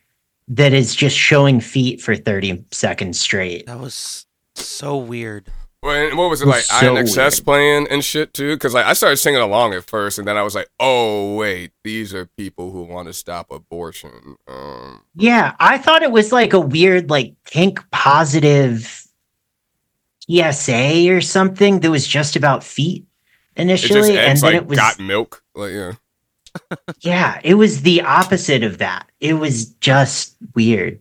that 0.48 0.72
is 0.72 0.94
just 0.94 1.16
showing 1.16 1.61
feet 1.61 2.00
for 2.00 2.16
30 2.16 2.64
seconds 2.70 3.20
straight. 3.20 3.66
That 3.66 3.80
was 3.80 4.26
so 4.54 4.96
weird. 4.96 5.46
Well, 5.83 5.95
and 6.09 6.18
what 6.18 6.29
was 6.31 6.43
it 6.43 6.47
It 6.47 6.49
like? 6.49 6.57
was 6.57 6.66
so 6.68 6.97
INXS 6.97 7.45
playing 7.45 7.87
and 7.89 8.05
shit 8.05 8.35
too? 8.35 8.55
Because 8.57 8.74
like 8.74 8.87
I 8.87 8.95
started 8.95 9.16
singing 9.18 9.41
along 9.41 9.74
at 9.74 9.85
first, 9.85 10.18
and 10.18 10.26
then 10.26 10.37
I 10.37 10.43
was 10.43 10.55
like, 10.55 10.68
oh 10.81 11.37
wait, 11.37 11.72
these 11.85 12.12
are 12.14 12.26
people 12.26 12.72
who 12.72 12.83
want 12.83 13.07
to 13.09 13.12
stop 13.12 13.51
abortion. 13.51 14.37
Um, 14.49 15.03
Yeah, 15.14 15.55
I 15.59 15.79
thought 15.79 16.03
it 16.03 16.12
was 16.12 16.33
like 16.33 16.53
a 16.53 16.61
weird 16.61 17.11
like 17.11 17.35
kink 17.45 17.81
positive 17.91 19.05
PSA 20.29 21.09
or 21.11 21.20
something 21.20 21.81
that 21.81 21.91
was 21.91 22.07
just 22.07 22.37
about 22.37 22.64
feet 22.64 23.07
it 23.83 23.91
initially 23.91 23.91
just 23.91 24.12
and 24.14 24.43
then 24.43 24.43
like 24.43 24.55
it 24.55 24.66
was 24.66 24.76
got 24.76 24.99
milk. 24.99 25.43
Like 25.55 25.72
yeah, 25.72 25.93
yeah, 27.01 27.41
it 27.45 27.55
was 27.55 27.83
the 27.83 28.03
opposite 28.03 28.62
of 28.62 28.79
that. 28.79 29.11
It 29.20 29.35
was 29.35 29.66
just 29.74 30.37
weird. 30.55 31.01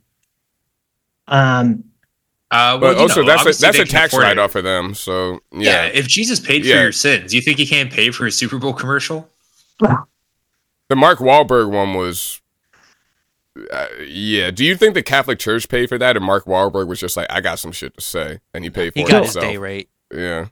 Um 1.28 1.84
Uh, 2.49 2.77
well, 2.81 2.93
but 2.93 2.97
also 3.01 3.21
know, 3.21 3.27
that's 3.27 3.59
a 3.59 3.61
that's 3.61 3.77
a 3.79 3.85
tax 3.85 4.13
write 4.13 4.37
off 4.37 4.51
for 4.51 4.61
them. 4.61 4.93
So 4.93 5.41
Yeah. 5.51 5.85
yeah, 5.85 5.85
if 5.93 6.07
Jesus 6.07 6.39
paid 6.39 6.61
for 6.61 6.69
Yeah. 6.69 6.83
your 6.83 6.91
sins, 6.93 7.33
you 7.33 7.41
think 7.41 7.57
he 7.57 7.65
can't 7.65 7.91
pay 7.91 8.09
for 8.11 8.25
a 8.25 8.31
Super 8.31 8.57
Bowl 8.57 8.73
commercial? 8.73 9.29
the 9.79 10.95
Mark 10.95 11.19
Wahlberg 11.19 11.69
one 11.69 11.93
was. 11.93 12.41
Uh, 13.71 13.87
yeah. 14.05 14.51
Do 14.51 14.63
you 14.63 14.75
think 14.77 14.93
the 14.93 15.03
Catholic 15.03 15.39
Church 15.39 15.67
paid 15.67 15.89
for 15.89 15.97
that, 15.97 16.15
and 16.15 16.23
Mark 16.25 16.45
Wahlberg 16.45 16.87
was 16.87 16.99
just 16.99 17.17
like, 17.17 17.27
I 17.29 17.41
got 17.41 17.59
some 17.59 17.71
shit 17.71 17.95
to 17.95 18.01
say, 18.01 18.39
and 18.53 18.63
he 18.63 18.69
paid 18.69 18.93
for 18.93 18.99
He 18.99 19.05
it 19.05 19.09
got 19.09 19.23
his 19.25 19.33
himself? 19.33 19.51
day 19.51 19.57
rate. 19.57 19.89
Yeah. 20.13 20.45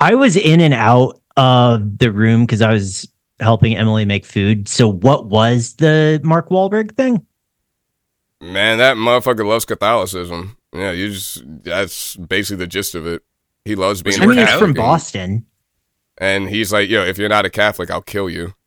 I 0.00 0.14
was 0.16 0.34
in 0.36 0.60
and 0.60 0.74
out 0.74 1.20
of 1.36 1.98
the 1.98 2.10
room 2.10 2.46
because 2.46 2.62
I 2.62 2.72
was 2.72 3.08
helping 3.38 3.76
Emily 3.76 4.04
make 4.06 4.24
food. 4.24 4.66
So, 4.68 4.88
what 4.90 5.26
was 5.26 5.74
the 5.74 6.20
Mark 6.24 6.48
Wahlberg 6.48 6.96
thing? 6.96 7.24
Man, 8.40 8.78
that 8.78 8.96
motherfucker 8.96 9.46
loves 9.46 9.64
Catholicism. 9.64 10.56
Yeah, 10.74 10.90
you 10.90 11.10
just 11.12 11.42
that's 11.62 12.16
basically 12.16 12.56
the 12.64 12.66
gist 12.66 12.94
of 12.94 13.06
it. 13.06 13.22
He 13.64 13.76
loves 13.76 14.02
being 14.02 14.20
I 14.20 14.24
a 14.24 14.28
mean, 14.28 14.38
it's 14.38 14.50
Catholic, 14.50 14.60
from 14.60 14.74
Boston. 14.74 15.46
and 16.18 16.48
he's 16.50 16.72
like, 16.72 16.88
"Yo, 16.90 17.02
if 17.04 17.16
you're 17.16 17.28
not 17.28 17.44
a 17.46 17.50
Catholic, 17.50 17.90
I'll 17.90 18.02
kill 18.02 18.28
you." 18.28 18.54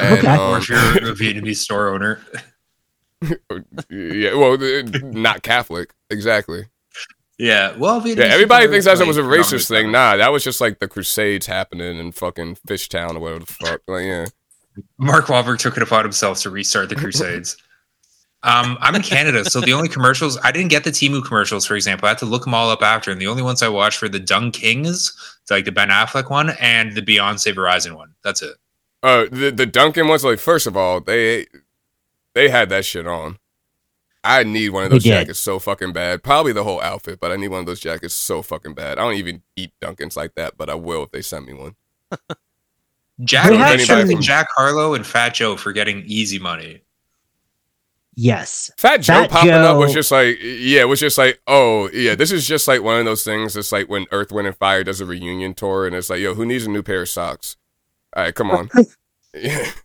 And, 0.00 0.18
Okay. 0.18 0.26
um, 0.28 0.40
or 0.54 0.58
if 0.58 0.68
you're 0.68 0.78
a 0.78 1.14
Vietnamese 1.14 1.56
store 1.58 1.94
owner. 1.94 2.20
yeah, 3.90 4.34
well, 4.34 4.54
uh, 4.54 4.82
not 5.02 5.42
Catholic, 5.42 5.92
exactly. 6.10 6.64
Yeah. 7.38 7.76
Well, 7.76 8.06
Yeah, 8.06 8.24
everybody 8.24 8.68
thinks 8.68 8.86
are, 8.86 8.96
that 8.96 9.06
was 9.06 9.16
a 9.16 9.22
racist 9.22 9.68
thing. 9.68 9.90
Nah, 9.90 10.16
that 10.16 10.32
was 10.32 10.44
just 10.44 10.60
like 10.60 10.78
the 10.78 10.88
Crusades 10.88 11.46
happening 11.46 11.98
in 11.98 12.12
fucking 12.12 12.56
Fishtown 12.66 13.16
or 13.16 13.20
whatever 13.20 13.40
the 13.40 13.46
fuck. 13.52 13.80
Like, 13.88 14.04
yeah. 14.04 14.26
Mark 14.98 15.26
Wahlberg 15.26 15.58
took 15.58 15.76
it 15.76 15.82
upon 15.82 16.04
himself 16.04 16.40
to 16.42 16.50
restart 16.50 16.88
the 16.88 16.94
Crusades. 16.96 17.56
Um, 18.44 18.76
I'm 18.80 18.94
in 18.94 19.02
Canada, 19.02 19.44
so 19.44 19.60
the 19.60 19.72
only 19.72 19.88
commercials 19.88 20.38
I 20.44 20.52
didn't 20.52 20.68
get 20.68 20.84
the 20.84 20.90
Temu 20.90 21.24
commercials, 21.24 21.64
for 21.66 21.74
example. 21.76 22.06
I 22.06 22.10
had 22.10 22.18
to 22.18 22.26
look 22.26 22.44
them 22.44 22.52
all 22.54 22.68
up 22.70 22.82
after, 22.82 23.10
and 23.10 23.20
the 23.20 23.26
only 23.26 23.42
ones 23.42 23.62
I 23.62 23.68
watched 23.68 24.02
were 24.02 24.08
the 24.08 24.20
Dunkins, 24.20 25.12
like 25.50 25.64
the 25.64 25.72
Ben 25.72 25.88
Affleck 25.88 26.28
one, 26.30 26.50
and 26.60 26.94
the 26.94 27.00
Beyonce 27.02 27.54
Verizon 27.54 27.96
one. 27.96 28.14
That's 28.22 28.42
it. 28.42 28.54
Uh, 29.02 29.24
the 29.30 29.50
the 29.50 29.66
Dunkin' 29.66 30.08
ones, 30.08 30.24
like 30.24 30.38
first 30.38 30.66
of 30.66 30.76
all, 30.76 31.00
they 31.00 31.46
they 32.34 32.48
had 32.50 32.68
that 32.68 32.84
shit 32.84 33.06
on. 33.06 33.38
I 34.22 34.42
need 34.42 34.70
one 34.70 34.84
of 34.84 34.90
those 34.90 35.04
jackets 35.04 35.38
so 35.38 35.58
fucking 35.58 35.92
bad. 35.92 36.22
Probably 36.22 36.52
the 36.52 36.64
whole 36.64 36.80
outfit, 36.80 37.20
but 37.20 37.30
I 37.30 37.36
need 37.36 37.48
one 37.48 37.60
of 37.60 37.66
those 37.66 37.80
jackets 37.80 38.14
so 38.14 38.40
fucking 38.40 38.72
bad. 38.74 38.98
I 38.98 39.02
don't 39.02 39.14
even 39.14 39.42
eat 39.56 39.72
Dunkins 39.82 40.16
like 40.16 40.34
that, 40.36 40.56
but 40.56 40.70
I 40.70 40.74
will 40.74 41.02
if 41.02 41.10
they 41.10 41.20
send 41.20 41.44
me 41.46 41.52
one. 41.52 41.76
Jack, 43.22 43.50
We 43.50 43.56
had 43.58 43.74
anybody 43.74 43.84
some- 43.84 44.06
think 44.08 44.20
Jack 44.22 44.48
Harlow 44.56 44.94
and 44.94 45.06
Fat 45.06 45.34
Joe 45.34 45.56
for 45.56 45.72
getting 45.72 46.02
easy 46.06 46.38
money. 46.38 46.80
Yes. 48.16 48.70
Fat 48.76 48.98
Joe 48.98 49.22
Fat 49.22 49.30
popping 49.30 49.50
up 49.50 49.76
was 49.76 49.92
just 49.92 50.10
like, 50.10 50.38
yeah, 50.40 50.82
it 50.82 50.88
was 50.88 51.00
just 51.00 51.18
like, 51.18 51.40
oh 51.46 51.90
yeah, 51.92 52.14
this 52.14 52.30
is 52.30 52.46
just 52.46 52.68
like 52.68 52.82
one 52.82 52.98
of 52.98 53.04
those 53.04 53.24
things. 53.24 53.56
It's 53.56 53.72
like 53.72 53.88
when 53.88 54.06
Earth, 54.12 54.30
Wind, 54.32 54.46
and 54.46 54.56
Fire 54.56 54.84
does 54.84 55.00
a 55.00 55.06
reunion 55.06 55.54
tour, 55.54 55.86
and 55.86 55.96
it's 55.96 56.10
like, 56.10 56.20
yo, 56.20 56.34
who 56.34 56.46
needs 56.46 56.64
a 56.64 56.70
new 56.70 56.82
pair 56.82 57.02
of 57.02 57.08
socks? 57.08 57.56
All 58.16 58.22
right, 58.22 58.34
come 58.34 58.50
on. 58.50 58.70
yeah. 59.34 59.70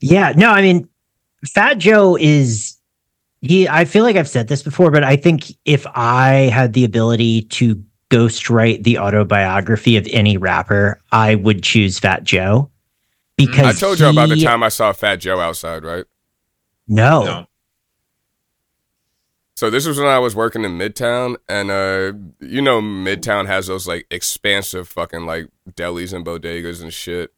Yeah, 0.00 0.34
no, 0.36 0.50
I 0.50 0.60
mean, 0.60 0.86
Fat 1.46 1.78
Joe 1.78 2.18
is 2.20 2.76
he. 3.40 3.66
I 3.66 3.86
feel 3.86 4.04
like 4.04 4.16
I've 4.16 4.28
said 4.28 4.48
this 4.48 4.62
before, 4.62 4.90
but 4.90 5.02
I 5.02 5.16
think 5.16 5.46
if 5.64 5.86
I 5.94 6.50
had 6.52 6.74
the 6.74 6.84
ability 6.84 7.42
to 7.42 7.82
ghostwrite 8.10 8.82
the 8.82 8.98
autobiography 8.98 9.96
of 9.96 10.06
any 10.10 10.36
rapper, 10.36 11.00
I 11.10 11.36
would 11.36 11.62
choose 11.62 11.98
Fat 11.98 12.22
Joe 12.22 12.70
mm. 12.70 13.46
because 13.46 13.82
I 13.82 13.86
told 13.86 13.98
you 13.98 14.08
about 14.08 14.28
the 14.28 14.42
time 14.42 14.62
I 14.62 14.68
saw 14.68 14.92
Fat 14.92 15.16
Joe 15.16 15.40
outside, 15.40 15.84
right? 15.84 16.04
No, 16.86 17.24
No. 17.24 17.46
So 19.56 19.70
this 19.70 19.86
was 19.86 19.98
when 19.98 20.08
I 20.08 20.18
was 20.18 20.34
working 20.34 20.64
in 20.64 20.72
Midtown, 20.78 21.36
and 21.48 21.70
uh, 21.70 22.12
you 22.44 22.60
know, 22.60 22.80
Midtown 22.80 23.46
has 23.46 23.68
those 23.68 23.86
like 23.86 24.04
expansive 24.10 24.88
fucking 24.88 25.26
like 25.26 25.48
delis 25.70 26.12
and 26.12 26.26
bodegas 26.26 26.82
and 26.82 26.92
shit, 26.92 27.32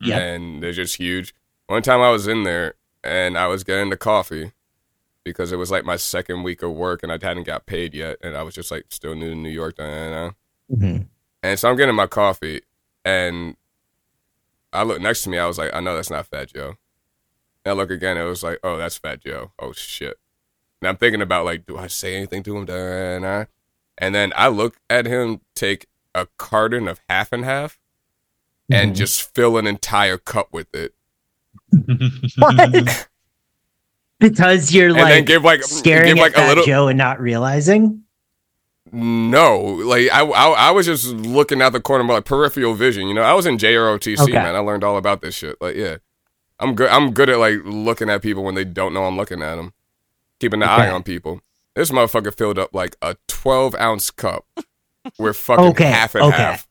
Yep. 0.00 0.20
and 0.20 0.62
they're 0.62 0.72
just 0.72 0.96
huge. 0.96 1.32
One 1.68 1.82
time 1.82 2.00
I 2.00 2.10
was 2.10 2.26
in 2.26 2.42
there 2.42 2.74
and 3.04 3.38
I 3.38 3.46
was 3.46 3.62
getting 3.62 3.88
the 3.90 3.96
coffee 3.96 4.50
because 5.22 5.52
it 5.52 5.56
was 5.56 5.70
like 5.70 5.84
my 5.84 5.94
second 5.96 6.42
week 6.42 6.62
of 6.62 6.72
work 6.72 7.04
and 7.04 7.12
I 7.12 7.18
hadn't 7.22 7.44
got 7.44 7.66
paid 7.66 7.94
yet, 7.94 8.16
and 8.20 8.36
I 8.36 8.42
was 8.42 8.54
just 8.54 8.72
like 8.72 8.86
still 8.90 9.14
new 9.14 9.30
to 9.30 9.36
New 9.36 9.48
York, 9.50 9.78
know? 9.78 10.32
Mhm. 10.72 11.06
and 11.42 11.58
so 11.58 11.70
I'm 11.70 11.76
getting 11.76 11.94
my 11.94 12.08
coffee, 12.08 12.62
and 13.04 13.56
I 14.72 14.82
look 14.82 15.00
next 15.00 15.22
to 15.22 15.30
me, 15.30 15.38
I 15.38 15.46
was 15.46 15.56
like, 15.58 15.72
I 15.72 15.78
know 15.80 15.94
that's 15.94 16.10
not 16.10 16.26
Fat 16.26 16.52
Joe. 16.52 16.74
And 17.64 17.72
I 17.72 17.74
look 17.76 17.90
again, 17.90 18.16
it 18.16 18.22
was 18.24 18.42
like, 18.42 18.58
oh, 18.64 18.76
that's 18.76 18.98
Fat 18.98 19.22
Joe. 19.24 19.52
Oh 19.58 19.72
shit. 19.72 20.18
And 20.80 20.88
I'm 20.88 20.96
thinking 20.96 21.20
about 21.22 21.44
like, 21.44 21.66
do 21.66 21.76
I 21.76 21.86
say 21.88 22.16
anything 22.16 22.42
to 22.44 22.56
him? 22.56 22.64
Da- 22.64 23.18
nah. 23.18 23.44
And 23.98 24.14
then 24.14 24.32
I 24.34 24.48
look 24.48 24.76
at 24.88 25.04
him 25.06 25.40
take 25.54 25.86
a 26.14 26.26
carton 26.38 26.88
of 26.88 27.00
half 27.08 27.32
and 27.32 27.44
half 27.44 27.78
and 28.70 28.92
Mhm. 28.92 28.96
just 28.96 29.34
fill 29.34 29.58
an 29.58 29.66
entire 29.66 30.16
cup 30.16 30.48
with 30.52 30.74
it. 30.74 30.94
what? 32.38 33.08
because 34.18 34.72
you're 34.72 34.88
And 34.88 34.96
then 34.98 35.04
like 35.04 35.26
give 35.26 35.44
like 35.44 35.62
staring 35.62 36.06
give 36.14 36.18
at 36.18 36.22
like 36.22 36.32
Fat 36.34 36.46
a 36.46 36.48
little 36.48 36.64
Joe 36.64 36.88
and 36.88 36.98
not 36.98 37.20
realizing. 37.20 38.02
No, 38.92 39.58
like 39.60 40.08
I, 40.10 40.22
I, 40.24 40.48
I 40.50 40.70
was 40.72 40.86
just 40.86 41.06
looking 41.08 41.62
out 41.62 41.72
the 41.72 41.80
corner, 41.80 42.02
like 42.04 42.24
peripheral 42.24 42.74
vision. 42.74 43.06
You 43.06 43.14
know, 43.14 43.22
I 43.22 43.34
was 43.34 43.46
in 43.46 43.56
JROTC, 43.58 44.18
Okay. 44.20 44.32
man. 44.32 44.56
I 44.56 44.58
learned 44.60 44.82
all 44.82 44.96
about 44.96 45.20
this 45.20 45.34
shit. 45.36 45.56
Like, 45.60 45.76
yeah, 45.76 45.98
I'm 46.60 46.74
good. 46.74 46.90
I'm 46.90 47.12
good 47.12 47.28
at 47.30 47.38
like 47.38 47.58
looking 47.64 48.10
at 48.10 48.22
people 48.22 48.44
when 48.44 48.54
they 48.54 48.64
don't 48.64 48.92
know 48.94 49.04
I'm 49.06 49.16
looking 49.16 49.42
at 49.42 49.56
them, 49.56 49.72
keeping 50.38 50.62
an 50.62 50.68
Okay. 50.68 50.82
eye 50.82 50.90
on 50.90 51.02
people. 51.02 51.40
This 51.74 51.90
motherfucker 51.90 52.34
filled 52.36 52.58
up 52.58 52.74
like 52.74 52.96
a 53.00 53.16
12 53.28 53.74
ounce 53.76 54.10
cup 54.10 54.44
with 55.18 55.36
fucking 55.36 55.64
Okay, 55.66 55.84
half 55.90 56.14
and 56.14 56.24
okay. 56.24 56.36
half, 56.36 56.68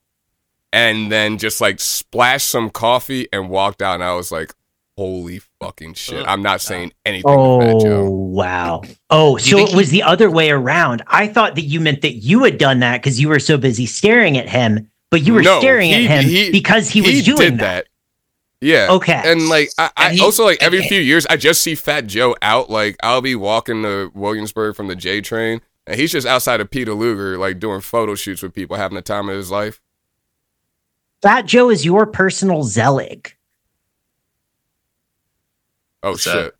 and 0.72 1.10
then 1.10 1.38
just 1.38 1.60
like 1.60 1.80
splashed 1.80 2.48
some 2.48 2.70
coffee 2.70 3.28
and 3.32 3.50
walked 3.50 3.82
out. 3.82 3.94
And 3.94 4.04
I 4.04 4.14
was 4.14 4.30
like, 4.30 4.52
holy 4.96 5.40
fucking 5.60 5.94
shit! 5.94 6.24
I'm 6.28 6.42
not 6.42 6.60
saying 6.60 6.92
anything 7.04 7.30
to 7.32 7.60
Fat 7.60 7.74
Oh 7.76 7.80
Joe. 7.80 8.10
wow! 8.10 8.82
Oh, 9.08 9.36
so 9.38 9.58
it 9.58 9.74
was 9.74 9.90
the 9.90 10.02
other 10.04 10.30
way 10.30 10.50
around. 10.50 11.02
I 11.08 11.26
thought 11.26 11.54
that 11.56 11.62
you 11.62 11.80
meant 11.80 12.02
that 12.02 12.16
you 12.16 12.44
had 12.44 12.58
done 12.58 12.80
that 12.80 12.98
because 13.02 13.18
you 13.20 13.28
were 13.28 13.40
so 13.40 13.56
busy 13.56 13.86
staring 13.86 14.36
at 14.38 14.48
him, 14.48 14.88
but 15.10 15.22
you 15.22 15.34
were 15.34 15.42
No, 15.42 15.58
staring 15.58 15.88
he- 15.90 16.06
at 16.06 16.22
him 16.22 16.24
he- 16.30 16.50
because 16.52 16.88
he 16.90 17.00
was 17.00 17.24
doing 17.24 17.38
did 17.38 17.58
that. 17.60 17.86
Yeah. 18.60 18.88
Okay. 18.90 19.20
And 19.24 19.48
like 19.48 19.70
I, 19.78 19.90
I 19.96 20.06
And 20.08 20.18
he- 20.18 20.22
also 20.24 20.44
like 20.44 20.62
every 20.62 20.80
and- 20.80 20.88
few 20.88 21.00
years 21.00 21.26
I 21.26 21.36
just 21.36 21.62
see 21.62 21.74
Fat 21.74 22.06
Joe 22.06 22.36
out. 22.42 22.68
Like 22.70 22.96
I'll 23.02 23.22
be 23.22 23.34
walking 23.34 23.82
to 23.82 24.10
Williamsburg 24.14 24.76
from 24.76 24.88
the 24.88 24.96
J 24.96 25.20
train 25.22 25.60
and 25.86 25.98
he's 25.98 26.12
just 26.12 26.26
outside 26.26 26.60
of 26.60 26.70
Peter 26.70 26.92
Luger, 26.94 27.38
like 27.38 27.58
doing 27.58 27.80
photo 27.80 28.14
shoots 28.14 28.42
with 28.42 28.52
people, 28.54 28.76
having 28.76 28.96
the 28.96 29.02
time 29.02 29.28
of 29.30 29.36
his 29.36 29.50
life. 29.50 29.80
Fat 31.22 31.46
Joe 31.46 31.70
is 31.70 31.84
your 31.84 32.06
personal 32.06 32.62
Zelig. 32.62 33.34
Oh 36.02 36.10
What's 36.12 36.22
shit. 36.22 36.54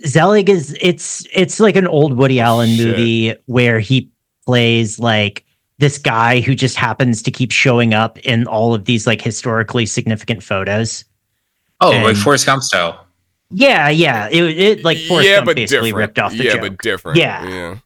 that? 0.00 0.08
Zelig 0.08 0.48
is 0.50 0.76
it's 0.80 1.26
it's 1.32 1.60
like 1.60 1.76
an 1.76 1.86
old 1.86 2.16
Woody 2.16 2.40
Allen 2.40 2.70
Shit. 2.76 2.86
movie 2.86 3.34
where 3.46 3.78
he 3.78 4.10
plays 4.44 4.98
like 4.98 5.44
this 5.84 5.98
guy 5.98 6.40
who 6.40 6.54
just 6.54 6.76
happens 6.78 7.20
to 7.20 7.30
keep 7.30 7.52
showing 7.52 7.92
up 7.92 8.18
in 8.20 8.46
all 8.46 8.72
of 8.72 8.86
these 8.86 9.06
like 9.06 9.20
historically 9.20 9.84
significant 9.84 10.42
photos. 10.42 11.04
Oh, 11.82 11.90
like 11.90 12.06
And- 12.06 12.18
Forrest 12.18 12.46
Gump 12.46 12.62
style. 12.62 13.06
Yeah, 13.50 13.90
yeah. 13.90 14.30
It, 14.32 14.42
it 14.58 14.82
like 14.84 14.96
Forrest 14.96 15.28
yeah, 15.28 15.36
Gump 15.36 15.46
but 15.46 15.56
basically 15.56 15.90
different. 15.90 15.96
ripped 16.08 16.18
off 16.18 16.32
the 16.32 16.44
yeah, 16.44 16.52
joke. 16.54 16.60
but 16.62 16.78
different. 16.78 17.18
Yeah. 17.18 17.46
Yeah. 17.46 17.76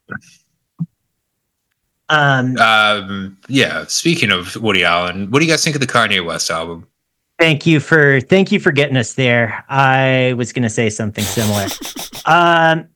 um, 2.09 2.57
Um, 2.59 3.37
yeah. 3.49 3.85
Speaking 3.89 4.31
of 4.31 4.55
Woody 4.55 4.85
Allen, 4.85 5.29
what 5.33 5.41
do 5.41 5.45
you 5.45 5.51
guys 5.51 5.65
think 5.65 5.75
of 5.75 5.81
the 5.81 5.89
Kanye 5.89 6.25
West 6.25 6.53
album? 6.53 6.87
Thank 7.41 7.67
you 7.67 7.81
for 7.81 8.21
thank 8.21 8.53
you 8.53 8.61
for 8.61 8.71
getting 8.71 8.97
us 8.97 9.15
there. 9.15 9.65
I 9.69 10.35
was 10.37 10.53
going 10.53 10.63
to 10.63 10.71
say 10.71 10.89
something 10.89 11.25
similar. 11.25 11.67
um 12.27 12.87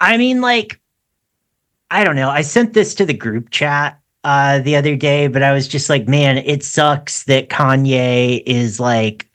I 0.00 0.16
mean 0.16 0.40
like 0.40 0.80
I 1.90 2.02
don't 2.02 2.16
know. 2.16 2.30
I 2.30 2.40
sent 2.40 2.72
this 2.72 2.94
to 2.94 3.04
the 3.04 3.14
group 3.14 3.50
chat 3.50 3.97
uh 4.24 4.60
the 4.60 4.76
other 4.76 4.96
day, 4.96 5.28
but 5.28 5.42
I 5.42 5.52
was 5.52 5.68
just 5.68 5.88
like, 5.88 6.08
man, 6.08 6.38
it 6.38 6.62
sucks 6.62 7.24
that 7.24 7.48
Kanye 7.48 8.42
is 8.46 8.80
like 8.80 9.28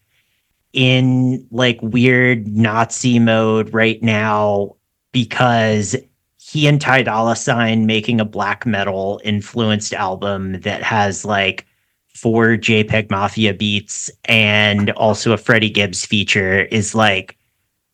in 0.74 1.48
like 1.52 1.80
weird 1.82 2.48
Nazi 2.48 3.20
mode 3.20 3.74
right 3.74 4.02
now 4.02 4.76
because 5.12 5.96
he 6.38 6.68
and 6.68 6.82
Ty 6.82 7.04
Dolla 7.04 7.36
Sign 7.36 7.86
making 7.86 8.20
a 8.20 8.26
black 8.26 8.66
metal 8.66 9.22
influenced 9.24 9.94
album 9.94 10.60
that 10.62 10.84
has 10.84 11.24
like 11.24 11.66
four 12.14 12.58
JPEG 12.58 13.10
Mafia 13.10 13.54
beats 13.54 14.12
and 14.26 14.92
also 14.92 15.32
a 15.34 15.38
Freddie 15.38 15.70
Gibbs 15.70 16.06
feature 16.06 16.66
is 16.66 16.94
like 16.94 17.38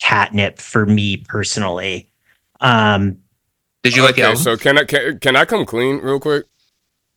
catnip 0.01 0.59
for 0.59 0.85
me 0.85 1.17
personally. 1.17 2.09
Um, 2.61 3.17
Did 3.83 3.95
you 3.95 4.03
like 4.03 4.15
the 4.15 4.23
album? 4.23 4.37
so 4.37 4.57
can 4.57 4.77
I 4.77 4.83
can, 4.83 5.19
can 5.19 5.35
I 5.35 5.45
come 5.45 5.65
clean 5.65 5.99
real 5.99 6.19
quick? 6.19 6.45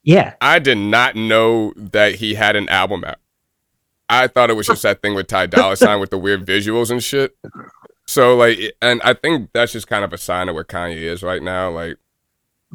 Yeah, 0.02 0.34
I 0.40 0.58
did 0.58 0.78
not 0.78 1.16
know 1.16 1.72
that 1.76 2.16
he 2.16 2.34
had 2.34 2.56
an 2.56 2.68
album 2.68 3.04
out. 3.04 3.16
I 4.08 4.26
thought 4.26 4.50
it 4.50 4.54
was 4.54 4.66
just 4.66 4.82
that 4.82 5.00
thing 5.00 5.14
with 5.14 5.26
Ty 5.26 5.46
Dolla 5.46 5.76
Sign 5.76 5.98
with 5.98 6.10
the 6.10 6.18
weird 6.18 6.44
visuals 6.44 6.90
and 6.90 7.02
shit. 7.02 7.36
So 8.06 8.36
like, 8.36 8.58
and 8.82 9.00
I 9.02 9.14
think 9.14 9.50
that's 9.54 9.72
just 9.72 9.86
kind 9.86 10.04
of 10.04 10.12
a 10.12 10.18
sign 10.18 10.48
of 10.48 10.54
where 10.54 10.64
Kanye 10.64 10.96
is 10.96 11.22
right 11.22 11.42
now. 11.42 11.70
Like, 11.70 11.96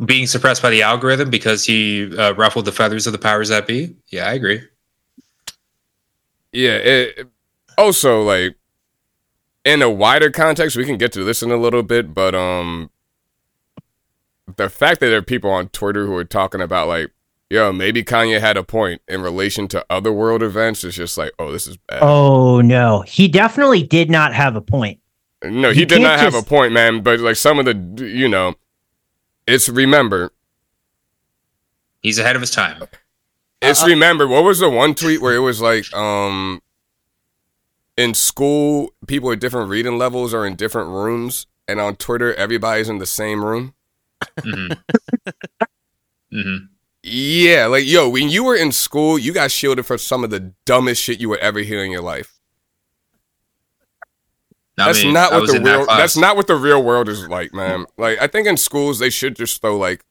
Being 0.04 0.26
suppressed 0.26 0.62
by 0.62 0.72
the 0.72 0.82
algorithm 0.82 1.30
because 1.30 1.66
he 1.66 2.18
uh, 2.18 2.34
ruffled 2.34 2.66
the 2.66 2.72
feathers 2.72 3.06
of 3.06 3.14
the 3.14 3.20
powers 3.20 3.50
that 3.50 3.68
be. 3.68 3.96
Yeah, 4.08 4.28
I 4.28 4.34
agree. 4.34 4.62
yeah. 6.52 6.78
It, 6.78 7.28
also, 7.78 8.24
like, 8.24 8.56
in 9.64 9.84
a 9.84 9.90
wider 9.90 10.32
context, 10.32 10.76
we 10.76 10.86
can 10.86 10.98
get 10.98 11.12
to 11.12 11.24
this 11.24 11.44
in 11.44 11.52
a 11.52 11.58
little 11.58 11.84
bit, 11.84 12.14
but 12.16 12.34
um, 12.34 12.90
the 14.56 14.70
fact 14.70 15.02
that 15.02 15.10
there 15.10 15.20
are 15.20 15.22
people 15.22 15.52
on 15.52 15.70
Twitter 15.70 16.08
who 16.08 16.16
are 16.16 16.26
talking 16.26 16.62
about 16.62 16.88
like, 16.88 17.12
yo, 17.50 17.72
maybe 17.72 18.04
Kanye 18.04 18.40
had 18.40 18.58
a 18.58 18.64
point 18.64 19.02
in 19.08 19.22
relation 19.22 19.68
to 19.70 19.86
other 19.90 20.12
world 20.12 20.44
events 20.44 20.84
It's 20.84 20.96
just 20.98 21.18
like, 21.18 21.32
oh, 21.40 21.52
this 21.52 21.68
is 21.68 21.78
bad. 21.78 22.00
Oh 22.02 22.62
no, 22.62 23.02
he 23.02 23.28
definitely 23.28 23.84
did 23.84 24.10
not 24.10 24.34
have 24.34 24.56
a 24.56 24.62
point. 24.62 25.00
No, 25.44 25.72
he 25.72 25.82
You 25.82 25.86
did 25.86 26.02
not 26.02 26.10
can't 26.18 26.22
have 26.22 26.34
just- 26.34 26.46
a 26.46 26.50
point, 26.50 26.74
man. 26.74 27.02
But 27.02 27.20
like 27.20 27.36
some 27.36 27.60
of 27.60 27.66
the, 27.66 28.06
you 28.06 28.28
know, 28.28 28.56
it's 29.46 29.70
remember, 29.70 30.32
He's 32.02 32.20
ahead 32.20 32.36
of 32.36 32.42
his 32.42 32.52
time. 32.52 32.84
it's 33.62 33.84
Uh, 33.84 33.88
remember. 33.88 34.28
What 34.28 34.44
was 34.44 34.60
the 34.60 34.70
one 34.70 34.94
tweet 34.96 35.22
where 35.22 35.36
it 35.36 35.40
was 35.40 35.62
like, 35.62 35.92
um, 35.94 36.62
in 37.98 38.14
school, 38.14 38.94
people 39.08 39.32
at 39.32 39.40
different 39.40 39.70
reading 39.70 39.98
levels 39.98 40.34
are 40.34 40.46
in 40.46 40.56
different 40.56 40.90
rooms, 40.90 41.48
and 41.68 41.80
on 41.82 41.96
Twitter, 41.96 42.34
everybody's 42.36 42.88
in 42.90 43.00
the 43.00 43.06
same 43.08 43.44
room. 43.44 43.74
hmm 44.42 44.68
hmm 46.32 46.56
Yeah, 47.08 47.68
like 47.68 47.86
yo, 47.86 48.10
when 48.10 48.30
you 48.30 48.44
were 48.44 48.56
in 48.56 48.72
school, 48.72 49.18
you 49.18 49.32
got 49.34 49.52
shielded 49.52 49.86
for 49.86 49.98
some 49.98 50.24
of 50.24 50.30
the 50.30 50.54
dumbest 50.66 51.02
shit 51.02 51.20
you 51.20 51.30
would 51.30 51.40
ever 51.40 51.60
hear 51.60 51.84
in 51.84 51.92
your 51.92 52.02
life. 52.02 52.38
That's 54.76 55.04
not 55.04 55.32
what 55.32 55.48
the 55.52 55.60
real. 55.60 55.86
That's 55.88 56.18
not 56.18 56.36
what 56.36 56.48
the 56.48 56.56
real 56.56 56.84
world 56.84 57.10
is 57.10 57.28
like, 57.28 57.54
man. 57.54 57.86
Like 57.98 58.22
I 58.22 58.28
think 58.28 58.48
in 58.48 58.58
schools 58.58 59.00
they 59.00 59.10
should 59.10 59.36
just 59.36 59.62
throw 59.62 59.78
like 59.78 60.04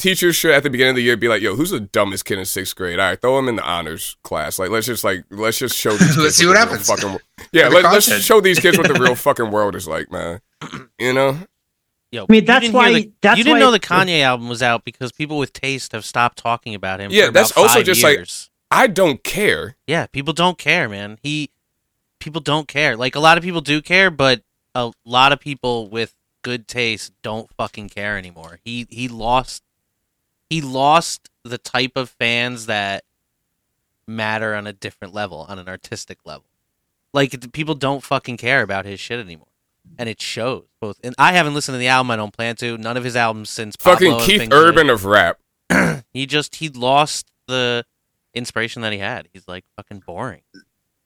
teachers 0.00 0.34
should 0.34 0.52
at 0.52 0.62
the 0.62 0.70
beginning 0.70 0.90
of 0.90 0.96
the 0.96 1.02
year 1.02 1.16
be 1.16 1.28
like, 1.28 1.40
"Yo, 1.40 1.54
who's 1.54 1.70
the 1.70 1.80
dumbest 1.80 2.24
kid 2.24 2.38
in 2.38 2.44
sixth 2.44 2.74
grade? 2.74 2.98
All 2.98 3.08
right, 3.08 3.20
throw 3.20 3.38
him 3.38 3.48
in 3.48 3.56
the 3.56 3.62
honors 3.62 4.16
class. 4.24 4.58
Like 4.58 4.70
let's 4.70 4.86
just 4.86 5.04
like 5.04 5.24
let's 5.30 5.58
just 5.58 5.76
show 5.76 5.92
these. 5.92 6.00
Let's 6.16 6.16
kids 6.16 6.36
see 6.36 6.46
what 6.46 6.56
what 6.56 6.56
happens. 6.56 6.86
Fucking, 6.86 7.18
yeah, 7.52 7.68
let, 7.68 7.84
let's 7.84 8.10
show 8.22 8.40
these 8.40 8.58
kids 8.58 8.76
what 8.76 8.88
the 8.88 9.00
real 9.00 9.14
fucking 9.26 9.50
world 9.50 9.76
is 9.76 9.86
like, 9.86 10.10
man. 10.10 10.40
You 10.98 11.12
know? 11.14 11.38
Yo, 12.12 12.24
I 12.28 12.32
mean, 12.32 12.44
that's 12.44 12.68
why- 12.70 12.92
the- 12.92 13.12
that's 13.20 13.38
you 13.38 13.44
didn't 13.44 13.58
why- 13.58 13.60
know 13.60 13.70
the 13.70 13.78
Kanye 13.80 14.22
album 14.22 14.48
was 14.48 14.62
out 14.62 14.84
because 14.84 15.12
people 15.12 15.38
with 15.38 15.52
taste 15.52 15.92
have 15.92 16.04
stopped 16.04 16.38
talking 16.38 16.74
about 16.74 17.00
him. 17.00 17.10
Yeah, 17.12 17.26
for 17.26 17.32
that's 17.32 17.50
about 17.52 17.62
also 17.62 17.74
five 17.76 17.86
just 17.86 18.02
like- 18.02 18.26
I 18.72 18.86
don't 18.86 19.22
care. 19.24 19.76
yeah, 19.86 20.06
people 20.06 20.32
don't 20.32 20.58
care, 20.58 20.88
man. 20.88 21.18
He, 21.22 21.50
people 22.18 22.40
don't 22.40 22.68
care. 22.68 22.96
Like 22.96 23.14
a 23.14 23.20
lot 23.20 23.36
of 23.38 23.44
people 23.44 23.60
do 23.60 23.80
care, 23.82 24.10
but 24.10 24.42
a 24.74 24.92
lot 25.04 25.32
of 25.32 25.40
people 25.40 25.88
with 25.88 26.14
good 26.42 26.66
taste 26.68 27.12
don't 27.22 27.50
fucking 27.56 27.88
care 27.90 28.16
anymore. 28.16 28.60
He 28.64 28.86
he 28.90 29.08
lost, 29.08 29.62
he 30.48 30.60
lost 30.60 31.28
the 31.44 31.58
type 31.58 31.92
of 31.96 32.10
fans 32.10 32.66
that 32.66 33.04
matter 34.06 34.54
on 34.54 34.66
a 34.66 34.72
different 34.72 35.14
level, 35.14 35.46
on 35.48 35.58
an 35.58 35.68
artistic 35.68 36.18
level. 36.24 36.46
Like 37.12 37.52
people 37.52 37.74
don't 37.74 38.02
fucking 38.04 38.36
care 38.36 38.62
about 38.62 38.84
his 38.84 39.00
shit 39.00 39.18
anymore, 39.18 39.48
and 40.00 40.08
it 40.08 40.20
shows. 40.20 40.64
Both, 40.80 40.98
and 41.04 41.14
I 41.18 41.32
haven't 41.34 41.52
listened 41.52 41.74
to 41.74 41.78
the 41.78 41.88
album. 41.88 42.10
I 42.10 42.16
don't 42.16 42.32
plan 42.32 42.56
to. 42.56 42.78
None 42.78 42.96
of 42.96 43.04
his 43.04 43.14
albums 43.14 43.50
since 43.50 43.76
Fucking 43.76 44.08
Pablo 44.12 44.18
have 44.18 44.26
Keith 44.26 44.40
been 44.40 44.48
good. 44.48 44.68
Urban 44.70 44.88
of 44.90 45.04
rap. 45.04 45.38
He 46.12 46.26
just 46.26 46.56
he 46.56 46.68
lost 46.70 47.30
the 47.46 47.84
inspiration 48.34 48.82
that 48.82 48.92
he 48.92 48.98
had. 48.98 49.28
He's 49.32 49.46
like 49.46 49.64
fucking 49.76 50.02
boring. 50.06 50.40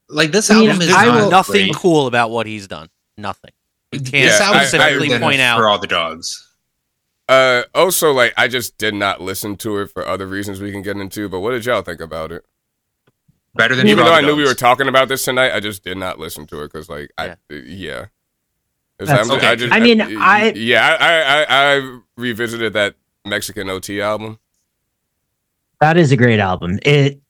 Like 0.09 0.31
this 0.33 0.51
I 0.51 0.55
mean, 0.61 0.69
album 0.71 0.83
is 0.89 0.95
I 0.95 1.07
not 1.07 1.31
Nothing 1.31 1.67
great. 1.67 1.75
cool 1.77 2.07
about 2.07 2.31
what 2.31 2.47
he's 2.47 2.67
done. 2.69 2.89
Nothing. 3.19 3.51
You 3.93 3.99
can't 4.01 4.13
This 4.13 4.39
Yeah, 4.41 4.47
album 4.47 4.61
I- 4.61 4.63
is 4.63 4.69
specifically 4.71 5.09
better 5.09 5.19
than 5.19 5.29
point 5.29 5.41
out. 5.41 5.59
for 5.59 5.69
all 5.69 5.79
the 5.79 5.87
dogs. 5.87 6.49
Uh, 7.29 7.63
also, 7.75 8.13
like 8.13 8.33
I 8.37 8.49
just 8.49 8.79
did 8.79 8.95
not 8.95 9.21
listen 9.21 9.57
to 9.57 9.79
it 9.81 9.91
for 9.91 10.07
other 10.07 10.27
reasons 10.27 10.61
we 10.61 10.71
can 10.73 10.83
get 10.83 10.97
into. 10.97 11.29
But 11.29 11.41
what 11.41 11.51
did 11.53 11.65
y'all 11.67 11.83
think 11.83 12.01
about 12.01 12.33
it? 12.33 12.45
Better 13.55 13.75
than 13.77 13.87
Even 13.87 14.05
though 14.05 14.13
I 14.13 14.21
the 14.21 14.27
knew 14.29 14.37
we 14.37 14.45
were 14.45 14.55
talking 14.55 14.89
about 14.89 15.09
this 15.09 15.23
tonight, 15.25 15.53
I 15.55 15.61
just 15.61 15.85
did 15.85 15.97
not 15.97 16.19
listen 16.19 16.47
to 16.49 16.61
it 16.63 16.73
because, 16.73 16.89
like, 16.89 17.11
I 17.17 17.29
uh, 17.31 17.35
yeah. 17.51 18.07
That's 18.99 19.31
okay. 19.31 19.57
just- 19.57 19.73
I 19.73 19.81
mean, 19.81 20.01
I- 20.01 20.53
yeah, 20.55 20.97
I, 21.01 21.07
I 21.07 21.43
I 21.43 21.77
I 21.77 21.99
revisited 22.17 22.73
that 22.75 22.95
Mexican 23.25 23.69
OT 23.69 24.01
album. 24.01 24.39
That 25.81 25.97
is 25.97 26.13
a 26.13 26.17
great 26.17 26.41
album. 26.41 26.79
It 26.83 27.21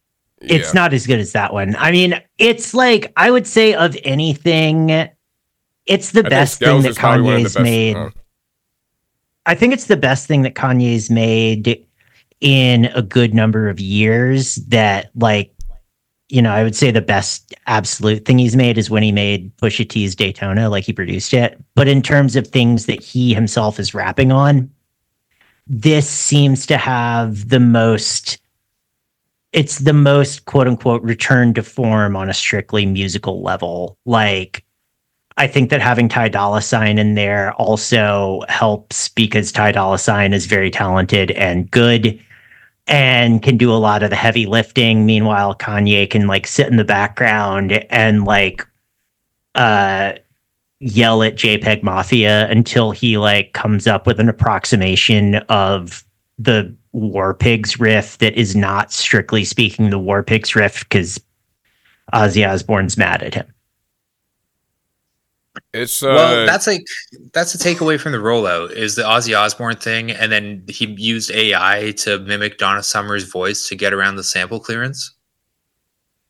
it's 0.41 0.75
Yeah. 0.75 0.81
not 0.81 0.93
as 0.93 1.07
good 1.07 1.19
as 1.21 1.33
that 1.33 1.53
one. 1.55 1.75
I 1.77 1.91
mean, 1.91 2.21
it's 2.39 2.75
like 2.75 3.12
I 3.17 3.31
would 3.31 3.47
say 3.47 3.73
of 3.75 3.97
anything, 4.05 4.91
it's 5.87 6.11
the 6.12 6.25
I 6.27 6.29
best 6.29 6.59
thing 6.59 6.83
that 6.83 6.91
is 6.91 6.99
probably 6.99 7.23
one 7.23 7.35
of 7.37 7.43
the 7.45 7.49
Kanye's 7.49 7.59
made. 7.62 7.97
uh, 7.97 8.11
I 9.47 9.55
think 9.55 9.73
it's 9.73 9.87
the 9.87 9.97
best 9.97 10.27
thing 10.27 10.43
that 10.43 10.55
Kanye's 10.55 11.11
made 11.11 11.87
in 12.41 12.87
a 12.87 13.01
good 13.03 13.33
number 13.35 13.69
of 13.71 13.81
years. 13.81 14.57
That 14.69 15.11
like, 15.15 15.54
you 16.35 16.43
know, 16.43 16.51
I 16.51 16.64
would 16.64 16.74
say 16.74 16.91
the 16.91 17.01
best 17.01 17.55
absolute 17.68 18.24
thing 18.24 18.39
he's 18.39 18.57
made 18.57 18.76
is 18.76 18.91
when 18.91 19.05
he 19.05 19.12
made 19.12 19.57
Pusha 19.59 19.89
T's 19.89 20.16
Daytona, 20.16 20.68
like 20.68 20.82
he 20.82 20.93
produced 20.93 21.32
it. 21.32 21.62
But 21.76 21.87
in 21.87 22.03
terms 22.03 22.35
of 22.35 22.49
things 22.49 22.87
that 22.87 23.01
he 23.01 23.32
himself 23.32 23.78
is 23.78 23.95
rapping 23.95 24.32
on, 24.32 24.68
this 25.68 26.11
seems 26.11 26.66
to 26.66 26.76
have 26.76 27.51
the 27.51 27.61
most. 27.61 28.39
It's 29.53 29.78
the 29.78 29.93
most 29.93 30.47
quote 30.47 30.66
unquote 30.66 31.03
return 31.03 31.55
to 31.55 31.62
form 31.62 32.16
on 32.16 32.28
a 32.28 32.35
strictly 32.35 32.85
musical 32.85 33.41
level. 33.41 33.97
Like 34.05 34.64
I 35.37 35.47
think 35.47 35.70
that 35.70 35.80
having 35.80 36.09
Ty 36.09 36.30
Dolla 36.30 36.62
Sign 36.62 36.99
in 36.99 37.14
there 37.14 37.53
also 37.53 38.41
helps 38.49 39.09
because 39.09 39.53
Ty 39.53 39.70
Dolla 39.70 40.01
Sign 40.01 40.32
is 40.32 40.47
very 40.47 40.72
talented 40.72 41.30
and 41.30 41.70
good 41.70 42.20
and 42.87 43.43
can 43.43 43.57
do 43.57 43.72
a 43.72 43.76
lot 43.76 44.03
of 44.03 44.11
the 44.11 44.16
heavy 44.16 44.47
lifting. 44.47 45.07
Meanwhile, 45.07 45.55
Kanye 45.57 46.09
can 46.09 46.26
like 46.26 46.47
sit 46.47 46.68
in 46.68 46.76
the 46.76 46.85
background 46.85 47.72
and 47.91 48.24
like 48.24 48.66
uh 49.55 50.14
yell 50.80 51.22
at 51.22 51.37
JPEG 51.37 51.82
Mafia 51.82 52.49
until 52.51 52.91
he 52.91 53.16
like 53.16 53.53
comes 53.53 53.87
up 53.87 54.07
with 54.07 54.20
an 54.20 54.28
approximation 54.28 55.37
of 55.49 56.05
the 56.39 56.74
War 56.93 57.32
Pigs 57.32 57.80
riff 57.80 58.18
that 58.18 58.35
is 58.35 58.55
not 58.55 58.93
strictly 58.93 59.45
speaking 59.45 59.91
the 59.91 59.99
War 59.99 60.22
Pigs 60.22 60.55
riff 60.55 60.80
because 60.80 61.20
Ozzy 62.12 62.47
Osbourne's 62.47 62.99
mad 62.99 63.22
at 63.22 63.35
him. 63.35 63.54
It's 65.73 66.03
uh, 66.03 66.09
well, 66.09 66.47
that's 66.47 66.67
like 66.67 66.85
that's 67.33 67.55
a 67.55 67.59
takeaway 67.59 67.99
from 68.01 68.13
the 68.13 68.19
rollout 68.19 68.73
is 68.73 68.97
the 68.97 69.03
Ozzy 69.03 69.39
Osbourne 69.39 69.77
thing, 69.77 70.11
and 70.11 70.31
then 70.33 70.65
he 70.69 70.87
used 70.99 71.31
AI 71.31 71.93
to 71.99 72.19
mimic 72.21 72.59
Donna 72.59 72.83
Summer's 72.83 73.25
voice 73.25 73.69
to 73.69 73.77
get 73.77 73.93
around 73.93 74.17
the 74.17 74.25
sample 74.25 74.59
clearance. 74.59 75.15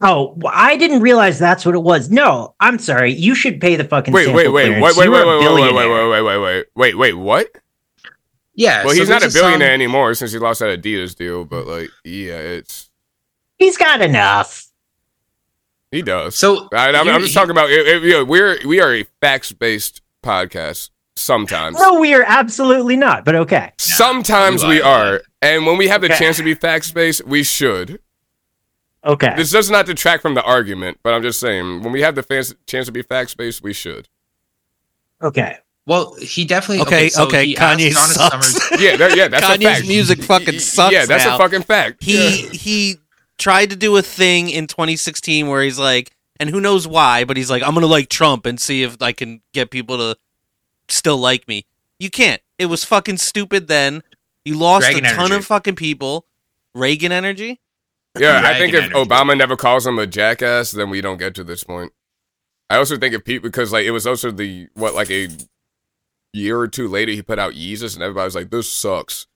Oh, 0.00 0.34
well, 0.36 0.52
I 0.54 0.76
didn't 0.76 1.00
realize 1.00 1.38
that's 1.38 1.64
what 1.64 1.74
it 1.74 1.82
was. 1.82 2.10
No, 2.10 2.54
I'm 2.60 2.78
sorry. 2.78 3.12
You 3.12 3.34
should 3.34 3.60
pay 3.60 3.76
the 3.76 3.84
fucking 3.84 4.12
wait, 4.12 4.26
wait, 4.28 4.34
sample 4.44 4.52
wait, 4.52 4.64
clearance. 4.66 4.96
wait, 4.96 5.08
wait, 5.08 5.08
wait, 5.08 5.26
wait, 5.26 5.38
wait, 5.38 5.72
wait, 5.72 5.84
wait, 5.84 6.08
wait, 6.10 6.22
wait, 6.22 6.38
wait, 6.38 6.66
wait, 6.74 6.94
wait, 6.98 7.14
what? 7.14 7.46
Yeah, 8.54 8.84
Well, 8.84 8.94
so 8.94 9.00
he's 9.00 9.08
not 9.08 9.22
a 9.24 9.30
billionaire 9.30 9.68
song- 9.68 9.74
anymore 9.74 10.14
since 10.14 10.32
he 10.32 10.38
lost 10.38 10.60
that 10.60 10.80
Adidas 10.80 11.16
deal. 11.16 11.44
But 11.44 11.66
like, 11.66 11.90
yeah, 12.04 12.36
it's 12.38 12.90
He's 13.56 13.76
got 13.76 14.00
enough. 14.00 14.63
He 15.94 16.02
does. 16.02 16.34
So 16.36 16.68
I, 16.72 16.88
I'm, 16.90 17.08
I'm 17.08 17.20
just 17.20 17.34
talking 17.34 17.50
about. 17.50 17.70
It, 17.70 17.86
it, 17.86 18.02
you 18.02 18.10
know, 18.10 18.24
we're 18.24 18.58
we 18.66 18.80
are 18.80 18.92
a 18.94 19.04
facts 19.20 19.52
based 19.52 20.02
podcast. 20.22 20.90
Sometimes, 21.16 21.78
No, 21.78 22.00
we 22.00 22.12
are 22.12 22.24
absolutely 22.26 22.96
not. 22.96 23.24
But 23.24 23.36
okay. 23.36 23.72
sometimes 23.78 24.62
you 24.64 24.68
we 24.68 24.82
are. 24.82 25.14
are, 25.14 25.22
and 25.40 25.64
when 25.64 25.76
we 25.78 25.86
have 25.86 26.00
the 26.00 26.08
Okay. 26.08 26.18
chance 26.18 26.38
to 26.38 26.42
be 26.42 26.54
facts 26.54 26.90
based, 26.90 27.24
we 27.24 27.44
should. 27.44 28.00
Okay. 29.04 29.32
This 29.36 29.52
does 29.52 29.70
not 29.70 29.86
detract 29.86 30.22
from 30.22 30.34
the 30.34 30.42
argument, 30.42 30.98
but 31.04 31.14
I'm 31.14 31.22
just 31.22 31.38
saying 31.38 31.82
when 31.82 31.92
we 31.92 32.00
have 32.00 32.16
the 32.16 32.22
fans, 32.24 32.52
chance 32.66 32.86
to 32.86 32.92
be 32.92 33.02
facts 33.02 33.32
based, 33.34 33.62
we 33.62 33.72
should. 33.72 34.08
Okay. 35.22 35.58
Well, 35.86 36.14
he 36.14 36.44
definitely 36.46 36.82
Okay, 36.86 37.10
so 37.10 37.26
okay, 37.26 37.52
Kanye 37.54 37.92
sucks. 37.92 38.14
Summers- 38.14 38.80
Yeah, 38.82 38.96
that, 38.96 39.16
yeah, 39.16 39.28
that's 39.28 39.44
a 39.46 39.50
Kanye's 39.50 39.64
fact. 39.64 39.86
music 39.86 40.22
fucking 40.22 40.58
sucks 40.58 40.92
Yeah, 40.94 41.04
that's 41.06 41.26
now. 41.26 41.34
a 41.34 41.38
fucking 41.38 41.62
fact. 41.62 42.02
he 42.02 42.14
Yeah. 42.44 42.48
he 42.52 42.96
tried 43.44 43.68
to 43.68 43.76
do 43.76 43.94
a 43.98 44.00
thing 44.00 44.48
in 44.48 44.66
2016 44.66 45.48
where 45.48 45.62
he's 45.62 45.78
like, 45.78 46.16
and 46.40 46.48
who 46.48 46.62
knows 46.62 46.88
why, 46.88 47.24
but 47.24 47.36
he's 47.36 47.50
like, 47.50 47.62
I'm 47.62 47.74
gonna 47.74 47.86
like 47.86 48.08
Trump 48.08 48.46
and 48.46 48.58
see 48.58 48.82
if 48.82 48.96
I 49.02 49.12
can 49.12 49.42
get 49.52 49.70
people 49.70 49.98
to 49.98 50.16
still 50.88 51.18
like 51.18 51.46
me. 51.46 51.66
You 51.98 52.08
can't. 52.08 52.40
It 52.58 52.66
was 52.66 52.84
fucking 52.84 53.18
stupid. 53.18 53.68
Then 53.68 54.02
you 54.46 54.56
lost 54.58 54.86
Reagan 54.86 55.04
a 55.04 55.08
ton 55.10 55.26
energy. 55.26 55.34
of 55.36 55.44
fucking 55.44 55.76
people. 55.76 56.24
Reagan 56.74 57.12
energy. 57.12 57.60
Yeah, 58.18 58.40
I 58.42 58.54
think 58.54 58.72
if 58.72 58.84
energy. 58.84 58.94
Obama 58.94 59.36
never 59.36 59.58
calls 59.58 59.86
him 59.86 59.98
a 59.98 60.06
jackass, 60.06 60.70
then 60.70 60.88
we 60.88 61.02
don't 61.02 61.18
get 61.18 61.34
to 61.34 61.44
this 61.44 61.64
point. 61.64 61.92
I 62.70 62.76
also 62.76 62.96
think 62.96 63.14
if 63.14 63.26
Pete 63.26 63.42
because 63.42 63.72
like 63.72 63.84
it 63.84 63.90
was 63.90 64.06
also 64.06 64.30
the 64.30 64.68
what 64.72 64.94
like 64.94 65.10
a 65.10 65.28
year 66.32 66.58
or 66.58 66.66
two 66.66 66.88
later 66.88 67.12
he 67.12 67.20
put 67.20 67.38
out 67.38 67.52
Yeezus 67.52 67.92
and 67.92 68.02
everybody 68.02 68.24
was 68.24 68.34
like, 68.34 68.50
"This 68.50 68.70
sucks," 68.70 69.26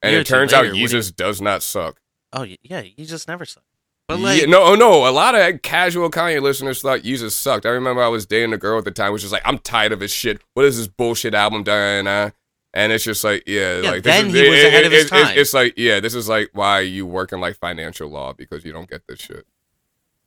and 0.00 0.12
Year 0.12 0.22
it 0.22 0.26
turns 0.26 0.54
out 0.54 0.64
later, 0.64 0.80
what 0.80 0.90
do 0.90 0.96
you- 0.96 1.12
does 1.12 1.42
not 1.42 1.62
suck. 1.62 2.00
Oh 2.38 2.46
yeah, 2.62 2.80
he 2.82 3.04
just 3.04 3.26
never 3.28 3.44
sucked. 3.44 3.66
But 4.06 4.20
like, 4.20 4.40
yeah, 4.40 4.46
no, 4.46 4.62
oh 4.62 4.74
no, 4.74 5.06
a 5.06 5.10
lot 5.10 5.34
of 5.34 5.60
casual 5.62 6.10
Kanye 6.10 6.40
listeners 6.40 6.80
thought 6.80 7.00
Yeezus 7.00 7.32
sucked. 7.32 7.66
I 7.66 7.70
remember 7.70 8.02
I 8.02 8.08
was 8.08 8.24
dating 8.26 8.52
a 8.54 8.56
girl 8.56 8.78
at 8.78 8.84
the 8.84 8.90
time, 8.90 9.12
which 9.12 9.22
was 9.22 9.32
like, 9.32 9.42
"I'm 9.44 9.58
tired 9.58 9.92
of 9.92 10.00
his 10.00 10.10
shit. 10.10 10.40
What 10.54 10.64
is 10.64 10.78
this 10.78 10.86
bullshit 10.88 11.34
album, 11.34 11.62
Diana?" 11.62 12.32
And 12.74 12.92
it's 12.92 13.02
just 13.02 13.24
like, 13.24 13.42
yeah, 13.46 13.80
Yeah, 13.80 13.90
like 13.90 14.02
this 14.04 14.14
then 14.14 14.26
is- 14.28 14.34
he 14.34 14.48
was 14.48 14.64
ahead 14.64 14.84
of 14.84 14.92
his 14.92 15.06
it's- 15.06 15.28
time. 15.28 15.38
It's 15.38 15.52
like, 15.54 15.74
yeah, 15.76 16.00
this 16.00 16.14
is 16.14 16.28
like 16.28 16.50
why 16.52 16.80
you 16.80 17.06
work 17.06 17.32
in 17.32 17.40
like 17.40 17.56
financial 17.56 18.08
law 18.08 18.34
because 18.34 18.64
you 18.64 18.72
don't 18.72 18.88
get 18.88 19.02
this 19.08 19.18
shit. 19.20 19.46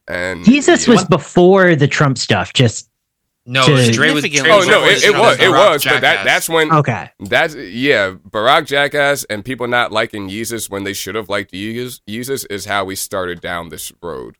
And 0.07 0.43
Yeezus 0.43 0.87
yeah. 0.87 0.93
was 0.95 1.05
before 1.05 1.75
the 1.75 1.87
Trump 1.87 2.17
stuff. 2.17 2.51
Just 2.53 2.89
No, 3.45 3.65
To- 3.65 3.91
Dre 3.91 4.11
was. 4.11 4.21
Significantly 4.23 4.39
Dre 4.41 4.51
Oh 4.51 4.61
no, 4.69 4.85
it, 4.85 5.03
it 5.03 5.17
was, 5.17 5.37
it 5.39 5.41
Barack 5.41 5.69
was, 5.71 5.83
but 5.83 6.01
that 6.01 6.23
that's 6.25 6.47
when 6.47 6.71
okay. 6.71 7.09
that's 7.19 7.55
yeah, 7.55 8.11
Barack 8.29 8.67
Jackass 8.67 9.23
and 9.25 9.43
people 9.43 9.67
not 9.67 9.91
liking 9.91 10.29
Yeezus 10.29 10.69
when 10.69 10.83
they 10.83 10.93
should 10.93 11.15
have 11.15 11.27
liked 11.27 11.51
Yeezus, 11.51 12.01
Yeezus 12.07 12.45
is 12.51 12.65
how 12.65 12.85
we 12.85 12.95
started 12.95 13.41
down 13.41 13.69
this 13.69 13.91
road. 14.01 14.37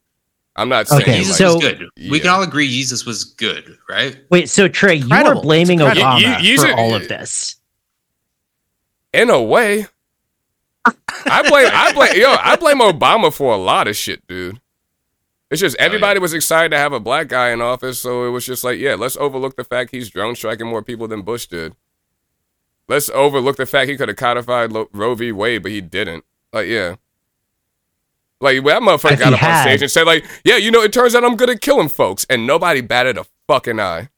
I'm 0.56 0.70
not 0.70 0.88
saying 0.88 1.02
Okay, 1.02 1.20
Yeezus 1.22 1.30
like, 1.30 1.36
so- 1.38 1.56
was 1.56 1.64
good. 1.64 1.89
We 2.12 2.20
can 2.20 2.30
all 2.30 2.43
agree 2.43 2.70
Yeezus 2.70 3.06
was 3.06 3.24
good, 3.24 3.78
right? 3.89 4.20
Wait. 4.30 4.49
So 4.49 4.68
Trey, 4.68 4.95
you 4.95 5.04
Incredible. 5.04 5.39
are 5.39 5.43
blaming 5.43 5.80
It's 5.82 5.97
incredible. 5.97 6.20
Obama 6.20 6.43
You- 6.43 6.52
you- 6.52 6.58
for 6.62 6.68
you- 6.68 6.76
all 6.76 6.93
of 6.93 7.08
this. 7.08 7.56
in 9.14 9.30
a 9.30 9.41
way. 9.41 9.88
I 10.86 11.47
blame 11.47 11.70
I 11.72 11.91
blame 11.93 12.20
yo, 12.20 12.36
I 12.39 12.56
blame 12.56 12.80
Obama 12.80 13.32
for 13.34 13.54
a 13.54 13.58
lot 13.58 13.88
of 13.88 13.95
shit, 13.95 14.26
dude. 14.28 14.60
It's 15.52 15.60
just 15.62 15.76
Oh, 15.80 15.84
yeah. 15.84 15.86
everybody 15.86 16.20
was 16.20 16.34
excited 16.34 16.70
to 16.70 16.78
have 16.78 16.93
a 16.93 16.99
black 16.99 17.28
guy 17.28 17.49
in 17.52 17.62
office, 17.62 17.99
so 17.99 18.26
it 18.26 18.30
was 18.30 18.45
just 18.45 18.64
like, 18.64 18.80
yeah, 18.80 18.95
let's 18.95 19.18
overlook 19.18 19.58
the 19.58 19.64
fact 19.66 19.91
he's 19.91 20.10
drone 20.10 20.36
striking 20.36 20.66
more 20.68 20.82
people 20.82 21.08
than 21.08 21.22
Bush 21.22 21.45
did. 21.45 21.76
Let's 22.88 23.10
overlook 23.10 23.58
the 23.58 23.66
fact 23.66 23.89
he 23.89 23.97
could 23.97 24.08
have 24.08 24.18
codified 24.18 24.72
Lo- 24.72 24.89
Roe 24.93 25.14
v. 25.14 25.32
Wade, 25.32 25.62
but 25.64 25.72
he 25.72 25.82
didn't. 25.82 26.24
Like, 26.54 26.68
yeah. 26.68 26.95
Like 28.39 28.64
that 28.64 28.82
motherfucker 28.82 29.12
If 29.14 29.20
got 29.20 29.28
he 29.30 29.34
up 29.36 29.43
on 29.43 29.49
had- 29.49 29.62
stage 29.64 29.82
and 29.82 29.91
said, 29.91 30.08
like, 30.08 30.26
yeah, 30.43 30.56
you 30.58 30.72
know, 30.72 30.82
it 30.82 30.91
turns 30.93 31.14
out 31.16 31.24
I'm 31.24 31.36
good 31.36 31.49
at 31.49 31.62
killing 31.62 31.89
folks, 31.89 32.26
and 32.30 32.47
nobody 32.47 32.82
batted 32.82 33.18
a 33.18 33.26
fucking 33.47 33.80
eye. 33.80 34.10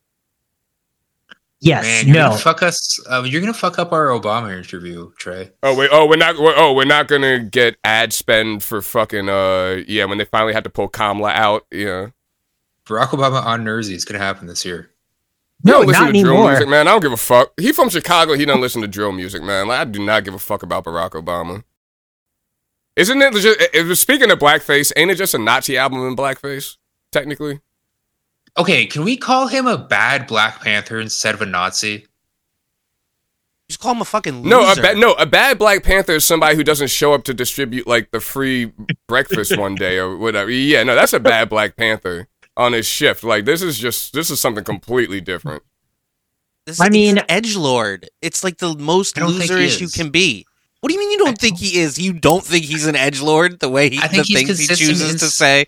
Yes, 1.65 1.83
Man, 1.85 2.07
you're 2.07 2.15
no. 2.23 2.29
gonna 2.31 2.41
fuck 2.41 2.61
us. 2.61 2.99
Uh, 3.09 3.23
you're 3.25 3.39
gonna 3.39 3.53
fuck 3.53 3.79
up 3.79 3.93
our 3.93 4.07
Obama 4.07 4.55
interview, 4.57 5.11
Trey. 5.17 5.51
Oh 5.63 5.73
wait, 5.77 5.89
oh 5.93 6.05
we're 6.05 6.17
not. 6.17 6.37
We're, 6.37 6.53
oh, 6.57 6.73
we're 6.73 6.83
not 6.83 7.07
gonna 7.07 7.39
get 7.39 7.77
ad 7.85 8.11
spend 8.11 8.63
for 8.63 8.81
fucking. 8.81 9.29
Uh, 9.29 9.81
yeah, 9.87 10.03
when 10.03 10.17
they 10.17 10.25
finally 10.25 10.51
had 10.53 10.65
to 10.65 10.69
pull 10.69 10.89
Kamala 10.89 11.29
out. 11.31 11.65
Yeah. 11.71 12.07
Barack 12.85 13.07
Obama 13.11 13.41
on 13.45 13.63
Nersey 13.63 13.93
is 13.93 14.03
gonna 14.03 14.19
happen 14.19 14.45
this 14.47 14.65
year. 14.65 14.89
No, 15.63 15.75
don't 15.75 15.87
listen 15.87 16.03
not 16.07 16.11
to 16.13 16.21
drill 16.21 16.33
anymore. 16.33 16.49
music, 16.51 16.67
man. 16.67 16.87
I 16.89 16.91
don't 16.91 17.01
give 17.01 17.13
a 17.13 17.17
fuck. 17.17 17.53
He 17.57 17.71
from 17.71 17.87
Chicago. 17.87 18.33
He 18.33 18.43
don't 18.43 18.59
listen 18.59 18.81
to 18.81 18.87
drill 18.89 19.13
music, 19.13 19.41
man. 19.41 19.69
Like, 19.69 19.79
I 19.79 19.85
do 19.85 20.03
not 20.03 20.25
give 20.25 20.33
a 20.33 20.39
fuck 20.39 20.63
about 20.63 20.83
Barack 20.83 21.11
Obama. 21.11 21.63
Isn't 22.97 23.21
it 23.21 23.33
just? 23.35 23.61
It, 23.61 23.69
it- 23.73 23.95
speaking 23.95 24.29
of 24.31 24.39
blackface, 24.39 24.91
ain't 24.97 25.11
it 25.11 25.15
just 25.15 25.33
a 25.33 25.37
Nazi 25.37 25.77
album 25.77 26.05
in 26.05 26.15
blackface? 26.17 26.75
Technically, 27.13 27.61
Okay, 28.57 28.85
can 28.85 29.03
we 29.03 29.17
call 29.17 29.47
him 29.47 29.65
a 29.67 29.77
bad 29.77 30.27
Black 30.27 30.61
Panther 30.61 30.99
instead 30.99 31.33
of 31.33 31.41
a 31.41 31.45
Nazi? 31.45 32.05
Just 33.67 33.79
call 33.79 33.93
him 33.93 34.01
a 34.01 34.05
fucking 34.05 34.43
loser. 34.43 34.49
no. 34.49 34.71
A 34.71 34.75
ba- 34.75 34.95
no, 34.99 35.13
a 35.13 35.25
bad 35.25 35.57
Black 35.57 35.83
Panther 35.83 36.13
is 36.13 36.25
somebody 36.25 36.55
who 36.55 36.63
doesn't 36.63 36.89
show 36.89 37.13
up 37.13 37.23
to 37.23 37.33
distribute 37.33 37.87
like 37.87 38.11
the 38.11 38.19
free 38.19 38.71
breakfast 39.07 39.57
one 39.57 39.73
day 39.75 39.97
or 39.97 40.15
whatever. 40.17 40.51
Yeah, 40.51 40.83
no, 40.83 40.93
that's 40.95 41.13
a 41.13 41.19
bad 41.19 41.49
Black 41.49 41.75
Panther 41.75 42.27
on 42.55 42.73
his 42.73 42.85
shift. 42.85 43.23
Like 43.23 43.45
this 43.45 43.61
is 43.63 43.79
just 43.79 44.13
this 44.13 44.29
is 44.29 44.39
something 44.39 44.63
completely 44.63 45.21
different. 45.21 45.63
This 46.65 46.79
I 46.79 46.85
is 46.85 46.91
mean- 46.91 47.19
edge 47.29 47.55
lord. 47.55 48.09
It's 48.21 48.43
like 48.43 48.57
the 48.57 48.75
most 48.77 49.17
I 49.17 49.21
don't 49.21 49.31
think 49.33 49.45
he 49.45 49.49
loserish 49.57 49.81
you 49.81 49.87
can 49.87 50.11
be. 50.11 50.45
What 50.81 50.89
do 50.89 50.93
you 50.95 50.99
mean 50.99 51.11
you 51.11 51.17
don't 51.19 51.37
think 51.37 51.57
he 51.57 51.79
is? 51.79 51.97
You 51.97 52.11
don't 52.13 52.43
think 52.43 52.65
he's 52.65 52.85
an 52.85 52.95
edge 52.97 53.21
lord 53.21 53.61
the 53.61 53.69
way 53.69 53.89
he 53.89 53.97
I 53.99 54.07
think 54.09 54.27
the 54.27 54.33
he's 54.33 54.45
things 54.47 54.59
he 54.59 54.67
chooses 54.67 55.13
in 55.13 55.17
to 55.19 55.27
say? 55.27 55.65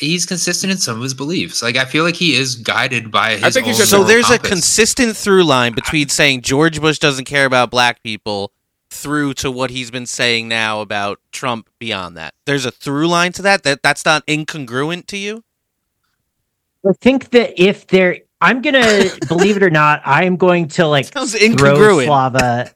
He's 0.00 0.26
consistent 0.26 0.72
in 0.72 0.78
some 0.78 0.96
of 0.96 1.02
his 1.02 1.14
beliefs. 1.14 1.62
Like 1.62 1.76
I 1.76 1.84
feel 1.84 2.04
like 2.04 2.16
he 2.16 2.34
is 2.34 2.56
guided 2.56 3.10
by 3.10 3.32
his. 3.32 3.44
I 3.44 3.50
think 3.50 3.66
own 3.66 3.74
just 3.74 3.90
So 3.90 3.98
moral 3.98 4.08
there's 4.08 4.30
a 4.30 4.38
consistent 4.38 5.16
through 5.16 5.44
line 5.44 5.74
between 5.74 6.08
saying 6.08 6.40
George 6.40 6.80
Bush 6.80 6.98
doesn't 6.98 7.26
care 7.26 7.44
about 7.44 7.70
black 7.70 8.02
people 8.02 8.52
through 8.90 9.34
to 9.34 9.50
what 9.50 9.70
he's 9.70 9.90
been 9.90 10.06
saying 10.06 10.48
now 10.48 10.80
about 10.80 11.20
Trump 11.32 11.68
beyond 11.78 12.16
that. 12.16 12.34
There's 12.44 12.64
a 12.64 12.70
through 12.70 13.08
line 13.08 13.32
to 13.32 13.42
that 13.42 13.62
that 13.62 13.82
that's 13.82 14.04
not 14.04 14.26
incongruent 14.26 15.06
to 15.08 15.16
you? 15.16 15.44
I 16.86 16.92
think 17.00 17.30
that 17.30 17.62
if 17.62 17.86
there, 17.88 18.18
I'm 18.40 18.62
gonna 18.62 19.04
believe 19.28 19.56
it 19.56 19.62
or 19.62 19.70
not, 19.70 20.02
I 20.04 20.24
am 20.24 20.36
going 20.36 20.68
to 20.68 20.86
like 20.86 21.06
Sounds 21.12 21.36
throw. 21.36 22.04
Slava. 22.04 22.72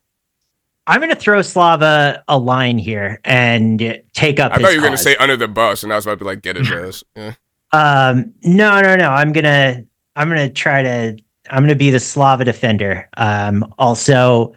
I'm 0.87 1.01
gonna 1.01 1.15
throw 1.15 1.41
Slava 1.43 2.23
a 2.29 2.39
line 2.39 2.79
here 2.79 3.21
and 3.25 4.03
take 4.13 4.39
up. 4.39 4.53
I 4.53 4.59
thought 4.59 4.73
you 4.73 4.81
were 4.81 4.85
gonna 4.87 4.99
say 4.99 5.17
under 5.17 5.37
the 5.37 5.49
bus, 5.49 5.83
and 5.83 5.93
I 5.93 5.97
was 5.97 6.05
about 6.07 6.19
to 6.19 6.25
be 6.25 6.25
like, 6.27 6.43
get 6.43 6.57
it, 6.57 6.67
ass. 6.71 7.03
Yeah. 7.17 7.33
Um, 7.73 8.33
no, 8.43 8.81
no, 8.83 8.95
no. 8.97 9.11
I'm 9.11 9.33
gonna, 9.33 9.83
I'm 10.17 10.29
gonna 10.29 10.51
try 10.51 10.83
to, 10.83 11.17
I'm 11.51 11.63
gonna 11.63 11.75
be 11.75 11.91
the 11.91 12.01
Slava 12.01 12.45
defender. 12.45 13.09
Um, 13.17 13.73
also, 13.79 14.55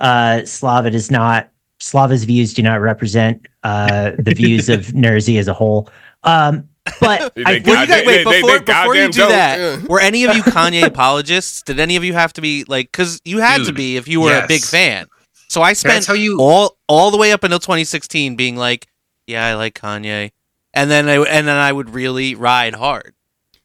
uh, 0.00 0.44
Slava 0.44 0.90
does 0.90 1.10
not, 1.10 1.50
Slava's 1.78 2.24
views 2.24 2.54
do 2.54 2.62
not 2.62 2.80
represent 2.80 3.46
uh 3.62 4.12
the 4.18 4.32
views 4.34 4.68
of 4.68 4.80
Nersey 4.86 5.38
as 5.38 5.46
a 5.48 5.54
whole. 5.54 5.90
Um, 6.24 6.68
but 7.00 7.32
I 7.46 7.58
got- 7.58 7.64
think 7.64 7.66
Well, 7.66 7.80
you 7.82 7.86
guys, 7.86 7.88
they- 7.88 8.06
wait, 8.06 8.24
they- 8.24 8.30
they 8.32 8.40
before, 8.40 8.60
before 8.60 8.94
you 8.96 9.08
do 9.12 9.18
don't, 9.20 9.28
that, 9.28 9.58
yeah. 9.58 9.86
were 9.88 10.00
any 10.00 10.24
of 10.24 10.34
you 10.36 10.42
Kanye 10.42 10.84
apologists? 10.84 11.62
Did 11.62 11.78
any 11.80 11.96
of 11.96 12.04
you 12.04 12.14
have 12.14 12.32
to 12.34 12.40
be 12.40 12.64
like, 12.66 12.90
because 12.90 13.20
you 13.24 13.38
had 13.40 13.64
to 13.66 13.72
be 13.72 13.96
if 13.98 14.08
you 14.08 14.20
were 14.22 14.32
a 14.38 14.46
big 14.46 14.62
fan. 14.62 15.06
So 15.48 15.62
I 15.62 15.72
spent 15.74 16.04
tell 16.04 16.16
you? 16.16 16.38
all 16.40 16.76
all 16.88 17.10
the 17.10 17.16
way 17.16 17.32
up 17.32 17.44
until 17.44 17.58
2016 17.60 18.36
being 18.36 18.56
like, 18.56 18.86
yeah, 19.26 19.46
I 19.46 19.54
like 19.54 19.74
Kanye, 19.74 20.30
and 20.74 20.90
then 20.90 21.08
I 21.08 21.16
and 21.22 21.46
then 21.46 21.56
I 21.56 21.72
would 21.72 21.90
really 21.90 22.34
ride 22.34 22.74
hard. 22.74 23.14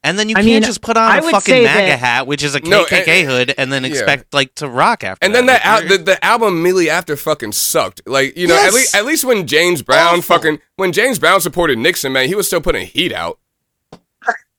And 0.03 0.17
then 0.17 0.29
you 0.29 0.33
I 0.35 0.39
can't 0.41 0.45
mean, 0.47 0.63
just 0.63 0.81
put 0.81 0.97
on 0.97 1.11
I 1.11 1.17
a 1.19 1.21
fucking 1.21 1.63
MAGA 1.63 1.87
that- 1.91 1.99
hat, 1.99 2.25
which 2.27 2.41
is 2.43 2.55
a 2.55 2.59
No, 2.61 2.85
KKK 2.85 3.07
and- 3.21 3.29
hood, 3.29 3.53
and 3.55 3.71
then 3.71 3.83
yeah. 3.83 3.89
expect 3.91 4.33
like 4.33 4.55
to 4.55 4.67
rock 4.67 5.03
after. 5.03 5.23
And 5.23 5.35
then 5.35 5.45
that 5.45 5.61
that 5.63 5.83
al- 5.83 5.87
the, 5.87 5.97
the 6.03 6.25
album 6.25 6.57
immediately 6.57 6.89
after 6.89 7.15
fucking 7.15 7.51
sucked. 7.51 8.01
Like 8.07 8.35
you 8.35 8.47
know, 8.47 8.55
at 8.55 8.73
least 8.73 8.95
at 8.95 9.05
least 9.05 9.25
when 9.25 9.45
James 9.45 9.83
Brown 9.83 10.19
Awful. 10.19 10.21
fucking 10.37 10.59
when 10.77 10.91
James 10.91 11.19
Brown 11.19 11.39
supported 11.41 11.77
Nixon, 11.77 12.11
man, 12.13 12.27
he 12.27 12.33
was 12.35 12.47
still 12.47 12.61
putting 12.61 12.87
heat 12.87 13.13
out. 13.13 13.37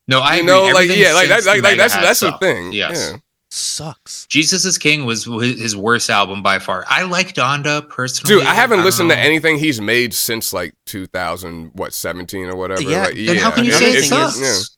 No, 0.09 0.21
I 0.21 0.35
you 0.37 0.41
agree. 0.43 0.47
know, 0.53 0.63
like 0.63 0.75
Everything 0.75 1.01
yeah, 1.01 1.13
like 1.15 1.29
since 1.29 1.45
that's 1.45 1.47
like, 1.47 1.57
the 1.63 1.69
like 1.69 1.77
that's 1.79 1.95
MAGA 1.95 2.07
that's 2.07 2.21
the 2.21 2.29
stuff. 2.29 2.41
thing. 2.41 2.73
Yes. 2.73 3.11
Yeah. 3.13 3.19
Sucks. 3.53 4.27
Jesus 4.27 4.65
is 4.65 4.79
King 4.79 5.05
was 5.05 5.25
his 5.25 5.61
his 5.61 5.77
worst 5.77 6.09
album 6.11 6.43
by 6.43 6.59
far. 6.59 6.85
I 6.89 7.03
like 7.03 7.35
Donda 7.35 7.89
personally. 7.89 8.37
Dude, 8.41 8.47
I 8.47 8.55
haven't 8.55 8.79
don't 8.79 8.85
listened 8.87 9.11
to 9.11 9.19
anything 9.19 9.59
he's 9.59 9.81
made 9.81 10.15
since 10.15 10.53
like 10.53 10.75
2000, 10.87 11.71
what 11.75 11.93
17 11.93 12.47
or 12.47 12.57
whatever. 12.57 12.83
Yeah, 12.83 13.05
like, 13.05 13.15
Then 13.15 13.37
how 13.37 13.51
can 13.51 13.65
you 13.65 13.73
The 13.73 13.77
say 13.79 13.91
it 13.93 14.05
sucks? 14.05 14.37
is- 14.39 14.77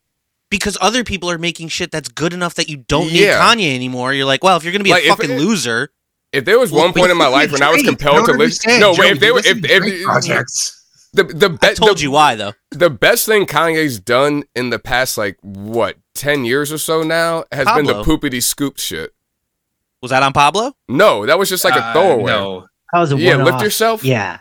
Because 0.51 0.77
other 0.81 1.05
people 1.05 1.31
are 1.31 1.39
making 1.39 1.69
shit 1.69 1.91
that's 1.91 2.09
good 2.09 2.33
enough 2.33 2.55
that 2.55 2.69
you 2.69 2.77
don't 2.79 3.07
need 3.13 3.21
Yeah. 3.23 3.41
Kanye 3.41 3.75
anymore. 3.75 4.13
You're 4.13 4.27
like, 4.27 4.43
well, 4.45 4.57
if 4.57 4.65
you're 4.65 4.73
gonna 4.73 4.85
be 4.85 4.91
Like, 4.91 5.05
a 5.05 5.09
fucking 5.09 5.31
it- 5.31 5.39
loser, 5.41 5.91
If 6.33 6.45
there 6.45 6.59
was 6.59 6.73
Well, 6.73 6.83
one 6.83 6.93
point 6.93 7.13
in 7.13 7.17
my 7.17 7.29
life 7.29 7.53
when 7.53 7.63
I 7.63 7.71
was 7.71 7.83
compelled 7.85 8.27
to 8.27 8.33
listen, 8.33 8.81
no, 8.81 8.93
wait, 8.99 9.13
if 9.13 9.21
they 9.21 9.27
You 9.27 9.35
were, 9.35 9.39
listen 9.41 9.59
if, 9.65 9.81
to 9.83 9.87
if, 10.01 10.03
projects. 10.05 10.74
The 11.15 11.25
the 11.25 11.47
I 11.47 11.57
best 11.57 11.77
told 11.83 11.99
the, 11.99 12.03
you 12.03 12.11
why 12.11 12.35
though. 12.35 12.53
the 12.71 12.91
best 12.91 13.25
thing 13.27 13.47
Kanye's 13.47 13.99
done 14.01 14.45
in 14.55 14.71
the 14.71 14.79
past 14.79 15.17
like 15.17 15.39
what 15.43 15.97
ten 16.15 16.45
years 16.45 16.71
or 16.73 16.79
so 16.79 17.03
now 17.03 17.45
has 17.53 17.67
been 17.75 17.87
the 17.87 17.95
Pablo. 17.95 18.17
poopity 18.19 18.43
scoop 18.43 18.79
shit. 18.79 19.13
Was 20.03 20.11
that 20.11 20.23
on 20.23 20.33
Pablo? 20.33 20.75
No, 20.89 21.25
that 21.25 21.39
was 21.39 21.49
just 21.49 21.65
like 21.65 21.75
a 21.77 21.83
Uh, 21.83 21.93
throwaway. 21.95 22.33
No, 22.33 22.67
that 22.93 22.99
was 23.01 23.13
a 23.13 23.17
Yeah, 23.17 23.37
lift 23.37 23.45
one-off. 23.45 23.63
yourself. 23.63 24.05
Yeah, 24.05 24.41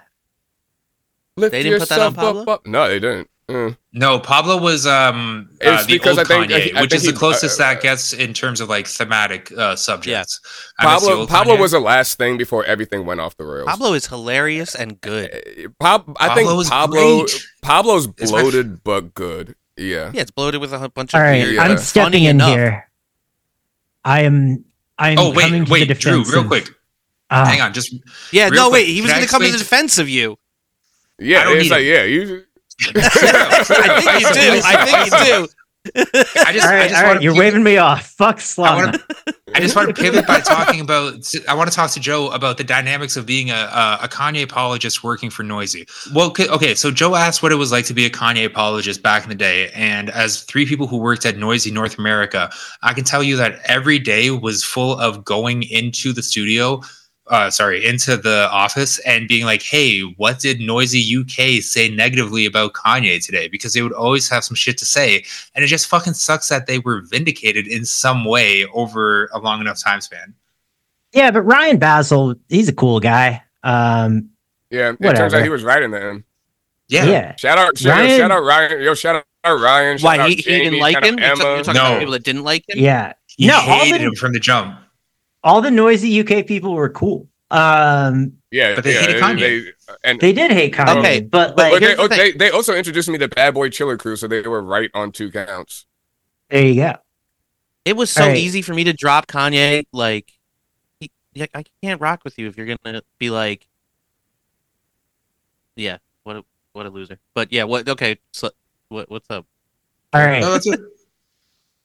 Lift 1.38 1.52
They 1.52 1.64
didn't 1.64 1.80
put 1.80 1.90
that 1.90 2.00
on 2.00 2.12
yourself 2.12 2.18
up, 2.18 2.36
Pablo? 2.36 2.54
up. 2.54 2.66
No, 2.68 2.88
they 2.90 3.00
didn't. 3.00 3.30
Mm. 3.50 3.78
no. 3.92 4.20
Pablo 4.20 4.58
was 4.58 4.88
um 4.88 5.50
uh, 5.62 5.84
the 5.84 5.94
because 5.94 6.18
old 6.18 6.32
I 6.32 6.48
think- 6.48 6.52
Kanye, 6.52 6.76
I 6.78 6.82
which 6.82 6.92
think 6.92 6.94
is 6.94 7.06
the 7.06 7.12
closest 7.14 7.60
uh, 7.60 7.64
that 7.74 7.82
gets 7.82 8.14
in 8.14 8.34
terms 8.34 8.62
of 8.62 8.70
like 8.70 8.88
thematic 8.88 9.52
uh, 9.52 9.76
subjects. 9.76 10.40
I 10.80 10.94
miss 10.94 11.04
the 11.04 11.10
Pablo 11.10 11.28
Pablo 11.28 11.56
Kanye. 11.56 11.60
was 11.60 11.72
the 11.72 11.80
last 11.82 12.18
thing 12.18 12.38
before 12.38 12.64
everything 12.64 13.06
went 13.06 13.20
off 13.20 13.36
the 13.36 13.44
rails. 13.46 13.68
Pablo 13.68 13.94
is 13.94 14.08
hilarious 14.08 14.76
and 14.76 15.00
good. 15.02 15.30
Uh, 15.34 15.68
Pab- 15.82 16.16
I 16.20 16.30
Pablo 16.30 16.58
think 16.58 16.70
Pablo 16.70 17.20
great. 17.26 17.46
Pablo's 17.62 18.08
It's 18.18 18.32
my- 18.32 18.42
bloated 18.42 18.84
but 18.84 19.14
good. 19.14 19.56
Yeah. 19.76 20.12
Yeah, 20.14 20.22
it's 20.22 20.32
bloated 20.32 20.62
with 20.62 20.72
a 20.72 20.88
bunch 20.90 21.14
of 21.14 21.18
all 21.18 21.24
right. 21.26 21.46
Yeah. 21.48 21.62
I'm 21.64 21.72
funny 21.72 21.82
stepping 21.82 22.24
in 22.24 22.30
enough. 22.38 22.50
here. 22.56 22.90
I 24.06 24.22
am. 24.22 24.66
I 24.98 25.10
am 25.12 25.18
Oh 25.20 25.34
coming 25.34 25.62
wait, 25.62 25.66
to 25.66 25.72
wait, 25.72 25.88
the 25.88 25.94
Drew, 25.96 26.20
defense. 26.20 26.34
real 26.34 26.48
quick. 26.48 26.70
Ah, 27.30 27.46
Hang 27.46 27.62
on, 27.62 27.74
just 27.74 27.94
Yeah, 28.32 28.50
no, 28.50 28.70
quick, 28.70 28.74
wait. 28.86 28.88
He 28.88 29.02
was 29.02 29.12
going 29.12 29.24
to 29.24 29.28
come 29.30 29.42
to 29.42 29.52
the 29.52 29.58
defense 29.58 29.98
of 29.98 30.08
you. 30.08 30.38
Yeah, 31.20 31.40
I 31.42 31.44
don't 31.46 31.58
it's 31.58 31.70
like 31.72 31.84
yeah, 31.84 32.04
you 32.04 32.44
I 32.96 34.02
think 34.02 34.22
you 34.22 34.34
do. 34.34 34.62
I 34.64 34.86
think 34.86 35.06
you 35.06 35.26
do. 35.26 35.48
I 35.86 36.54
just, 36.54 36.66
all 36.66 36.74
I 36.74 36.88
just 36.88 36.96
all 36.96 37.14
right. 37.14 37.22
You're 37.22 37.36
waving 37.36 37.64
me 37.64 37.76
off. 37.76 38.08
Fuck 38.08 38.42
I 38.58 38.76
want 38.76 38.96
to. 38.96 39.36
I 39.54 39.60
just 39.60 39.76
want 39.76 39.94
to 39.94 40.02
pivot 40.02 40.26
by 40.26 40.40
talking 40.40 40.80
about. 40.80 41.16
I 41.48 41.54
want 41.54 41.70
to 41.70 41.76
talk 41.76 41.92
to 41.92 42.00
Joe 42.00 42.30
about 42.30 42.58
the 42.58 42.64
dynamics 42.64 43.18
of 43.18 43.26
being 43.26 43.52
a, 43.52 43.54
a, 43.54 44.00
a 44.04 44.08
Kanye 44.08 44.44
apologist 44.44 45.04
working 45.04 45.30
for 45.30 45.44
Noisey. 45.44 45.86
Well, 46.14 46.34
okay, 46.40 46.74
so 46.74 46.90
Joe 46.90 47.16
asked 47.16 47.44
what 47.44 47.52
it 47.52 47.56
was 47.56 47.72
like 47.72 47.86
to 47.86 47.94
be 47.94 48.06
a 48.06 48.10
Kanye 48.10 48.46
apologist 48.46 49.04
back 49.04 49.24
in 49.24 49.30
the 49.30 49.36
day, 49.36 49.72
and 49.76 50.10
as 50.10 50.44
three 50.44 50.66
people 50.66 50.88
who 50.88 50.98
worked 50.98 51.26
at 51.26 51.36
Noisey 51.36 51.72
North 51.72 52.00
America, 52.00 52.50
I 52.82 52.94
can 52.94 53.04
tell 53.04 53.22
you 53.22 53.36
that 53.38 53.60
every 53.66 54.00
day 54.00 54.32
was 54.32 54.64
full 54.64 54.98
of 54.98 55.26
going 55.26 55.64
into 55.64 56.14
the 56.14 56.24
studio. 56.24 56.82
Uh, 57.28 57.50
sorry, 57.50 57.86
into 57.86 58.18
the 58.18 58.50
office 58.52 59.00
and 59.00 59.30
being 59.30 59.46
like, 59.46 59.62
"Hey, 59.64 60.02
what 60.02 60.40
did 60.40 60.60
Noisey 60.60 61.00
UK 61.02 61.64
say 61.64 61.88
negatively 61.88 62.46
about 62.46 62.74
Kanye 62.74 63.24
today?" 63.26 63.48
Because 63.48 63.74
they 63.74 63.82
would 63.82 63.94
always 63.94 64.28
have 64.30 64.44
some 64.44 64.56
shit 64.56 64.78
to 64.80 64.86
say, 64.86 65.24
and 65.56 65.64
it 65.64 65.68
just 65.68 65.88
fucking 65.88 66.16
sucks 66.16 66.50
that 66.50 66.68
they 66.68 66.80
were 66.80 67.00
vindicated 67.02 67.66
in 67.66 67.86
some 67.86 68.26
way 68.26 68.66
over 68.74 69.30
a 69.34 69.40
long 69.40 69.62
enough 69.62 69.82
time 69.82 70.02
span. 70.02 70.34
Yeah, 71.14 71.32
but 71.32 71.44
Ryan 71.44 71.80
Bassil, 71.80 72.38
he's 72.50 72.68
a 72.68 72.74
cool 72.74 73.00
guy. 73.00 73.42
Um, 73.64 74.30
yeah. 74.70 74.92
It 75.00 75.16
turns 75.16 75.34
out 75.34 75.44
he 75.44 75.50
was 75.50 75.64
right 75.64 75.82
in 75.82 75.92
the 75.92 76.04
end. 76.04 76.24
Yeah. 76.90 77.06
yeah. 77.06 77.36
Shout 77.38 77.58
out, 77.58 77.78
shout, 77.78 78.00
Ryan- 78.00 78.20
shout 78.20 78.32
out 78.32 78.44
Ryan. 78.44 78.82
Yo, 78.82 78.94
shout 78.96 79.24
out 79.46 79.60
Ryan. 79.62 79.98
Shout 79.98 80.04
Why 80.06 80.18
out 80.18 80.30
he, 80.30 80.36
he 80.36 80.42
didn't 80.42 80.80
like 80.80 81.02
him? 81.04 81.18
You're, 81.18 81.36
ta- 81.36 81.56
you're 81.56 81.64
talking 81.64 81.74
No. 81.76 81.86
about 81.88 82.00
people 82.00 82.12
that 82.14 82.24
didn't 82.24 82.44
like 82.44 82.68
him. 82.68 82.80
Yeah. 82.80 83.14
He 83.28 83.48
No, 83.48 83.60
hated 83.62 84.02
the- 84.02 84.06
him 84.08 84.16
from 84.16 84.34
the 84.34 84.40
jump. 84.40 84.78
All 85.44 85.62
the 85.62 85.70
Noisey 85.70 86.20
UK 86.24 86.46
people 86.48 86.74
were 86.74 86.90
cool. 86.90 87.28
Um, 87.52 88.38
yeah, 88.52 88.76
But 88.76 88.84
they 88.84 88.94
yeah, 88.96 89.02
hated 89.02 89.22
Kanye. 89.22 89.40
They, 89.40 89.72
and 90.04 90.20
they 90.20 90.34
did 90.34 90.52
hate 90.52 90.74
Kanye, 90.74 90.98
Okay, 91.00 91.22
but 91.22 91.56
but 91.56 91.72
like, 91.72 91.72
but 91.74 91.80
they, 91.82 91.96
the 91.96 92.02
oh, 92.02 92.08
they 92.08 92.32
they 92.32 92.50
also 92.50 92.74
introduced 92.74 93.10
me 93.10 93.18
to 93.20 93.28
Bad 93.28 93.54
Boy 93.54 93.70
Chiller 93.70 93.98
Crew, 93.98 94.16
so 94.16 94.28
they 94.28 94.42
were 94.42 94.62
right 94.64 94.90
on 94.94 95.12
two 95.12 95.32
counts. 95.32 95.86
there 96.50 96.66
you 96.66 96.76
go. 96.76 96.96
It 97.86 97.96
was 97.98 98.10
so 98.10 98.24
All 98.24 98.30
right. 98.30 98.38
easy 98.38 98.62
for 98.62 98.74
me 98.74 98.86
to 98.86 98.94
drop 98.94 99.28
Kanye. 99.28 99.84
Like, 99.92 100.32
he, 101.02 101.12
I 101.54 101.64
can't 101.84 102.00
rock 102.00 102.22
with 102.24 102.40
you 102.40 102.48
if 102.48 102.58
you're 102.58 102.66
gonna 102.84 103.02
be 103.20 103.30
like, 103.30 103.68
yeah, 105.76 105.98
what 106.24 106.38
a 106.38 106.46
what 106.72 106.86
a 106.86 106.90
loser. 106.90 107.20
But 107.34 107.52
yeah, 107.52 107.66
what? 107.66 107.88
Okay, 107.88 108.18
so 108.32 108.50
What, 108.90 109.10
what's 109.12 109.30
up? 109.30 109.46
All 110.14 110.22
right. 110.26 110.42
No, 110.42 110.52
that's 110.54 110.68
it. 110.68 110.80